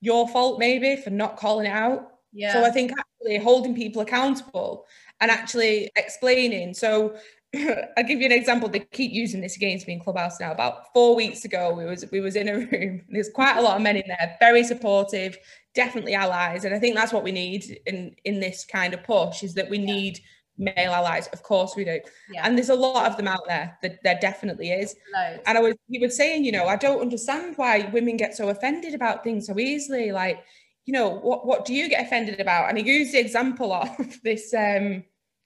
your 0.01 0.27
fault 0.27 0.59
maybe 0.59 0.95
for 0.95 1.09
not 1.09 1.37
calling 1.37 1.65
it 1.65 1.71
out. 1.71 2.09
Yeah. 2.31 2.53
So 2.53 2.63
I 2.63 2.71
think 2.71 2.91
actually 2.91 3.37
holding 3.37 3.75
people 3.75 4.01
accountable 4.01 4.85
and 5.19 5.29
actually 5.31 5.89
explaining. 5.95 6.73
So 6.73 7.15
I'll 7.97 8.03
give 8.03 8.19
you 8.19 8.25
an 8.25 8.31
example. 8.31 8.67
They 8.67 8.79
keep 8.79 9.11
using 9.11 9.41
this 9.41 9.55
against 9.55 9.87
me 9.87 9.93
in 9.93 9.99
Clubhouse 9.99 10.39
now. 10.39 10.51
About 10.51 10.91
four 10.91 11.15
weeks 11.15 11.45
ago, 11.45 11.73
we 11.73 11.85
was 11.85 12.03
we 12.11 12.19
was 12.19 12.35
in 12.35 12.47
a 12.47 12.53
room. 12.71 13.01
There's 13.09 13.29
quite 13.29 13.57
a 13.57 13.61
lot 13.61 13.75
of 13.75 13.83
men 13.83 13.97
in 13.97 14.03
there, 14.07 14.35
very 14.39 14.63
supportive, 14.63 15.37
definitely 15.75 16.15
allies. 16.15 16.65
And 16.65 16.73
I 16.73 16.79
think 16.79 16.95
that's 16.95 17.13
what 17.13 17.23
we 17.23 17.31
need 17.31 17.79
in 17.85 18.15
in 18.25 18.39
this 18.39 18.65
kind 18.65 18.93
of 18.93 19.03
push 19.03 19.43
is 19.43 19.53
that 19.53 19.69
we 19.69 19.77
yeah. 19.79 19.85
need 19.85 20.19
male 20.57 20.93
allies. 20.93 21.27
Of 21.27 21.43
course 21.43 21.75
we 21.75 21.85
do. 21.85 21.99
Yeah. 22.31 22.41
And 22.43 22.57
there's 22.57 22.69
a 22.69 22.75
lot 22.75 23.05
of 23.05 23.17
them 23.17 23.27
out 23.27 23.45
there. 23.47 23.77
That 23.83 24.01
there 24.03 24.17
definitely 24.19 24.71
is. 24.71 24.95
Loads. 25.13 25.43
And 25.45 25.57
I 25.57 25.61
was 25.61 25.75
he 25.87 25.99
was 25.99 26.17
saying, 26.17 26.45
you 26.45 26.51
know, 26.51 26.65
I 26.65 26.75
don't 26.75 27.01
understand 27.01 27.55
why 27.57 27.87
women 27.93 28.17
get 28.17 28.35
so 28.35 28.49
offended 28.49 28.95
about 28.95 29.23
things 29.23 29.45
so 29.45 29.59
easily. 29.59 30.11
Like, 30.11 30.43
you 30.85 30.93
know, 30.93 31.09
what 31.09 31.45
what 31.45 31.65
do 31.65 31.75
you 31.75 31.87
get 31.87 32.03
offended 32.03 32.39
about? 32.39 32.69
And 32.69 32.79
he 32.79 32.83
used 32.83 33.13
the 33.13 33.19
example 33.19 33.73
of 33.73 34.23
this 34.23 34.55
um 34.55 35.03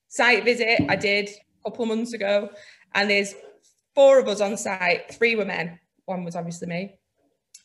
site 0.07 0.45
visit 0.45 0.79
I 0.87 0.95
did 0.95 1.29
couple 1.69 1.83
of 1.83 1.89
months 1.89 2.13
ago, 2.13 2.49
and 2.93 3.09
there's 3.09 3.35
four 3.93 4.19
of 4.19 4.27
us 4.27 4.41
on 4.41 4.55
site. 4.57 5.13
Three 5.13 5.35
were 5.35 5.45
men. 5.45 5.79
One 6.05 6.23
was 6.23 6.35
obviously 6.35 6.67
me, 6.67 6.95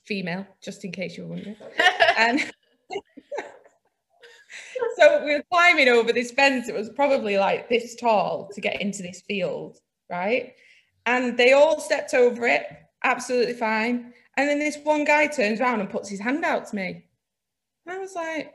female, 0.04 0.46
just 0.62 0.84
in 0.84 0.90
case 0.90 1.16
you 1.16 1.22
were 1.24 1.30
wondering. 1.30 1.56
and 2.18 2.40
so 4.96 5.24
we 5.24 5.34
were 5.34 5.44
climbing 5.50 5.88
over 5.88 6.12
this 6.12 6.32
fence. 6.32 6.68
It 6.68 6.74
was 6.74 6.90
probably 6.90 7.38
like 7.38 7.68
this 7.68 7.94
tall 7.94 8.50
to 8.54 8.60
get 8.60 8.80
into 8.80 9.02
this 9.02 9.22
field, 9.22 9.78
right? 10.10 10.54
And 11.06 11.38
they 11.38 11.52
all 11.52 11.80
stepped 11.80 12.14
over 12.14 12.46
it, 12.46 12.66
absolutely 13.04 13.54
fine. 13.54 14.12
And 14.36 14.48
then 14.48 14.58
this 14.58 14.78
one 14.82 15.04
guy 15.04 15.28
turns 15.28 15.60
around 15.60 15.80
and 15.80 15.90
puts 15.90 16.08
his 16.08 16.20
hand 16.20 16.44
out 16.44 16.66
to 16.68 16.76
me. 16.76 17.04
And 17.86 17.96
I 17.96 17.98
was 17.98 18.14
like, 18.14 18.54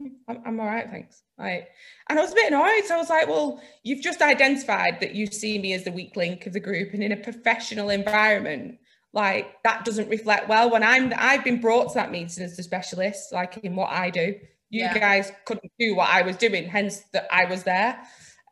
I'm, 0.00 0.42
I'm 0.46 0.60
all 0.60 0.66
right, 0.66 0.88
thanks. 0.90 1.22
Like, 1.38 1.68
and 2.08 2.18
I 2.18 2.22
was 2.22 2.32
a 2.32 2.34
bit 2.34 2.52
annoyed. 2.52 2.84
So 2.86 2.94
I 2.94 2.98
was 2.98 3.10
like, 3.10 3.28
well, 3.28 3.60
you've 3.82 4.02
just 4.02 4.22
identified 4.22 5.00
that 5.00 5.14
you 5.14 5.26
see 5.26 5.58
me 5.58 5.72
as 5.72 5.84
the 5.84 5.92
weak 5.92 6.16
link 6.16 6.46
of 6.46 6.52
the 6.52 6.60
group 6.60 6.92
and 6.92 7.02
in 7.02 7.12
a 7.12 7.16
professional 7.16 7.90
environment, 7.90 8.78
like 9.12 9.62
that 9.64 9.84
doesn't 9.84 10.08
reflect 10.08 10.48
well 10.48 10.70
when 10.70 10.82
I'm 10.82 11.12
I've 11.16 11.42
been 11.42 11.60
brought 11.60 11.88
to 11.88 11.94
that 11.94 12.10
meeting 12.10 12.44
as 12.44 12.56
the 12.56 12.62
specialist, 12.62 13.32
like 13.32 13.56
in 13.58 13.74
what 13.74 13.90
I 13.90 14.10
do. 14.10 14.34
You 14.70 14.82
yeah. 14.82 14.98
guys 14.98 15.32
couldn't 15.46 15.72
do 15.78 15.96
what 15.96 16.10
I 16.10 16.22
was 16.22 16.36
doing, 16.36 16.68
hence 16.68 17.00
that 17.12 17.26
I 17.32 17.46
was 17.46 17.62
there. 17.62 17.98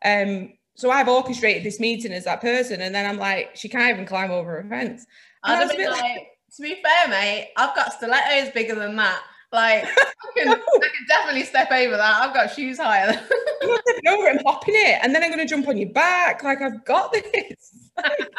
Um, 0.03 0.53
so 0.75 0.89
I've 0.89 1.07
orchestrated 1.07 1.63
this 1.63 1.79
meeting 1.79 2.11
as 2.11 2.25
that 2.25 2.41
person, 2.41 2.81
and 2.81 2.93
then 2.93 3.05
I'm 3.05 3.17
like, 3.17 3.55
she 3.55 3.69
can't 3.69 3.93
even 3.93 4.05
climb 4.05 4.31
over 4.31 4.59
a 4.59 4.67
fence. 4.67 5.05
I'd 5.43 5.55
have 5.59 5.77
been 5.77 5.91
like, 5.91 6.01
like, 6.01 6.27
to 6.55 6.61
be 6.61 6.81
fair, 6.83 7.07
mate, 7.07 7.51
I've 7.55 7.75
got 7.75 7.93
stilettos 7.93 8.51
bigger 8.51 8.75
than 8.75 8.95
that. 8.95 9.21
Like 9.51 9.85
I 9.85 10.11
can, 10.35 10.47
I 10.49 10.53
can 10.53 11.05
definitely 11.07 11.43
step 11.43 11.71
over 11.71 11.97
that. 11.97 12.21
I've 12.21 12.33
got 12.33 12.53
shoes 12.53 12.77
higher. 12.79 13.19
I'm 13.63 13.69
over 14.13 14.27
and 14.27 14.41
hopping 14.45 14.75
it, 14.75 14.99
and 15.01 15.13
then 15.15 15.23
I'm 15.23 15.31
going 15.31 15.45
to 15.45 15.49
jump 15.49 15.67
on 15.67 15.77
your 15.77 15.89
back. 15.89 16.43
Like 16.43 16.61
I've 16.61 16.83
got 16.85 17.11
this. 17.13 17.89
and 17.97 18.29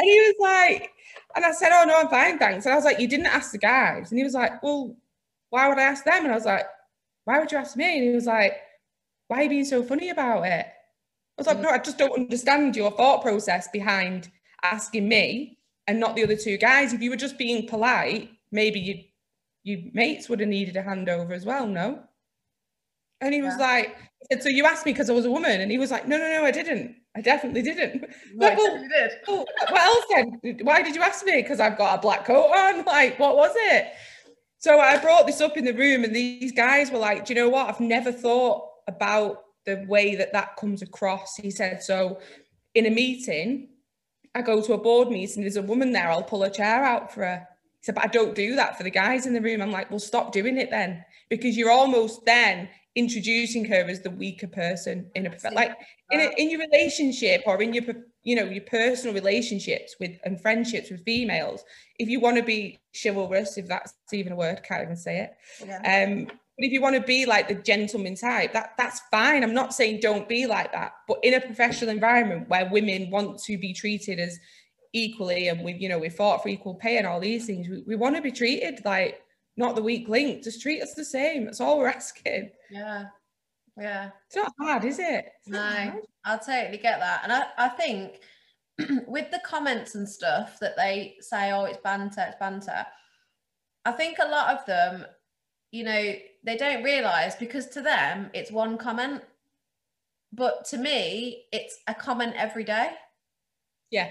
he 0.00 0.18
was 0.20 0.34
like, 0.40 0.90
and 1.34 1.44
I 1.44 1.52
said, 1.52 1.70
"Oh 1.72 1.84
no, 1.86 1.96
I'm 1.96 2.08
fine, 2.08 2.38
thanks." 2.38 2.64
And 2.66 2.72
I 2.72 2.76
was 2.76 2.84
like, 2.84 3.00
"You 3.00 3.08
didn't 3.08 3.26
ask 3.26 3.52
the 3.52 3.58
guys," 3.58 4.10
and 4.10 4.18
he 4.18 4.24
was 4.24 4.34
like, 4.34 4.62
"Well, 4.62 4.96
why 5.50 5.68
would 5.68 5.78
I 5.78 5.82
ask 5.82 6.04
them?" 6.04 6.24
And 6.24 6.32
I 6.32 6.36
was 6.36 6.46
like, 6.46 6.64
"Why 7.24 7.38
would 7.38 7.52
you 7.52 7.58
ask 7.58 7.76
me?" 7.76 7.98
And 7.98 8.08
he 8.08 8.14
was 8.14 8.26
like, 8.26 8.56
"Why 9.28 9.38
are 9.38 9.42
you 9.42 9.48
being 9.48 9.64
so 9.64 9.82
funny 9.82 10.10
about 10.10 10.46
it?" 10.46 10.66
I 11.38 11.42
was 11.42 11.46
like, 11.48 11.60
no, 11.60 11.68
I 11.68 11.78
just 11.78 11.98
don't 11.98 12.14
understand 12.18 12.76
your 12.76 12.90
thought 12.92 13.20
process 13.20 13.68
behind 13.68 14.30
asking 14.62 15.06
me 15.06 15.58
and 15.86 16.00
not 16.00 16.16
the 16.16 16.24
other 16.24 16.36
two 16.36 16.56
guys. 16.56 16.94
If 16.94 17.02
you 17.02 17.10
were 17.10 17.16
just 17.16 17.36
being 17.36 17.66
polite, 17.68 18.30
maybe 18.50 18.80
you 18.80 19.04
your 19.66 19.80
mates 19.94 20.28
would 20.28 20.38
have 20.38 20.48
needed 20.48 20.76
a 20.76 20.82
handover 20.82 21.32
as 21.32 21.44
well, 21.44 21.66
no? 21.66 21.98
And 23.20 23.34
he 23.34 23.42
was 23.42 23.54
yeah. 23.58 23.66
like, 23.66 23.96
said, 24.30 24.40
so 24.40 24.48
you 24.48 24.64
asked 24.64 24.86
me 24.86 24.92
because 24.92 25.10
I 25.10 25.12
was 25.12 25.24
a 25.24 25.30
woman, 25.30 25.60
and 25.60 25.72
he 25.72 25.76
was 25.76 25.90
like, 25.90 26.06
no, 26.06 26.16
no, 26.16 26.28
no, 26.28 26.44
I 26.44 26.52
didn't. 26.52 26.94
I 27.16 27.20
definitely 27.20 27.62
didn't. 27.62 28.04
No, 28.34 28.46
like, 28.46 28.58
well, 28.58 28.78
did. 28.78 29.10
Well, 29.26 29.44
what 29.70 29.80
else 29.80 30.04
then? 30.14 30.58
Why 30.62 30.82
did 30.82 30.94
you 30.94 31.02
ask 31.02 31.24
me? 31.24 31.42
Because 31.42 31.58
I've 31.58 31.76
got 31.76 31.98
a 31.98 32.00
black 32.00 32.24
coat 32.24 32.44
on. 32.44 32.84
Like, 32.86 33.18
what 33.18 33.36
was 33.36 33.52
it? 33.56 33.92
So 34.58 34.78
I 34.78 34.98
brought 34.98 35.26
this 35.26 35.40
up 35.40 35.56
in 35.56 35.64
the 35.64 35.72
room, 35.72 36.04
and 36.04 36.14
these 36.14 36.52
guys 36.52 36.92
were 36.92 36.98
like, 36.98 37.26
do 37.26 37.34
you 37.34 37.40
know 37.40 37.48
what? 37.48 37.68
I've 37.68 37.80
never 37.80 38.12
thought 38.12 38.68
about 38.86 39.42
the 39.64 39.84
way 39.88 40.14
that 40.14 40.32
that 40.32 40.54
comes 40.56 40.80
across. 40.80 41.34
He 41.36 41.50
said, 41.50 41.82
so 41.82 42.20
in 42.76 42.86
a 42.86 42.90
meeting, 42.90 43.70
I 44.36 44.42
go 44.42 44.62
to 44.62 44.74
a 44.74 44.78
board 44.78 45.08
meeting, 45.08 45.42
there's 45.42 45.56
a 45.56 45.62
woman 45.62 45.90
there, 45.90 46.08
I'll 46.08 46.22
pull 46.22 46.44
a 46.44 46.50
chair 46.50 46.84
out 46.84 47.12
for 47.12 47.24
her. 47.24 47.48
Said, 47.86 47.94
but 47.94 48.04
I 48.04 48.08
don't 48.08 48.34
do 48.34 48.56
that 48.56 48.76
for 48.76 48.82
the 48.82 48.90
guys 48.90 49.26
in 49.26 49.32
the 49.32 49.40
room. 49.40 49.62
I'm 49.62 49.70
like, 49.70 49.92
well, 49.92 50.00
stop 50.00 50.32
doing 50.32 50.58
it 50.58 50.70
then, 50.70 51.04
because 51.30 51.56
you're 51.56 51.70
almost 51.70 52.24
then 52.24 52.68
introducing 52.96 53.64
her 53.64 53.84
as 53.88 54.00
the 54.00 54.10
weaker 54.10 54.48
person 54.48 55.08
in 55.14 55.26
a 55.26 55.32
like 55.52 55.76
in, 56.10 56.18
a, 56.18 56.30
in 56.36 56.50
your 56.50 56.58
relationship 56.58 57.42
or 57.46 57.62
in 57.62 57.72
your 57.72 57.84
you 58.24 58.34
know 58.34 58.44
your 58.44 58.64
personal 58.64 59.14
relationships 59.14 59.94
with 60.00 60.18
and 60.24 60.40
friendships 60.40 60.90
with 60.90 61.04
females 61.04 61.62
if 61.98 62.08
you 62.08 62.18
want 62.20 62.38
to 62.38 62.42
be 62.42 62.78
chivalrous 63.00 63.58
if 63.58 63.68
that's 63.68 63.92
even 64.14 64.32
a 64.32 64.36
word 64.36 64.62
can't 64.62 64.82
even 64.82 64.96
say 64.96 65.18
it 65.18 65.36
yeah. 65.66 66.06
um 66.06 66.24
but 66.24 66.64
if 66.64 66.72
you 66.72 66.80
want 66.80 66.96
to 66.96 67.02
be 67.02 67.26
like 67.26 67.48
the 67.48 67.54
gentleman 67.54 68.16
type 68.16 68.54
that 68.54 68.72
that's 68.78 69.02
fine 69.10 69.44
i'm 69.44 69.52
not 69.52 69.74
saying 69.74 70.00
don't 70.00 70.26
be 70.26 70.46
like 70.46 70.72
that 70.72 70.92
but 71.06 71.18
in 71.22 71.34
a 71.34 71.40
professional 71.40 71.90
environment 71.90 72.48
where 72.48 72.66
women 72.70 73.10
want 73.10 73.38
to 73.38 73.58
be 73.58 73.74
treated 73.74 74.18
as 74.18 74.40
equally 74.96 75.48
and 75.48 75.62
we 75.62 75.72
you 75.74 75.88
know 75.88 75.98
we 75.98 76.08
fought 76.08 76.42
for 76.42 76.48
equal 76.48 76.74
pay 76.74 76.98
and 76.98 77.06
all 77.06 77.20
these 77.20 77.46
things 77.46 77.68
we, 77.68 77.82
we 77.86 77.96
want 77.96 78.16
to 78.16 78.22
be 78.22 78.32
treated 78.32 78.80
like 78.84 79.22
not 79.56 79.74
the 79.74 79.82
weak 79.82 80.08
link. 80.08 80.44
Just 80.44 80.60
treat 80.60 80.82
us 80.82 80.94
the 80.94 81.04
same. 81.04 81.44
That's 81.44 81.60
all 81.60 81.78
we're 81.78 81.88
asking. 81.88 82.50
Yeah. 82.70 83.06
Yeah. 83.78 84.10
It's 84.26 84.36
not 84.36 84.52
hard, 84.60 84.84
is 84.84 84.98
it? 84.98 85.26
It's 85.40 85.48
no, 85.48 86.00
I'll 86.24 86.38
totally 86.38 86.78
get 86.78 87.00
that. 87.00 87.20
And 87.24 87.32
I, 87.32 87.46
I 87.58 87.68
think 87.68 88.20
with 89.08 89.30
the 89.30 89.40
comments 89.44 89.94
and 89.94 90.08
stuff 90.08 90.58
that 90.60 90.76
they 90.76 91.16
say, 91.20 91.52
oh, 91.52 91.64
it's 91.64 91.78
banter, 91.82 92.24
it's 92.26 92.38
banter, 92.38 92.86
I 93.84 93.92
think 93.92 94.18
a 94.18 94.28
lot 94.28 94.54
of 94.54 94.66
them, 94.66 95.06
you 95.70 95.84
know, 95.84 96.14
they 96.44 96.56
don't 96.56 96.82
realize 96.82 97.36
because 97.36 97.66
to 97.68 97.80
them 97.80 98.30
it's 98.34 98.50
one 98.50 98.76
comment. 98.78 99.22
But 100.32 100.64
to 100.66 100.78
me, 100.78 101.44
it's 101.52 101.78
a 101.86 101.94
comment 101.94 102.34
every 102.36 102.64
day. 102.64 102.90
Yeah 103.90 104.10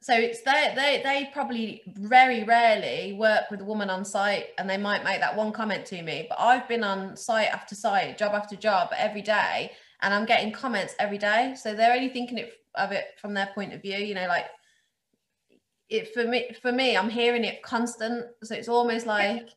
so 0.00 0.14
it's 0.14 0.42
they 0.42 0.72
they 0.76 1.00
they 1.02 1.28
probably 1.32 1.82
very 1.86 2.44
rarely 2.44 3.14
work 3.14 3.50
with 3.50 3.60
a 3.60 3.64
woman 3.64 3.90
on 3.90 4.04
site 4.04 4.46
and 4.58 4.70
they 4.70 4.76
might 4.76 5.02
make 5.02 5.20
that 5.20 5.34
one 5.36 5.52
comment 5.52 5.84
to 5.84 6.02
me 6.02 6.26
but 6.28 6.38
i've 6.38 6.68
been 6.68 6.84
on 6.84 7.16
site 7.16 7.48
after 7.48 7.74
site 7.74 8.16
job 8.16 8.32
after 8.32 8.54
job 8.54 8.88
every 8.96 9.22
day 9.22 9.70
and 10.02 10.14
i'm 10.14 10.24
getting 10.24 10.52
comments 10.52 10.94
every 10.98 11.18
day. 11.18 11.54
So 11.60 11.74
they're 11.74 11.94
only 11.94 12.08
thinking 12.08 12.38
it 12.38 12.52
of 12.74 12.92
it 12.92 13.06
from 13.20 13.34
their 13.34 13.48
point 13.54 13.72
of 13.72 13.82
view 13.82 13.96
you 13.96 14.14
know 14.14 14.28
like 14.28 14.44
it 15.88 16.12
for 16.14 16.24
me 16.24 16.54
for 16.62 16.70
me 16.70 16.96
i'm 16.96 17.10
hearing 17.10 17.44
it 17.44 17.62
constant. 17.62 18.26
So 18.44 18.54
it's 18.54 18.68
almost 18.68 19.06
like 19.06 19.48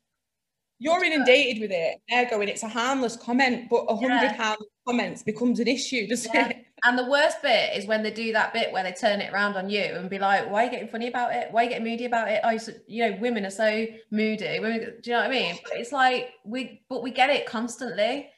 you're 0.82 1.04
inundated 1.04 1.62
with 1.62 1.72
it 1.72 2.02
they're 2.10 2.30
going 2.30 2.50
it's 2.50 2.64
a 2.64 2.68
harmless 2.68 3.16
comment 3.16 3.70
but 3.70 3.86
a 3.88 3.96
hundred 3.96 4.24
yeah. 4.24 4.36
harmless 4.36 4.70
comments 4.88 5.22
becomes 5.22 5.60
an 5.60 5.68
issue 5.68 6.08
doesn't 6.08 6.34
yeah. 6.34 6.50
it 6.50 6.66
and 6.84 6.98
the 6.98 7.06
worst 7.06 7.42
bit 7.44 7.78
is 7.78 7.86
when 7.86 8.02
they 8.02 8.10
do 8.10 8.34
that 8.34 8.54
bit 8.54 8.72
where 8.72 8.84
they 8.84 8.92
turn 8.92 9.22
it 9.22 9.32
around 9.32 9.56
on 9.56 9.70
you 9.70 9.84
and 9.84 10.10
be 10.10 10.18
like, 10.18 10.50
"Why 10.50 10.64
are 10.64 10.66
you 10.66 10.72
getting 10.72 10.88
funny 10.88 11.08
about 11.08 11.34
it? 11.34 11.52
Why 11.52 11.62
are 11.62 11.64
you 11.66 11.70
getting 11.70 11.86
moody 11.86 12.06
about 12.06 12.30
it?" 12.30 12.42
Oh, 12.44 12.58
so, 12.58 12.72
you 12.88 13.08
know, 13.08 13.18
women 13.22 13.46
are 13.46 13.52
so 13.52 13.86
moody. 14.10 14.60
Women, 14.60 14.80
do 15.02 15.12
you 15.12 15.16
know 15.16 15.22
what 15.22 15.30
I 15.30 15.34
mean? 15.34 15.60
But 15.64 15.78
it's 15.78 15.92
like 15.92 16.32
we, 16.44 16.82
but 16.90 17.04
we 17.04 17.12
get 17.12 17.30
it 17.30 17.46
constantly. 17.46 18.30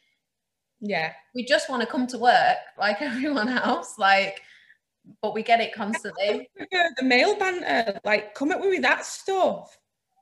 Yeah, 0.81 1.13
we 1.33 1.45
just 1.45 1.69
want 1.69 1.81
to 1.83 1.87
come 1.87 2.05
to 2.07 2.17
work 2.17 2.57
like 2.77 3.01
everyone 3.01 3.47
else, 3.47 3.97
like, 3.97 4.41
but 5.21 5.33
we 5.33 5.41
get 5.41 5.61
it 5.61 5.73
constantly. 5.73 6.49
the 6.97 7.03
male 7.03 7.37
banter, 7.37 7.97
like, 8.03 8.35
come 8.35 8.51
at 8.51 8.59
me 8.59 8.67
with 8.67 8.81
that 8.81 9.05
stuff. 9.05 9.77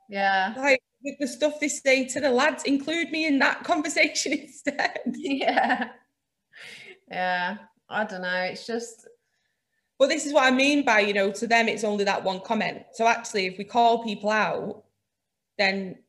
Yeah, 0.09 0.53
like 0.57 0.83
with 1.03 1.15
the 1.19 1.27
stuff 1.27 1.59
they 1.59 1.67
say 1.67 2.05
to 2.05 2.19
the 2.19 2.31
lads, 2.31 2.63
include 2.63 3.11
me 3.11 3.25
in 3.25 3.39
that 3.39 3.63
conversation 3.63 4.33
instead. 4.33 4.99
Yeah, 5.05 5.89
yeah. 7.09 7.57
I 7.89 8.03
don't 8.05 8.21
know. 8.21 8.41
It's 8.43 8.65
just. 8.65 9.07
Well, 9.99 10.09
this 10.09 10.25
is 10.25 10.33
what 10.33 10.45
I 10.45 10.55
mean 10.55 10.83
by, 10.83 11.01
you 11.01 11.13
know, 11.13 11.31
to 11.31 11.45
them, 11.45 11.67
it's 11.67 11.83
only 11.83 12.05
that 12.05 12.23
one 12.23 12.39
comment. 12.39 12.85
So 12.93 13.05
actually, 13.05 13.45
if 13.45 13.59
we 13.59 13.63
call 13.63 14.03
people 14.03 14.31
out, 14.31 14.83
then 15.59 15.99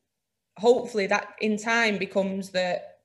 hopefully 0.56 1.06
that 1.08 1.34
in 1.42 1.58
time 1.58 1.98
becomes 1.98 2.48
that 2.50 3.00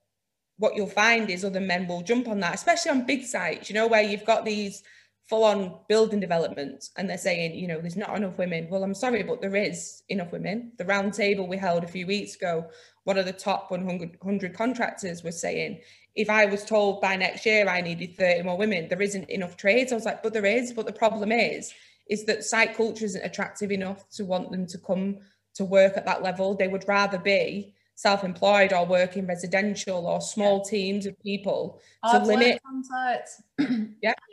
what 0.58 0.76
you'll 0.76 0.88
find 0.88 1.30
is 1.30 1.44
other 1.44 1.60
men 1.60 1.88
will 1.88 2.02
jump 2.02 2.28
on 2.28 2.40
that, 2.40 2.56
especially 2.56 2.92
on 2.92 3.06
big 3.06 3.26
sites, 3.26 3.70
you 3.70 3.76
know, 3.76 3.88
where 3.88 4.02
you've 4.02 4.26
got 4.26 4.46
these 4.46 4.84
full 5.28 5.44
on 5.44 5.78
building 5.90 6.20
developments 6.20 6.92
and 6.98 7.10
they're 7.10 7.18
saying, 7.18 7.54
you 7.54 7.68
know, 7.68 7.82
there's 7.82 7.98
not 7.98 8.16
enough 8.16 8.38
women. 8.38 8.68
Well, 8.70 8.84
I'm 8.84 8.94
sorry, 8.94 9.24
but 9.24 9.42
there 9.42 9.56
is 9.56 10.04
enough 10.08 10.32
women. 10.32 10.72
The 10.78 10.86
round 10.86 11.14
table 11.14 11.48
we 11.48 11.58
held 11.58 11.84
a 11.84 11.88
few 11.88 12.08
weeks 12.08 12.36
ago, 12.36 12.70
one 13.04 13.18
of 13.18 13.26
the 13.26 13.34
top 13.34 13.70
100, 13.70 14.18
100 14.22 14.54
contractors 14.54 15.24
was 15.24 15.40
saying 15.40 15.82
if 16.16 16.30
I 16.30 16.46
was 16.46 16.64
told 16.64 17.02
by 17.02 17.16
next 17.16 17.46
year 17.46 17.68
I 17.68 17.82
needed 17.82 18.16
30 18.18 18.44
more 18.44 18.58
women, 18.58 18.88
there 18.88 19.02
isn't 19.02 19.30
enough 19.30 19.58
trades. 19.58 19.92
I 19.92 19.96
was 19.96 20.06
like, 20.06 20.24
but 20.24 20.34
there 20.34 20.46
is. 20.46 20.74
But 20.74 20.86
the 20.86 20.94
problem 20.94 21.32
is, 21.32 21.74
is 22.10 22.26
that 22.26 22.44
site 22.44 22.76
culture 22.76 23.06
isn't 23.06 23.24
attractive 23.24 23.72
enough 23.72 24.10
to 24.12 24.26
want 24.26 24.52
them 24.52 24.66
to 24.68 24.78
come 24.78 25.18
to 25.56 25.66
work 25.66 25.98
at 25.98 26.06
that 26.06 26.24
level. 26.24 26.56
They 26.56 26.70
would 26.70 26.88
rather 26.88 27.18
be 27.18 27.74
self-employed 27.96 28.74
or 28.74 28.86
work 28.86 29.18
in 29.18 29.28
residential 29.28 30.08
or 30.08 30.22
small 30.22 30.64
yeah. 30.64 30.70
teams 30.70 31.06
of 31.06 31.20
people 31.20 31.82
to 32.12 32.20
limit. 32.20 32.62
yeah. 34.02 34.14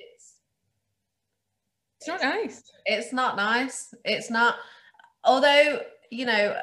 It's, 2.07 2.23
not 2.23 2.23
nice. 2.23 2.73
It's 2.87 3.13
not 3.13 3.37
nice. 3.37 3.95
It's 4.05 4.31
not. 4.31 4.57
Although 5.25 5.81
you 6.11 6.27
know, 6.27 6.57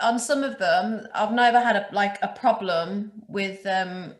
on 0.00 0.18
some 0.18 0.42
of 0.42 0.58
them, 0.58 1.06
I've 1.14 1.32
never 1.32 1.60
had 1.60 1.76
a 1.76 1.86
like 1.92 2.18
a 2.22 2.28
problem 2.28 3.12
with 3.28 3.64
um 3.66 4.14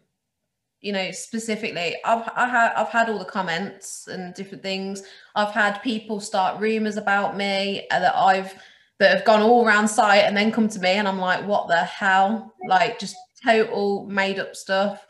you 0.85 0.93
know 0.93 1.11
specifically 1.13 1.97
i've 2.05 2.29
I 2.37 2.47
ha- 2.47 2.75
i've 2.77 2.91
had 2.91 3.09
all 3.09 3.19
the 3.19 3.25
comments 3.25 4.07
and 4.07 4.35
different 4.35 4.63
things 4.63 5.03
i've 5.35 5.53
had 5.53 5.79
people 5.83 6.21
start 6.21 6.61
rumors 6.61 6.99
about 6.99 7.39
me 7.39 7.87
uh, 7.91 8.01
that 8.01 8.15
i've 8.15 8.53
that 8.99 9.17
have 9.17 9.25
gone 9.25 9.41
all 9.41 9.67
around 9.67 9.89
site 9.89 10.25
and 10.25 10.37
then 10.37 10.53
come 10.53 10.69
to 10.69 10.79
me 10.79 10.91
and 10.91 11.09
i'm 11.09 11.19
like 11.19 11.43
what 11.47 11.69
the 11.69 11.83
hell 11.85 12.53
like 12.69 12.99
just 12.99 13.17
total 13.43 14.07
made 14.07 14.39
up 14.39 14.55
stuff 14.55 15.07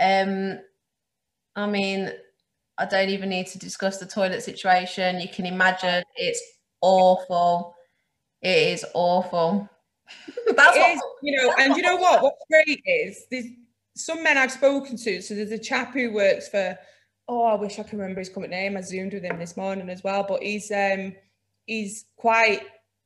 um 0.00 0.58
i 1.54 1.66
mean 1.68 2.10
i 2.78 2.84
don't 2.84 3.08
even 3.08 3.28
need 3.28 3.46
to 3.46 3.58
discuss 3.58 3.98
the 3.98 4.06
toilet 4.06 4.42
situation 4.42 5.20
you 5.20 5.28
can 5.28 5.46
imagine 5.46 6.02
it's 6.16 6.42
awful 6.80 7.74
it 8.40 8.68
is 8.68 8.84
awful 8.94 9.68
that's 10.56 10.76
what, 10.76 10.98
you 11.22 11.36
know 11.36 11.54
and 11.58 11.76
you 11.76 11.82
know 11.82 11.96
what 11.96 12.22
what's 12.22 12.44
great 12.50 12.82
is 12.84 13.24
there's 13.30 13.46
some 13.94 14.22
men 14.22 14.38
I've 14.38 14.52
spoken 14.52 14.96
to, 14.96 15.22
so 15.22 15.34
there's 15.34 15.50
a 15.50 15.58
chap 15.58 15.92
who 15.94 16.12
works 16.12 16.48
for, 16.48 16.78
oh, 17.28 17.44
I 17.44 17.54
wish 17.54 17.78
I 17.78 17.82
can 17.82 17.98
remember 17.98 18.20
his 18.20 18.28
company 18.28 18.54
name. 18.54 18.76
I 18.76 18.80
zoomed 18.80 19.12
with 19.12 19.24
him 19.24 19.38
this 19.38 19.56
morning 19.56 19.88
as 19.90 20.02
well, 20.02 20.24
but 20.26 20.42
he's 20.42 20.70
um 20.70 21.14
he's 21.66 22.06
quite. 22.16 22.62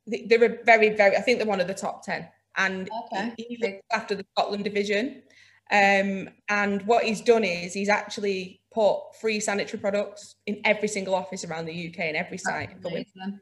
They're 0.07 0.61
very 0.65 0.91
very. 0.95 1.17
I 1.17 1.21
think 1.21 1.39
they're 1.39 1.49
one 1.49 1.61
of 1.61 1.67
the 1.67 1.75
top 1.75 2.05
ten, 2.05 2.29
and 2.57 2.89
okay. 3.13 3.33
he, 3.37 3.57
he 3.57 3.57
looks 3.61 3.83
after 3.93 4.15
the 4.15 4.25
Scotland 4.33 4.65
division. 4.65 5.23
Um, 5.71 6.29
and 6.49 6.83
what 6.83 7.05
he's 7.05 7.21
done 7.21 7.45
is 7.45 7.75
he's 7.75 7.89
actually 7.89 8.61
put 8.73 9.01
free 9.21 9.41
sanitary 9.41 9.81
products 9.81 10.37
in 10.47 10.61
every 10.65 10.89
single 10.89 11.15
office 11.15 11.45
around 11.45 11.67
the 11.67 11.89
UK 11.89 12.01
and 12.01 12.17
every 12.17 12.39
site 12.39 12.81
for 12.81 12.89
women. 12.89 13.41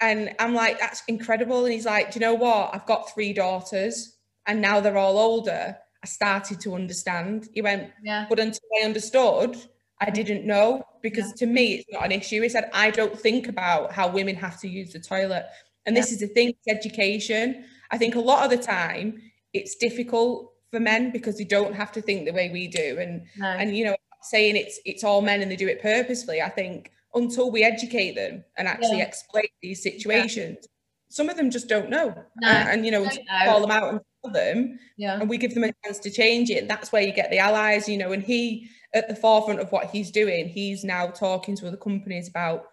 And 0.00 0.34
I'm 0.38 0.54
like, 0.54 0.78
that's 0.78 1.02
incredible. 1.08 1.64
And 1.64 1.72
he's 1.72 1.86
like, 1.86 2.12
do 2.12 2.20
you 2.20 2.26
know 2.26 2.34
what? 2.34 2.70
I've 2.72 2.86
got 2.86 3.12
three 3.12 3.32
daughters, 3.32 4.16
and 4.46 4.60
now 4.60 4.80
they're 4.80 4.96
all 4.96 5.18
older 5.18 5.76
I 6.02 6.06
started 6.06 6.60
to 6.60 6.74
understand. 6.74 7.48
He 7.52 7.62
went, 7.62 7.90
yeah. 8.02 8.26
but 8.28 8.38
until 8.38 8.60
I 8.80 8.84
understood, 8.84 9.56
I 10.00 10.10
didn't 10.10 10.46
know 10.46 10.84
because 11.02 11.28
yeah. 11.28 11.34
to 11.38 11.46
me 11.46 11.74
it's 11.74 11.86
not 11.90 12.04
an 12.04 12.12
issue. 12.12 12.40
He 12.40 12.48
said, 12.48 12.70
I 12.72 12.90
don't 12.90 13.18
think 13.18 13.48
about 13.48 13.92
how 13.92 14.08
women 14.08 14.36
have 14.36 14.60
to 14.60 14.68
use 14.68 14.92
the 14.92 15.00
toilet. 15.00 15.46
And 15.86 15.96
yeah. 15.96 16.02
this 16.02 16.12
is 16.12 16.20
the 16.20 16.28
thing, 16.28 16.50
it's 16.50 16.68
education. 16.68 17.64
I 17.90 17.98
think 17.98 18.14
a 18.14 18.20
lot 18.20 18.44
of 18.44 18.50
the 18.50 18.64
time 18.64 19.20
it's 19.52 19.76
difficult 19.76 20.52
for 20.70 20.80
men 20.80 21.10
because 21.10 21.38
they 21.38 21.44
don't 21.44 21.74
have 21.74 21.92
to 21.92 22.02
think 22.02 22.24
the 22.24 22.32
way 22.32 22.50
we 22.50 22.68
do. 22.68 22.98
And 22.98 23.22
no. 23.36 23.46
and 23.46 23.76
you 23.76 23.84
know, 23.84 23.96
saying 24.22 24.56
it's 24.56 24.80
it's 24.84 25.04
all 25.04 25.20
men 25.20 25.42
and 25.42 25.50
they 25.50 25.56
do 25.56 25.68
it 25.68 25.82
purposefully. 25.82 26.42
I 26.42 26.48
think 26.48 26.90
until 27.14 27.50
we 27.50 27.62
educate 27.64 28.14
them 28.14 28.44
and 28.56 28.68
actually 28.68 29.00
explain 29.00 29.48
these 29.62 29.82
situations, 29.82 30.66
some 31.08 31.28
of 31.28 31.36
them 31.36 31.50
just 31.50 31.68
don't 31.68 31.90
know. 31.90 32.14
No, 32.40 32.48
uh, 32.48 32.66
and 32.68 32.84
you 32.84 32.90
know, 32.90 33.08
call 33.44 33.60
them 33.60 33.70
out 33.70 33.88
and 33.90 34.00
tell 34.22 34.32
them 34.32 34.78
Yeah. 34.96 35.18
and 35.18 35.28
we 35.28 35.38
give 35.38 35.54
them 35.54 35.64
a 35.64 35.72
chance 35.84 35.98
to 36.00 36.10
change 36.10 36.50
it. 36.50 36.58
And 36.58 36.70
that's 36.70 36.92
where 36.92 37.02
you 37.02 37.12
get 37.12 37.30
the 37.30 37.38
allies, 37.38 37.88
you 37.88 37.96
know, 37.96 38.12
and 38.12 38.22
he 38.22 38.68
at 38.94 39.08
the 39.08 39.14
forefront 39.14 39.60
of 39.60 39.70
what 39.70 39.90
he's 39.90 40.10
doing, 40.10 40.48
he's 40.48 40.84
now 40.84 41.08
talking 41.08 41.54
to 41.56 41.68
other 41.68 41.76
companies 41.76 42.28
about 42.28 42.64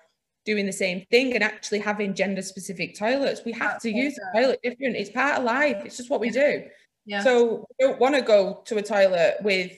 doing 0.45 0.65
the 0.65 0.73
same 0.73 1.03
thing 1.10 1.34
and 1.34 1.43
actually 1.43 1.79
having 1.79 2.13
gender 2.13 2.41
specific 2.41 2.97
toilets. 2.97 3.41
We 3.43 3.51
have 3.53 3.81
to 3.81 3.89
use 3.89 4.15
the 4.15 4.25
toilet 4.34 4.60
different. 4.63 4.95
It's 4.95 5.10
part 5.10 5.39
of 5.39 5.43
life. 5.43 5.81
It's 5.84 5.97
just 5.97 6.10
what 6.10 6.19
we 6.19 6.29
do. 6.29 6.63
Yeah. 7.06 7.24
So 7.24 7.68
I 7.80 7.84
don't 7.84 8.00
want 8.00 8.15
to 8.15 8.22
go 8.22 8.62
to 8.65 8.78
a 8.78 8.82
toilet 8.82 9.38
with 9.41 9.72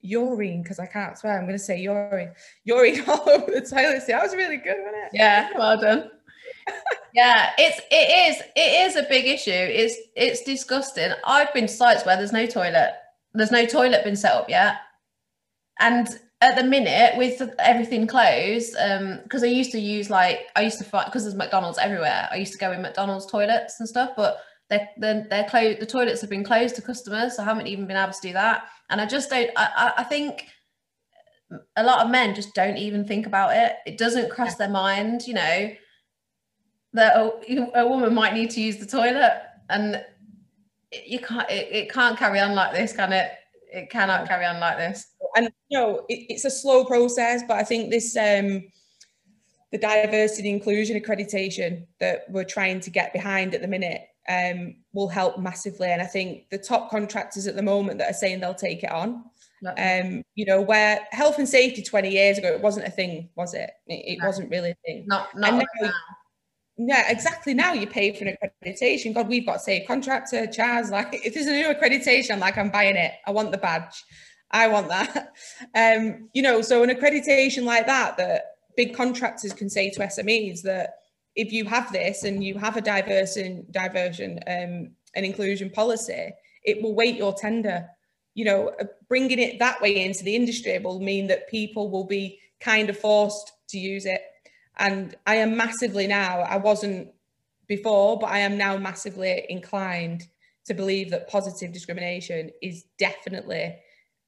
urine 0.00 0.62
because 0.62 0.78
I 0.78 0.86
can't 0.86 1.16
swear. 1.16 1.38
I'm 1.38 1.44
going 1.44 1.58
to 1.58 1.62
say 1.62 1.80
urine, 1.80 2.32
urine 2.64 3.04
all 3.08 3.28
over 3.28 3.50
the 3.50 3.60
toilet. 3.60 4.02
See, 4.02 4.12
that 4.12 4.22
was 4.22 4.34
really 4.34 4.56
good, 4.56 4.76
wasn't 4.78 4.96
it? 4.96 5.10
Yeah, 5.12 5.50
well 5.56 5.80
done. 5.80 6.10
yeah, 7.14 7.50
it's 7.58 7.80
it 7.90 8.30
is 8.30 8.42
it 8.56 8.88
is 8.88 8.96
a 8.96 9.08
big 9.08 9.26
issue. 9.26 9.50
It's 9.50 9.96
it's 10.14 10.42
disgusting. 10.42 11.12
I've 11.24 11.52
been 11.54 11.66
to 11.66 11.72
sites 11.72 12.04
where 12.04 12.16
there's 12.16 12.32
no 12.32 12.46
toilet. 12.46 12.92
There's 13.34 13.50
no 13.50 13.66
toilet 13.66 14.04
been 14.04 14.16
set 14.16 14.32
up 14.32 14.48
yet, 14.48 14.76
and 15.80 16.08
at 16.40 16.56
the 16.56 16.64
minute 16.64 17.16
with 17.16 17.42
everything 17.58 18.06
closed, 18.06 18.76
um, 18.78 19.20
because 19.22 19.42
I 19.42 19.46
used 19.46 19.72
to 19.72 19.80
use 19.80 20.10
like 20.10 20.40
I 20.56 20.62
used 20.62 20.78
to 20.78 20.84
find 20.84 21.06
because 21.06 21.24
there's 21.24 21.34
McDonald's 21.34 21.78
everywhere. 21.78 22.28
I 22.30 22.36
used 22.36 22.52
to 22.52 22.58
go 22.58 22.72
in 22.72 22.82
McDonald's 22.82 23.26
toilets 23.26 23.80
and 23.80 23.88
stuff, 23.88 24.10
but 24.16 24.38
they're. 24.70 24.88
The 24.98 25.86
toilets 25.88 26.20
have 26.20 26.30
been 26.30 26.44
closed 26.44 26.76
to 26.76 26.82
customers, 26.82 27.36
so 27.36 27.42
I 27.42 27.46
haven't 27.46 27.66
even 27.66 27.86
been 27.86 27.96
able 27.96 28.12
to 28.12 28.20
do 28.20 28.32
that. 28.32 28.64
And 28.90 29.00
I 29.00 29.06
just 29.06 29.30
don't. 29.30 29.50
I 29.56 29.70
I, 29.76 29.92
I 29.98 30.04
think 30.04 30.46
a 31.76 31.82
lot 31.82 32.04
of 32.04 32.10
men 32.10 32.34
just 32.34 32.54
don't 32.54 32.76
even 32.76 33.06
think 33.06 33.26
about 33.26 33.56
it. 33.56 33.76
It 33.86 33.96
doesn't 33.96 34.30
cross 34.30 34.56
their 34.56 34.68
mind, 34.68 35.26
you 35.26 35.34
know, 35.34 35.70
that 36.92 37.16
a, 37.16 37.80
a 37.80 37.88
woman 37.88 38.14
might 38.14 38.34
need 38.34 38.50
to 38.50 38.60
use 38.60 38.76
the 38.76 38.86
toilet, 38.86 39.40
and 39.70 40.04
you 41.06 41.18
can't. 41.18 41.48
It, 41.50 41.68
it 41.72 41.92
can't 41.92 42.18
carry 42.18 42.40
on 42.40 42.54
like 42.54 42.74
this, 42.74 42.92
can 42.92 43.12
it? 43.12 43.32
It 43.72 43.90
cannot 43.90 44.28
carry 44.28 44.46
on 44.46 44.60
like 44.60 44.78
this. 44.78 45.06
and 45.36 45.50
you 45.68 45.78
know 45.78 46.04
it, 46.08 46.26
it's 46.28 46.44
a 46.44 46.50
slow 46.50 46.84
process 46.84 47.42
but 47.46 47.56
i 47.56 47.62
think 47.62 47.90
this 47.90 48.16
um 48.16 48.62
the 49.70 49.78
diversity 49.78 50.48
inclusion 50.48 50.98
accreditation 50.98 51.86
that 52.00 52.24
we're 52.30 52.44
trying 52.44 52.80
to 52.80 52.90
get 52.90 53.12
behind 53.12 53.54
at 53.54 53.60
the 53.60 53.68
minute 53.68 54.02
um 54.28 54.74
will 54.92 55.08
help 55.08 55.38
massively 55.38 55.88
and 55.88 56.02
i 56.02 56.06
think 56.06 56.48
the 56.50 56.58
top 56.58 56.90
contractors 56.90 57.46
at 57.46 57.56
the 57.56 57.62
moment 57.62 57.98
that 57.98 58.10
are 58.10 58.14
saying 58.14 58.40
they'll 58.40 58.54
take 58.54 58.82
it 58.82 58.90
on 58.90 59.24
um 59.78 60.22
you 60.34 60.44
know 60.44 60.60
where 60.60 61.00
health 61.10 61.38
and 61.38 61.48
safety 61.48 61.82
20 61.82 62.08
years 62.10 62.38
ago 62.38 62.48
it 62.48 62.60
wasn't 62.60 62.86
a 62.86 62.90
thing 62.90 63.28
was 63.36 63.54
it 63.54 63.70
it, 63.86 63.94
it 64.14 64.18
No. 64.20 64.26
wasn't 64.26 64.50
really 64.50 64.70
a 64.70 64.76
thing 64.86 65.04
not 65.06 65.34
not 65.36 65.54
now- 65.54 65.62
now. 65.80 65.90
yeah, 66.76 67.10
exactly. 67.10 67.54
Now 67.54 67.72
you 67.72 67.88
pay 67.88 68.12
for 68.12 68.24
an 68.24 68.36
accreditation. 68.40 69.12
God, 69.12 69.26
we've 69.26 69.44
got 69.44 69.60
safe 69.60 69.84
contractor, 69.88 70.46
CHAS. 70.46 70.90
Like, 70.96 71.08
if 71.26 71.34
there's 71.34 71.46
a 71.48 71.50
new 71.52 71.66
accreditation, 71.74 72.30
I'm 72.30 72.38
like, 72.38 72.56
I'm 72.56 72.70
buying 72.70 72.94
it. 72.94 73.14
I 73.26 73.32
want 73.32 73.50
the 73.50 73.58
badge. 73.58 74.04
I 74.52 74.68
want 74.68 74.86
that. 74.88 75.32
Um, 75.74 76.28
you 76.34 76.42
know, 76.42 76.62
so 76.62 76.84
an 76.84 76.90
accreditation 76.90 77.64
like 77.64 77.86
that, 77.86 78.16
that 78.18 78.42
big 78.76 78.94
contractors 78.94 79.52
can 79.52 79.68
say 79.68 79.90
to 79.90 79.98
SMEs 79.98 80.62
that 80.62 80.90
if 81.38 81.52
you 81.52 81.64
have 81.64 81.92
this 81.92 82.24
and 82.24 82.44
you 82.44 82.58
have 82.58 82.76
a 82.76 82.80
diverse 82.80 83.36
and 83.36 83.70
diversion 83.72 84.40
um, 84.46 84.90
and 85.14 85.24
inclusion 85.24 85.70
policy, 85.70 86.30
it 86.64 86.82
will 86.82 86.94
weight 86.94 87.16
your 87.16 87.32
tender. 87.32 87.86
You 88.34 88.44
know, 88.44 88.72
uh, 88.80 88.84
bringing 89.08 89.38
it 89.38 89.58
that 89.58 89.80
way 89.80 90.04
into 90.04 90.24
the 90.24 90.36
industry 90.36 90.78
will 90.78 91.00
mean 91.00 91.28
that 91.28 91.48
people 91.48 91.90
will 91.90 92.04
be 92.04 92.38
kind 92.60 92.90
of 92.90 92.98
forced 92.98 93.52
to 93.68 93.78
use 93.78 94.04
it 94.04 94.22
and 94.78 95.16
I 95.26 95.36
am 95.36 95.56
massively 95.56 96.06
now, 96.06 96.40
I 96.40 96.56
wasn't 96.56 97.10
before, 97.66 98.18
but 98.18 98.30
I 98.30 98.38
am 98.38 98.56
now 98.56 98.76
massively 98.78 99.44
inclined 99.48 100.26
to 100.66 100.74
believe 100.74 101.10
that 101.10 101.28
positive 101.28 101.72
discrimination 101.72 102.50
is 102.62 102.84
definitely 102.98 103.76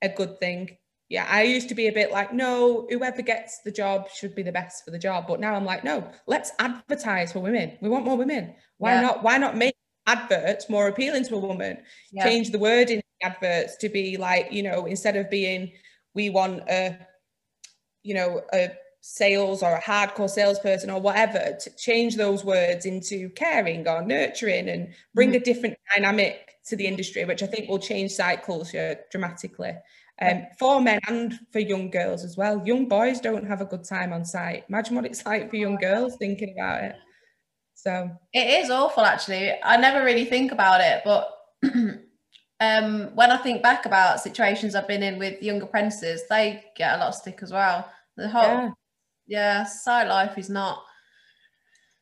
a 0.03 0.09
good 0.09 0.38
thing. 0.40 0.77
Yeah, 1.11 1.27
I 1.29 1.42
used 1.42 1.68
to 1.70 1.75
be 1.75 1.88
a 1.88 1.92
bit 1.92 2.12
like, 2.12 2.33
no, 2.33 2.87
whoever 2.88 3.20
gets 3.20 3.62
the 3.62 3.73
job 3.73 4.09
should 4.14 4.33
be 4.37 4.44
the 4.44 4.53
best 4.53 4.85
for 4.85 4.92
the 4.92 4.99
job. 4.99 5.27
But 5.27 5.40
now 5.40 5.55
I'm 5.55 5.64
like, 5.64 5.83
no, 5.83 6.09
let's 6.29 6.53
advertise 6.61 7.33
for 7.33 7.40
women. 7.40 7.77
We 7.83 7.88
want 7.88 8.05
more 8.05 8.16
women. 8.16 8.55
Why 8.79 8.94
Yeah. 8.94 9.01
not? 9.01 9.23
Why 9.25 9.37
not 9.37 9.57
make 9.57 9.75
adverts 10.07 10.70
more 10.70 10.87
appealing 10.87 11.25
to 11.25 11.35
a 11.35 11.38
woman? 11.40 11.83
Yeah. 12.12 12.25
Change 12.25 12.51
the 12.51 12.61
word 12.61 12.90
in 12.90 12.99
the 13.01 13.27
adverts 13.27 13.77
to 13.79 13.88
be 13.88 14.18
like, 14.18 14.53
you 14.53 14.62
know, 14.62 14.87
instead 14.87 15.16
of 15.16 15.29
being, 15.29 15.73
we 16.14 16.31
want 16.31 16.62
a, 16.70 16.96
you 18.05 18.14
know, 18.14 18.42
a 18.53 18.70
sales 19.01 19.64
or 19.64 19.75
a 19.75 19.83
hardcore 19.83 20.31
salesperson 20.31 20.90
or 20.90 21.01
whatever 21.01 21.57
to 21.59 21.70
change 21.77 22.14
those 22.16 22.44
words 22.44 22.87
into 22.87 23.31
caring 23.31 23.88
or 23.88 24.03
nurturing 24.03 24.68
and 24.68 24.92
bring 25.14 25.31
mm-hmm. 25.31 25.37
a 25.38 25.44
different 25.44 25.77
dynamic 25.96 26.53
to 26.66 26.77
the 26.77 26.87
industry 26.87 27.25
which 27.25 27.42
i 27.42 27.46
think 27.46 27.66
will 27.66 27.79
change 27.79 28.11
site 28.11 28.42
culture 28.42 28.99
dramatically 29.11 29.73
um, 30.22 30.42
for 30.59 30.80
men 30.80 31.00
and 31.09 31.38
for 31.52 31.61
young 31.61 31.90
girls 31.90 32.24
as 32.24 32.37
well 32.37 32.62
young 32.66 32.88
boys 32.88 33.20
don't 33.20 33.46
have 33.46 33.61
a 33.61 33.64
good 33.66 33.85
time 33.85 34.12
on 34.12 34.24
site 34.24 34.64
imagine 34.68 34.94
what 34.94 35.06
it's 35.06 35.24
like 35.24 35.48
for 35.48 35.56
young 35.56 35.76
girls 35.76 36.16
thinking 36.18 36.54
about 36.56 36.83
it 36.85 36.96
so 37.83 38.11
It 38.35 38.62
is 38.62 38.70
awful, 38.70 39.04
actually. 39.04 39.52
I 39.62 39.76
never 39.78 40.04
really 40.04 40.26
think 40.26 40.52
about 40.52 40.83
it, 40.83 41.02
but 41.02 41.35
um, 42.61 43.11
when 43.14 43.30
I 43.30 43.38
think 43.38 43.62
back 43.62 43.87
about 43.87 44.20
situations 44.20 44.74
I've 44.74 44.88
been 44.88 45.02
in 45.02 45.18
with 45.18 45.42
young 45.42 45.62
apprentices, 45.62 46.22
they 46.28 46.62
get 46.76 46.94
a 46.94 46.98
lot 46.98 47.09
of 47.09 47.14
stick 47.14 47.38
as 47.42 47.52
well. 47.52 47.90
The 48.16 48.28
whole 48.28 48.42
yeah. 48.42 48.70
yeah, 49.26 49.64
site 49.64 50.09
life 50.09 50.37
is 50.37 50.50
not. 50.50 50.83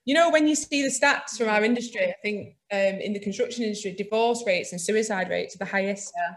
You 0.05 0.15
know, 0.15 0.31
when 0.31 0.49
you 0.49 0.57
see 0.57 0.83
the 0.83 0.89
stats 0.89 1.37
from 1.37 1.49
our 1.49 1.63
industry, 1.63 2.03
I 2.03 2.15
think 2.23 2.57
um, 2.73 3.01
in 3.01 3.13
the 3.13 3.21
construction 3.21 3.63
industry, 3.63 3.93
divorce 3.93 4.43
rates 4.47 4.73
and 4.73 4.81
suicide 4.81 5.29
rates 5.29 5.55
are 5.55 5.59
the 5.59 5.65
highest 5.67 6.13
Yeah. 6.17 6.35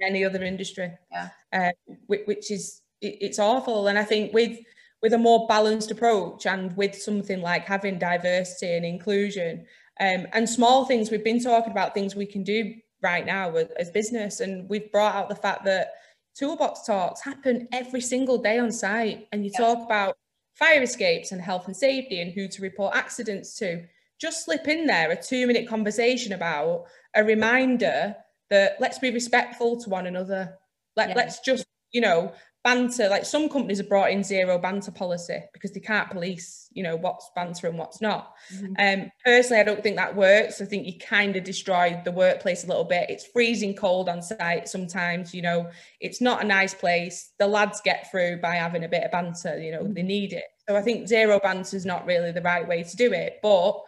In 0.00 0.06
any 0.06 0.24
other 0.24 0.42
industry. 0.42 0.92
Yeah. 1.10 1.28
Um, 1.52 1.96
which, 2.06 2.50
is 2.50 2.82
it's 3.00 3.38
awful. 3.38 3.88
And 3.88 3.98
I 3.98 4.04
think 4.04 4.32
with 4.32 4.58
with 5.02 5.12
a 5.12 5.18
more 5.18 5.46
balanced 5.46 5.90
approach 5.90 6.46
and 6.46 6.74
with 6.76 6.94
something 6.96 7.42
like 7.42 7.66
having 7.66 7.98
diversity 7.98 8.72
and 8.74 8.86
inclusion 8.86 9.66
um, 10.00 10.26
and 10.32 10.48
small 10.48 10.86
things, 10.86 11.10
we've 11.10 11.22
been 11.22 11.42
talking 11.42 11.70
about 11.72 11.92
things 11.92 12.16
we 12.16 12.24
can 12.24 12.42
do 12.42 12.74
right 13.02 13.26
now 13.26 13.54
as, 13.54 13.68
as 13.78 13.90
business, 13.90 14.40
and 14.40 14.66
we've 14.70 14.90
brought 14.90 15.14
out 15.14 15.28
the 15.28 15.34
fact 15.34 15.64
that 15.66 15.88
toolbox 16.34 16.86
talks 16.86 17.22
happen 17.22 17.68
every 17.72 18.00
single 18.00 18.38
day 18.38 18.58
on 18.58 18.72
site, 18.72 19.28
and 19.30 19.44
you 19.44 19.50
Yeah. 19.52 19.66
talk 19.66 19.84
about 19.84 20.16
fire 20.54 20.82
escapes 20.82 21.32
and 21.32 21.40
health 21.40 21.66
and 21.66 21.76
safety 21.76 22.20
and 22.20 22.32
who 22.32 22.48
to 22.48 22.62
report 22.62 22.96
accidents 22.96 23.56
to. 23.58 23.84
Just 24.20 24.44
slip 24.44 24.68
in 24.68 24.86
there 24.86 25.10
a 25.10 25.22
two 25.22 25.46
minute 25.46 25.68
conversation 25.68 26.32
about 26.32 26.86
a 27.14 27.22
reminder 27.22 28.16
that 28.50 28.76
let's 28.80 28.98
be 28.98 29.10
respectful 29.10 29.80
to 29.82 29.90
one 29.90 30.06
another. 30.06 30.56
Let, 30.96 31.10
Yeah. 31.10 31.14
Let's 31.16 31.40
just, 31.40 31.64
you 31.92 32.00
know, 32.00 32.32
banter. 32.62 33.08
Like 33.08 33.24
some 33.26 33.48
companies 33.48 33.78
have 33.78 33.88
brought 33.88 34.10
in 34.10 34.24
zero 34.24 34.58
banter 34.58 34.90
policy 34.90 35.40
because 35.52 35.72
they 35.72 35.80
can't 35.80 36.10
police, 36.10 36.68
you 36.72 36.82
know, 36.82 36.96
what's 36.96 37.30
banter 37.36 37.66
and 37.68 37.78
what's 37.78 38.00
not. 38.00 38.34
Um, 38.78 39.10
personally, 39.24 39.60
I 39.60 39.64
don't 39.64 39.82
think 39.82 39.96
that 39.96 40.16
works. 40.16 40.60
I 40.62 40.64
think 40.64 40.86
you 40.86 40.98
kind 40.98 41.36
of 41.36 41.44
destroy 41.44 42.00
the 42.04 42.10
workplace 42.12 42.64
a 42.64 42.66
little 42.66 42.84
bit. 42.84 43.10
It's 43.10 43.26
freezing 43.26 43.74
cold 43.74 44.08
on 44.08 44.22
site 44.22 44.68
sometimes, 44.68 45.34
you 45.34 45.42
know, 45.42 45.70
it's 46.00 46.20
not 46.22 46.42
a 46.42 46.46
nice 46.46 46.72
place. 46.74 47.32
The 47.38 47.46
lads 47.46 47.80
get 47.84 48.10
through 48.10 48.40
by 48.40 48.54
having 48.54 48.84
a 48.84 48.88
bit 48.88 49.04
of 49.04 49.10
banter, 49.10 49.58
you 49.60 49.72
know, 49.72 49.86
they 49.86 50.02
need 50.02 50.32
it. 50.32 50.44
So 50.66 50.74
I 50.74 50.80
think 50.80 51.06
zero 51.06 51.38
banter 51.40 51.76
is 51.76 51.84
not 51.84 52.06
really 52.06 52.32
the 52.32 52.40
right 52.40 52.66
way 52.66 52.82
to 52.82 52.96
do 52.96 53.12
it, 53.12 53.40
but 53.42 53.78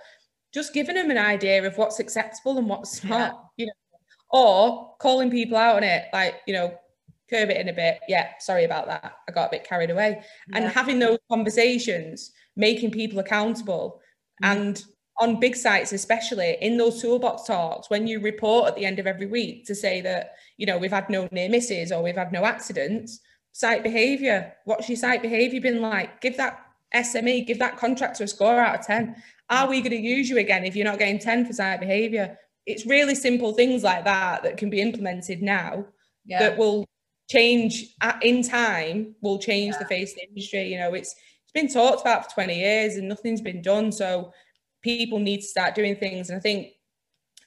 just 0.52 0.74
giving 0.74 0.96
them 0.96 1.10
an 1.10 1.18
idea 1.18 1.66
of 1.66 1.78
what's 1.78 1.98
acceptable 1.98 2.58
and 2.58 2.68
what's 2.68 3.02
Yeah. 3.02 3.10
not, 3.10 3.44
you 3.56 3.66
know, 3.66 3.72
or 4.30 4.94
calling 4.98 5.30
people 5.30 5.56
out 5.56 5.76
on 5.76 5.84
it, 5.84 6.06
like, 6.12 6.36
you 6.46 6.54
know, 6.54 6.74
curb 7.30 7.50
it 7.50 7.56
in 7.56 7.68
a 7.68 7.72
bit. 7.72 8.00
Yeah, 8.08 8.30
sorry 8.38 8.64
about 8.64 8.86
that. 8.86 9.16
I 9.28 9.32
got 9.32 9.48
a 9.48 9.50
bit 9.50 9.64
carried 9.64 9.90
away. 9.90 10.22
And 10.52 10.64
having 10.66 10.98
those 10.98 11.18
conversations, 11.30 12.32
making 12.56 12.90
people 12.90 13.18
accountable, 13.18 14.00
Mhm. 14.42 14.52
and 14.52 14.84
on 15.18 15.40
big 15.40 15.56
sites 15.56 15.92
especially 15.92 16.58
in 16.60 16.76
those 16.76 17.00
toolbox 17.00 17.44
talks 17.44 17.88
when 17.88 18.06
you 18.06 18.20
report 18.20 18.68
at 18.68 18.76
the 18.76 18.84
end 18.84 18.98
of 18.98 19.06
every 19.06 19.26
week 19.26 19.64
to 19.64 19.74
say 19.74 20.02
that 20.02 20.34
you 20.58 20.66
know 20.66 20.76
we've 20.76 20.92
had 20.92 21.08
no 21.08 21.26
near 21.32 21.48
misses 21.48 21.90
or 21.90 22.02
we've 22.02 22.16
had 22.16 22.32
no 22.32 22.44
accidents 22.44 23.20
site 23.52 23.82
behavior 23.82 24.52
what's 24.66 24.88
your 24.90 24.96
site 24.96 25.22
behavior 25.22 25.60
been 25.60 25.80
like 25.80 26.20
give 26.20 26.36
that 26.36 26.60
sme 26.94 27.46
give 27.46 27.58
that 27.58 27.78
contractor 27.78 28.24
a 28.24 28.28
score 28.28 28.60
out 28.60 28.78
of 28.78 28.86
10 28.86 29.16
are 29.48 29.68
we 29.68 29.80
going 29.80 29.90
to 29.90 29.96
use 29.96 30.28
you 30.28 30.36
again 30.36 30.64
if 30.64 30.76
you're 30.76 30.84
not 30.84 30.98
getting 30.98 31.18
10 31.18 31.46
for 31.46 31.54
site 31.54 31.80
behavior 31.80 32.36
it's 32.66 32.84
really 32.86 33.14
simple 33.14 33.52
things 33.52 33.82
like 33.84 34.04
that 34.04 34.42
that 34.42 34.56
can 34.56 34.68
be 34.70 34.80
implemented 34.80 35.40
now 35.42 35.84
Yeah. 36.24 36.40
that 36.40 36.58
will 36.58 36.84
change 37.30 37.94
in 38.22 38.42
time 38.42 39.14
will 39.20 39.38
change 39.38 39.74
the 39.78 39.84
face 39.86 40.12
of 40.12 40.16
the 40.16 40.28
industry 40.28 40.64
you 40.72 40.78
know 40.78 40.94
it's 40.94 41.14
it's 41.42 41.52
been 41.52 41.68
talked 41.68 42.00
about 42.02 42.24
for 42.24 42.30
20 42.34 42.56
years 42.58 42.96
and 42.96 43.08
nothing's 43.08 43.40
been 43.40 43.62
done 43.62 43.90
so 43.90 44.32
people 44.82 45.18
need 45.18 45.38
to 45.38 45.46
start 45.46 45.74
doing 45.74 45.96
things. 45.96 46.28
And 46.30 46.36
i 46.36 46.40
think 46.40 46.68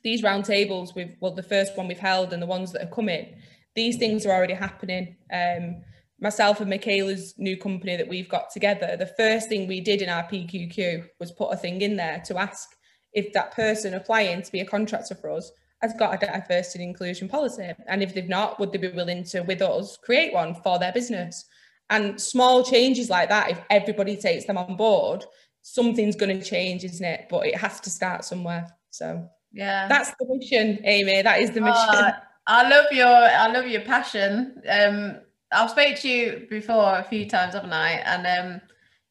these 0.04 0.22
roundtables 0.22 0.96
with 0.96 1.10
well 1.22 1.34
the 1.34 1.44
first 1.44 1.78
one 1.78 1.88
we've 1.88 1.98
held 2.00 2.34
and 2.34 2.42
the 2.42 2.46
ones 2.58 2.72
that 2.72 2.84
are 2.84 2.96
coming 2.96 3.36
these 3.76 3.98
things 3.98 4.26
are 4.26 4.32
already 4.34 4.54
happening. 4.54 5.16
Um 5.32 5.82
myself 6.22 6.60
and 6.60 6.70
michaela's 6.70 7.34
new 7.38 7.56
company 7.56 7.96
that 7.96 8.08
we've 8.08 8.28
got 8.28 8.50
together 8.52 8.98
the 8.98 9.14
first 9.22 9.48
thing 9.48 9.68
we 9.68 9.80
did 9.80 10.02
in 10.02 10.10
our 10.10 10.24
pqq 10.24 11.06
was 11.20 11.32
put 11.32 11.54
a 11.54 11.58
thing 11.58 11.80
in 11.82 11.96
there 11.96 12.22
to 12.26 12.38
ask 12.38 12.76
if 13.20 13.34
that 13.34 13.52
person 13.52 13.94
applying 13.94 14.42
to 14.42 14.52
be 14.52 14.62
a 14.62 14.66
contractor 14.66 15.16
for 15.16 15.32
us 15.32 15.52
has 15.82 15.94
got 15.94 16.14
a 16.14 16.26
diversity 16.26 16.84
and 16.84 16.90
inclusion 16.90 17.30
policy? 17.30 17.72
And 17.88 18.02
if 18.02 18.14
they've 18.14 18.28
not, 18.28 18.60
would 18.60 18.72
they 18.72 18.78
be 18.80 18.90
willing 18.90 19.24
to, 19.26 19.42
with 19.42 19.62
us, 19.62 19.98
create 19.98 20.34
one 20.34 20.56
for 20.56 20.80
their 20.80 20.92
business? 20.92 21.46
And 21.90 22.20
small 22.20 22.64
changes 22.64 23.10
like 23.10 23.30
that, 23.30 23.52
if 23.52 23.62
everybody 23.70 24.18
takes 24.18 24.46
them 24.46 24.58
on 24.58 24.76
board, 24.76 25.26
something's 25.62 26.16
going 26.16 26.38
to 26.38 26.46
change, 26.46 26.84
isn't 26.84 27.06
it? 27.06 27.28
But 27.30 27.48
it 27.48 27.56
has 27.58 27.80
to 27.82 27.90
start 27.90 28.26
somewhere. 28.26 28.68
So 28.90 29.30
yeah, 29.52 29.88
that's 29.88 30.12
the 30.20 30.26
mission, 30.30 30.80
Amy. 30.84 31.22
That 31.22 31.42
is 31.42 31.52
the 31.52 31.62
mission. 31.62 31.76
Oh, 31.78 32.12
I 32.48 32.68
love 32.70 32.86
your 32.92 33.08
I 33.08 33.48
love 33.52 33.68
your 33.68 33.82
passion. 33.82 34.62
Um, 34.70 35.18
I've 35.52 35.72
spoke 35.72 35.96
to 35.98 36.10
you 36.10 36.48
before 36.50 36.98
a 36.98 37.04
few 37.04 37.28
times, 37.28 37.54
haven't 37.54 37.74
I? 37.74 37.92
And 37.92 38.28
um, 38.28 38.62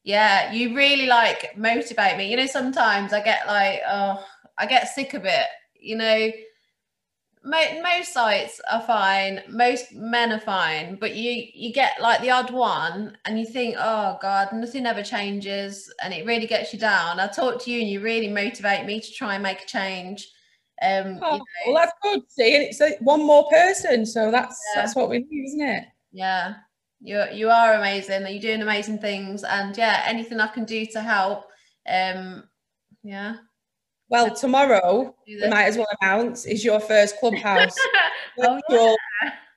yeah, 0.09 0.51
you 0.51 0.75
really 0.75 1.05
like 1.05 1.55
motivate 1.55 2.17
me. 2.17 2.31
You 2.31 2.37
know, 2.37 2.47
sometimes 2.47 3.13
I 3.13 3.21
get 3.21 3.45
like, 3.45 3.81
oh, 3.87 4.25
I 4.57 4.65
get 4.65 4.87
sick 4.87 5.13
of 5.13 5.23
it. 5.23 5.45
You 5.79 5.97
know, 5.97 6.31
mo- 7.43 7.81
most 7.83 8.11
sites 8.11 8.59
are 8.71 8.81
fine, 8.81 9.43
most 9.47 9.93
men 9.93 10.31
are 10.31 10.39
fine, 10.39 10.95
but 10.95 11.13
you 11.13 11.45
you 11.53 11.71
get 11.71 12.01
like 12.01 12.21
the 12.21 12.31
odd 12.31 12.49
one, 12.49 13.19
and 13.25 13.39
you 13.39 13.45
think, 13.45 13.75
oh 13.77 14.17
God, 14.19 14.49
nothing 14.51 14.87
ever 14.87 15.03
changes, 15.03 15.93
and 16.01 16.11
it 16.11 16.25
really 16.25 16.47
gets 16.47 16.73
you 16.73 16.79
down. 16.79 17.19
I 17.19 17.27
talk 17.27 17.61
to 17.63 17.71
you, 17.71 17.79
and 17.79 17.89
you 17.89 18.01
really 18.01 18.29
motivate 18.29 18.87
me 18.87 18.99
to 18.99 19.11
try 19.11 19.35
and 19.35 19.43
make 19.43 19.61
a 19.61 19.67
change. 19.67 20.27
Um, 20.81 21.19
oh, 21.21 21.33
you 21.33 21.37
know. 21.37 21.43
well, 21.67 21.75
that's 21.75 21.93
good. 22.01 22.21
See, 22.29 22.55
it's 22.55 22.79
like 22.79 22.97
one 23.01 23.23
more 23.23 23.47
person, 23.51 24.07
so 24.07 24.31
that's 24.31 24.59
yeah. 24.73 24.81
that's 24.81 24.95
what 24.95 25.11
we 25.11 25.19
need, 25.19 25.45
isn't 25.49 25.67
it? 25.67 25.83
Yeah, 26.11 26.55
you 27.01 27.23
you 27.33 27.49
are 27.49 27.75
amazing. 27.75 28.25
You're 28.27 28.41
doing 28.41 28.61
amazing 28.61 28.99
things, 28.99 29.43
and 29.43 29.75
yeah, 29.77 30.03
anything 30.05 30.39
I 30.39 30.47
can 30.47 30.65
do 30.65 30.85
to 30.87 31.01
help. 31.01 31.45
Um, 31.87 32.43
yeah. 33.03 33.35
Well, 34.09 34.35
tomorrow 34.35 35.15
we 35.27 35.47
might 35.47 35.65
as 35.65 35.77
well 35.77 35.87
announce 36.01 36.45
is 36.45 36.65
your 36.65 36.79
first 36.79 37.19
clubhouse 37.19 37.75
oh, 38.39 38.59
yeah. 38.69 38.95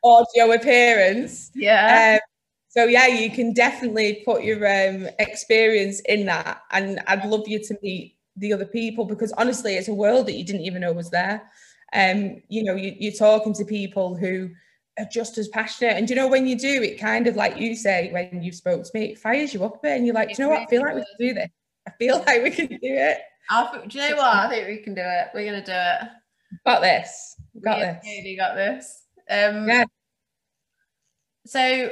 audio 0.04 0.52
appearance. 0.52 1.50
Yeah. 1.54 2.18
Um, 2.20 2.28
so 2.68 2.84
yeah, 2.84 3.06
you 3.06 3.30
can 3.30 3.52
definitely 3.52 4.22
put 4.24 4.44
your 4.44 4.58
um, 4.66 5.08
experience 5.18 6.00
in 6.00 6.26
that, 6.26 6.62
and 6.70 7.00
I'd 7.06 7.24
love 7.24 7.48
you 7.48 7.62
to 7.64 7.78
meet 7.82 8.16
the 8.36 8.52
other 8.52 8.66
people 8.66 9.04
because 9.04 9.32
honestly, 9.32 9.74
it's 9.74 9.88
a 9.88 9.94
world 9.94 10.26
that 10.26 10.34
you 10.34 10.44
didn't 10.44 10.62
even 10.62 10.82
know 10.82 10.92
was 10.92 11.10
there. 11.10 11.50
Um, 11.92 12.42
you 12.48 12.64
know, 12.64 12.74
you, 12.74 12.94
you're 12.98 13.12
talking 13.12 13.52
to 13.54 13.64
people 13.64 14.16
who 14.16 14.50
are 14.98 15.06
just 15.10 15.38
as 15.38 15.48
passionate, 15.48 15.96
and 15.96 16.08
you 16.08 16.16
know 16.16 16.28
when 16.28 16.46
you 16.46 16.58
do, 16.58 16.82
it 16.82 16.98
kind 16.98 17.26
of 17.26 17.36
like 17.36 17.58
you 17.58 17.74
say 17.74 18.10
when 18.12 18.42
you 18.42 18.52
spoke 18.52 18.84
to 18.84 18.90
me, 18.94 19.12
it 19.12 19.18
fires 19.18 19.54
you 19.54 19.64
up 19.64 19.76
a 19.76 19.78
bit, 19.82 19.96
and 19.96 20.06
you're 20.06 20.14
like, 20.14 20.28
do 20.28 20.34
you 20.42 20.48
know 20.48 20.50
what? 20.50 20.62
I 20.62 20.66
feel 20.66 20.82
like 20.82 20.94
we 20.94 21.00
can 21.00 21.16
do 21.18 21.34
this. 21.34 21.48
I 21.86 21.90
feel 21.98 22.18
like 22.26 22.42
we 22.42 22.50
can 22.50 22.68
do 22.68 22.78
it. 22.82 23.18
I, 23.50 23.84
do 23.86 23.98
you 23.98 24.08
know 24.10 24.16
what? 24.16 24.36
I 24.36 24.48
think 24.48 24.68
we 24.68 24.76
can 24.78 24.94
do 24.94 25.02
it. 25.04 25.28
We're 25.34 25.44
gonna 25.44 25.64
do 25.64 25.72
it. 25.72 26.08
Got 26.66 26.80
this. 26.82 27.36
Got 27.62 27.78
we 27.78 27.84
this. 27.84 27.96
Really 28.04 28.36
got 28.36 28.54
this. 28.54 29.02
Um, 29.30 29.68
yeah. 29.68 29.84
So 31.46 31.90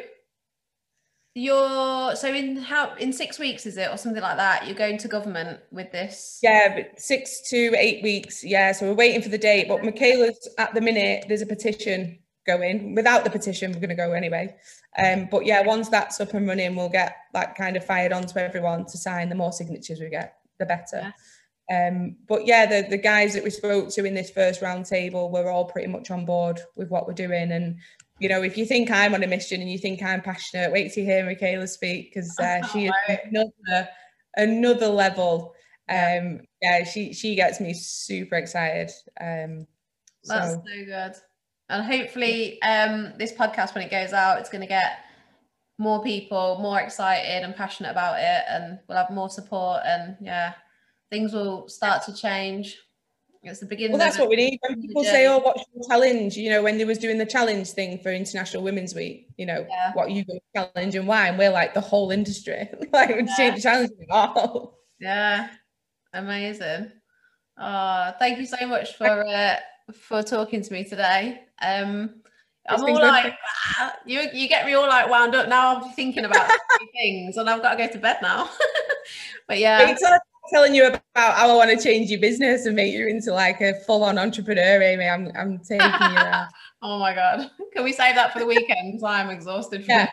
you're 1.35 2.17
so 2.17 2.35
in 2.35 2.57
how 2.57 2.95
in 2.97 3.13
six 3.13 3.39
weeks 3.39 3.65
is 3.67 3.77
it 3.77 3.89
or 3.91 3.97
something 3.97 4.23
like 4.23 4.37
that? 4.37 4.67
You're 4.67 4.77
going 4.77 4.99
to 4.99 5.09
government 5.09 5.61
with 5.71 5.93
this? 5.93 6.39
Yeah, 6.43 6.83
six 6.97 7.49
to 7.51 7.75
eight 7.77 8.03
weeks. 8.03 8.45
Yeah, 8.45 8.73
so 8.73 8.89
we're 8.89 8.95
waiting 8.95 9.23
for 9.23 9.29
the 9.29 9.39
date. 9.39 9.69
But 9.69 9.85
Michaela's 9.85 10.49
at 10.59 10.75
the 10.75 10.81
minute. 10.81 11.25
There's 11.29 11.43
a 11.43 11.47
petition 11.47 12.19
going. 12.47 12.95
Without 12.95 13.25
the 13.25 13.31
petition, 13.31 13.73
we're 13.73 13.81
going 13.81 13.91
to 13.91 13.95
go 13.95 14.13
anyway. 14.13 14.55
Um, 14.99 15.29
but 15.31 15.47
yeah, 15.47 15.63
once 15.63 15.89
that's 15.89 16.21
up 16.21 16.35
and 16.35 16.47
running, 16.47 16.75
we'll 16.75 16.89
get 16.89 17.17
that 17.33 17.55
kind 17.55 17.77
of 17.77 17.85
fired 17.85 18.13
on 18.13 18.25
to 18.27 18.43
everyone 18.43 18.87
to 18.87 18.99
sign. 18.99 19.29
The 19.29 19.35
more 19.35 19.53
signatures 19.53 20.01
we 20.01 20.09
get, 20.09 20.37
the 20.59 20.67
better. 20.67 21.01
Yeah. 21.03 21.13
Um, 21.71 22.17
but 22.29 22.47
yeah, 22.47 22.67
the, 22.67 22.89
the 22.89 22.99
guys 22.99 23.33
that 23.35 23.45
we 23.45 23.51
spoke 23.51 23.91
to 23.91 24.05
in 24.05 24.15
this 24.15 24.31
first 24.31 24.61
round 24.61 24.87
roundtable 24.87 25.31
were 25.31 25.49
all 25.49 25.67
pretty 25.67 25.87
much 25.87 26.11
on 26.11 26.25
board 26.25 26.61
with 26.75 26.91
what 26.91 27.07
we're 27.07 27.15
doing. 27.15 27.53
And, 27.53 27.77
you 28.19 28.29
know, 28.29 28.43
if 28.43 28.59
you 28.59 28.67
think 28.67 28.91
I'm 28.91 29.15
on 29.15 29.23
a 29.23 29.29
mission 29.29 29.61
and 29.61 29.71
you 29.71 29.79
think 29.79 30.03
I'm 30.03 30.21
passionate, 30.21 30.73
wait 30.73 30.93
to 30.95 31.05
hear 31.05 31.25
Michaela 31.25 31.69
speak 31.69 32.13
because 32.13 32.37
uh, 32.41 32.67
she 32.73 32.87
is 32.87 32.93
another, 33.09 33.89
another 34.37 34.89
level. 34.89 35.55
Um, 35.89 36.41
yeah, 36.61 36.83
she, 36.83 37.13
she 37.13 37.37
gets 37.37 37.61
me 37.61 37.73
super 37.73 38.35
excited. 38.35 38.91
Um, 39.21 39.69
That's 40.25 40.55
so. 40.55 40.63
so 40.67 40.85
good. 40.85 41.15
And 41.71 41.85
hopefully 41.85 42.61
um, 42.63 43.13
this 43.17 43.33
podcast, 43.33 43.75
when 43.75 43.85
it 43.85 43.91
goes 43.91 44.13
out, 44.13 44.39
it's 44.39 44.51
going 44.51 44.63
to 44.63 44.67
get 44.67 44.99
more 45.79 46.03
people 46.03 46.59
more 46.61 46.79
excited 46.79 47.43
and 47.43 47.57
passionate 47.57 47.91
about 47.91 48.19
it 48.19 48.43
and 48.51 48.79
we'll 48.87 48.99
have 48.99 49.09
more 49.09 49.31
support 49.31 49.81
and 49.87 50.15
yeah 50.21 50.53
things 51.11 51.33
will 51.33 51.69
start 51.69 52.03
to 52.05 52.15
change. 52.15 52.79
It's 53.43 53.61
the 53.61 53.67
beginning. 53.67 53.93
Well, 53.93 53.99
that's 53.99 54.19
what 54.19 54.29
we 54.29 54.37
need. 54.37 54.59
When 54.67 54.83
people 54.83 55.03
say, 55.03 55.27
"Oh, 55.27 55.39
what's 55.39 55.65
your 55.75 55.83
challenge?" 55.89 56.37
You 56.37 56.51
know, 56.51 56.63
when 56.63 56.77
they 56.77 56.85
was 56.85 56.99
doing 56.99 57.17
the 57.17 57.25
challenge 57.25 57.71
thing 57.71 57.99
for 57.99 58.13
International 58.13 58.63
Women's 58.63 58.95
Week, 58.95 59.29
you 59.39 59.47
know, 59.47 59.67
yeah. 59.67 59.93
what 59.95 60.11
you 60.11 60.27
going 60.27 60.41
challenge 60.55 60.95
and 60.95 61.09
why? 61.09 61.29
And 61.29 61.39
we're 61.39 61.51
like 61.51 61.73
the 61.73 61.81
whole 61.81 62.11
industry, 62.11 62.69
like 62.93 63.09
we 63.09 63.23
yeah. 63.23 63.37
change 63.37 63.57
the 63.57 63.63
challenge 63.63 63.93
all. 64.11 64.79
Yeah, 65.01 65.49
amazing. 66.13 66.93
Oh, 67.59 68.13
thank 68.19 68.39
you 68.39 68.45
so 68.45 68.67
much 68.67 68.97
for 68.97 69.27
uh, 69.27 69.57
for 69.93 70.23
talking 70.23 70.63
to 70.63 70.73
me 70.73 70.85
today. 70.85 71.43
Um, 71.63 72.15
I'm 72.69 72.83
all 72.83 72.95
like, 72.95 73.35
ah, 73.79 73.97
you 74.07 74.29
you 74.33 74.49
get 74.49 74.67
me 74.67 74.75
all 74.75 74.87
like 74.87 75.09
wound 75.09 75.35
up 75.35 75.49
now. 75.49 75.77
I'm 75.77 75.93
thinking 75.93 76.25
about 76.25 76.51
things, 76.93 77.37
and 77.37 77.49
I've 77.49 77.63
got 77.63 77.77
to 77.77 77.87
go 77.87 77.93
to 77.93 77.99
bed 77.99 78.19
now. 78.23 78.49
but 79.49 79.59
yeah, 79.59 79.95
telling 80.53 80.75
you 80.75 80.87
about 80.89 81.03
how 81.15 81.51
I 81.51 81.55
want 81.55 81.71
to 81.71 81.83
change 81.83 82.11
your 82.11 82.21
business 82.21 82.67
and 82.67 82.77
make 82.77 82.93
you 82.93 83.07
into 83.07 83.33
like 83.33 83.61
a 83.61 83.75
full-on 83.87 84.19
entrepreneur, 84.19 84.83
Amy. 84.83 85.07
I'm 85.07 85.31
I'm 85.37 85.59
taking 85.59 85.87
you 85.87 86.15
there. 86.15 86.49
oh 86.83 86.99
my 86.99 87.15
god. 87.15 87.51
Can 87.73 87.85
we 87.85 87.93
save 87.93 88.15
that 88.17 88.33
for 88.33 88.41
the 88.41 88.47
weekend? 88.47 89.01
I'm 89.05 89.31
exhausted 89.31 89.85
yeah. 89.89 90.11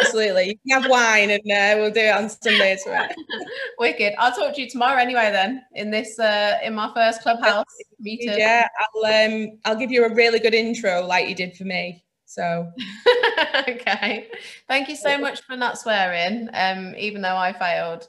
Absolutely. 0.00 0.48
You 0.48 0.54
can 0.66 0.82
have 0.82 0.90
wine 0.90 1.30
and 1.30 1.40
uh, 1.40 1.80
we'll 1.80 1.90
do 1.90 2.00
it 2.00 2.14
on 2.14 2.28
Sunday 2.28 2.72
as 2.72 2.82
well. 2.86 3.08
Wicked. 3.78 4.14
I'll 4.18 4.32
talk 4.32 4.54
to 4.54 4.60
you 4.60 4.68
tomorrow 4.68 5.00
anyway 5.00 5.30
then 5.32 5.62
in 5.74 5.90
this 5.90 6.18
uh 6.18 6.58
in 6.62 6.74
my 6.74 6.92
first 6.94 7.22
clubhouse 7.22 7.64
meeting. 7.98 8.38
Yeah, 8.38 8.66
I'll 8.78 9.04
um 9.04 9.58
I'll 9.64 9.76
give 9.76 9.90
you 9.90 10.04
a 10.04 10.14
really 10.14 10.38
good 10.38 10.54
intro 10.54 11.04
like 11.04 11.28
you 11.28 11.34
did 11.34 11.56
for 11.56 11.64
me. 11.64 12.04
So 12.24 12.70
okay. 13.68 14.28
Thank 14.68 14.88
you 14.88 14.94
so 14.94 15.18
much 15.18 15.42
for 15.42 15.56
not 15.56 15.78
swearing, 15.78 16.48
um, 16.54 16.94
even 16.96 17.22
though 17.22 17.36
I 17.36 17.52
failed. 17.52 18.08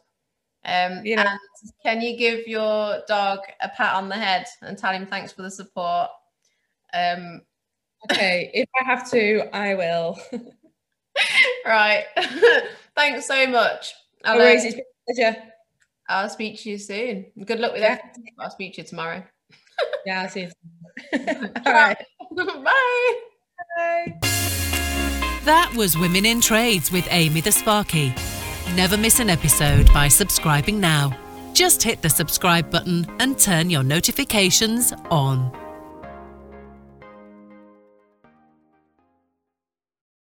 Um, 0.64 1.04
you 1.04 1.16
know, 1.16 1.24
and 1.24 1.40
can 1.84 2.02
you 2.02 2.16
give 2.16 2.48
your 2.48 3.02
dog 3.08 3.40
a 3.62 3.70
pat 3.70 3.96
on 3.96 4.10
the 4.10 4.16
head 4.16 4.46
and 4.62 4.78
tell 4.78 4.94
him 4.94 5.08
thanks 5.08 5.32
for 5.32 5.42
the 5.42 5.50
support? 5.50 6.12
Um, 6.94 7.42
okay, 8.12 8.52
if 8.54 8.70
I 8.80 8.84
have 8.84 9.10
to, 9.10 9.50
I 9.56 9.74
will. 9.74 10.20
right. 11.66 12.06
thanks 12.96 13.26
so 13.28 13.48
much. 13.48 13.94
I'll, 14.24 14.38
no 14.38 14.44
worries, 14.44 14.66
it's 14.66 14.76
been 14.76 14.84
a 14.84 15.14
pleasure. 15.14 15.44
I'll 16.10 16.30
speak 16.30 16.60
to 16.62 16.70
you 16.70 16.78
soon. 16.78 17.26
Good 17.46 17.60
luck 17.60 17.74
with 17.74 17.82
yeah. 17.82 17.96
it. 17.96 18.02
I'll 18.40 18.52
speak 18.52 18.76
to 18.76 18.82
you 18.82 18.88
tomorrow. 18.88 19.24
yeah, 20.06 20.22
I'll 20.22 20.30
see 20.30 20.42
you. 20.42 20.50
All 21.66 21.74
right. 21.74 21.98
Bye. 22.36 23.20
Bye. 23.78 24.20
That 25.46 25.74
was 25.76 25.98
Women 25.98 26.26
in 26.26 26.42
Trades 26.42 26.92
with 26.92 27.08
Amy 27.10 27.42
the 27.42 27.52
Sparky. 27.52 28.14
Never 28.76 28.98
miss 28.98 29.20
an 29.20 29.30
episode 29.30 29.88
by 29.94 30.08
subscribing 30.08 30.80
now. 30.80 31.18
Just 31.54 31.82
hit 31.82 32.02
the 32.02 32.10
subscribe 32.10 32.70
button 32.70 33.06
and 33.20 33.38
turn 33.38 33.70
your 33.70 33.84
notifications 33.84 34.94
on. 35.10 35.61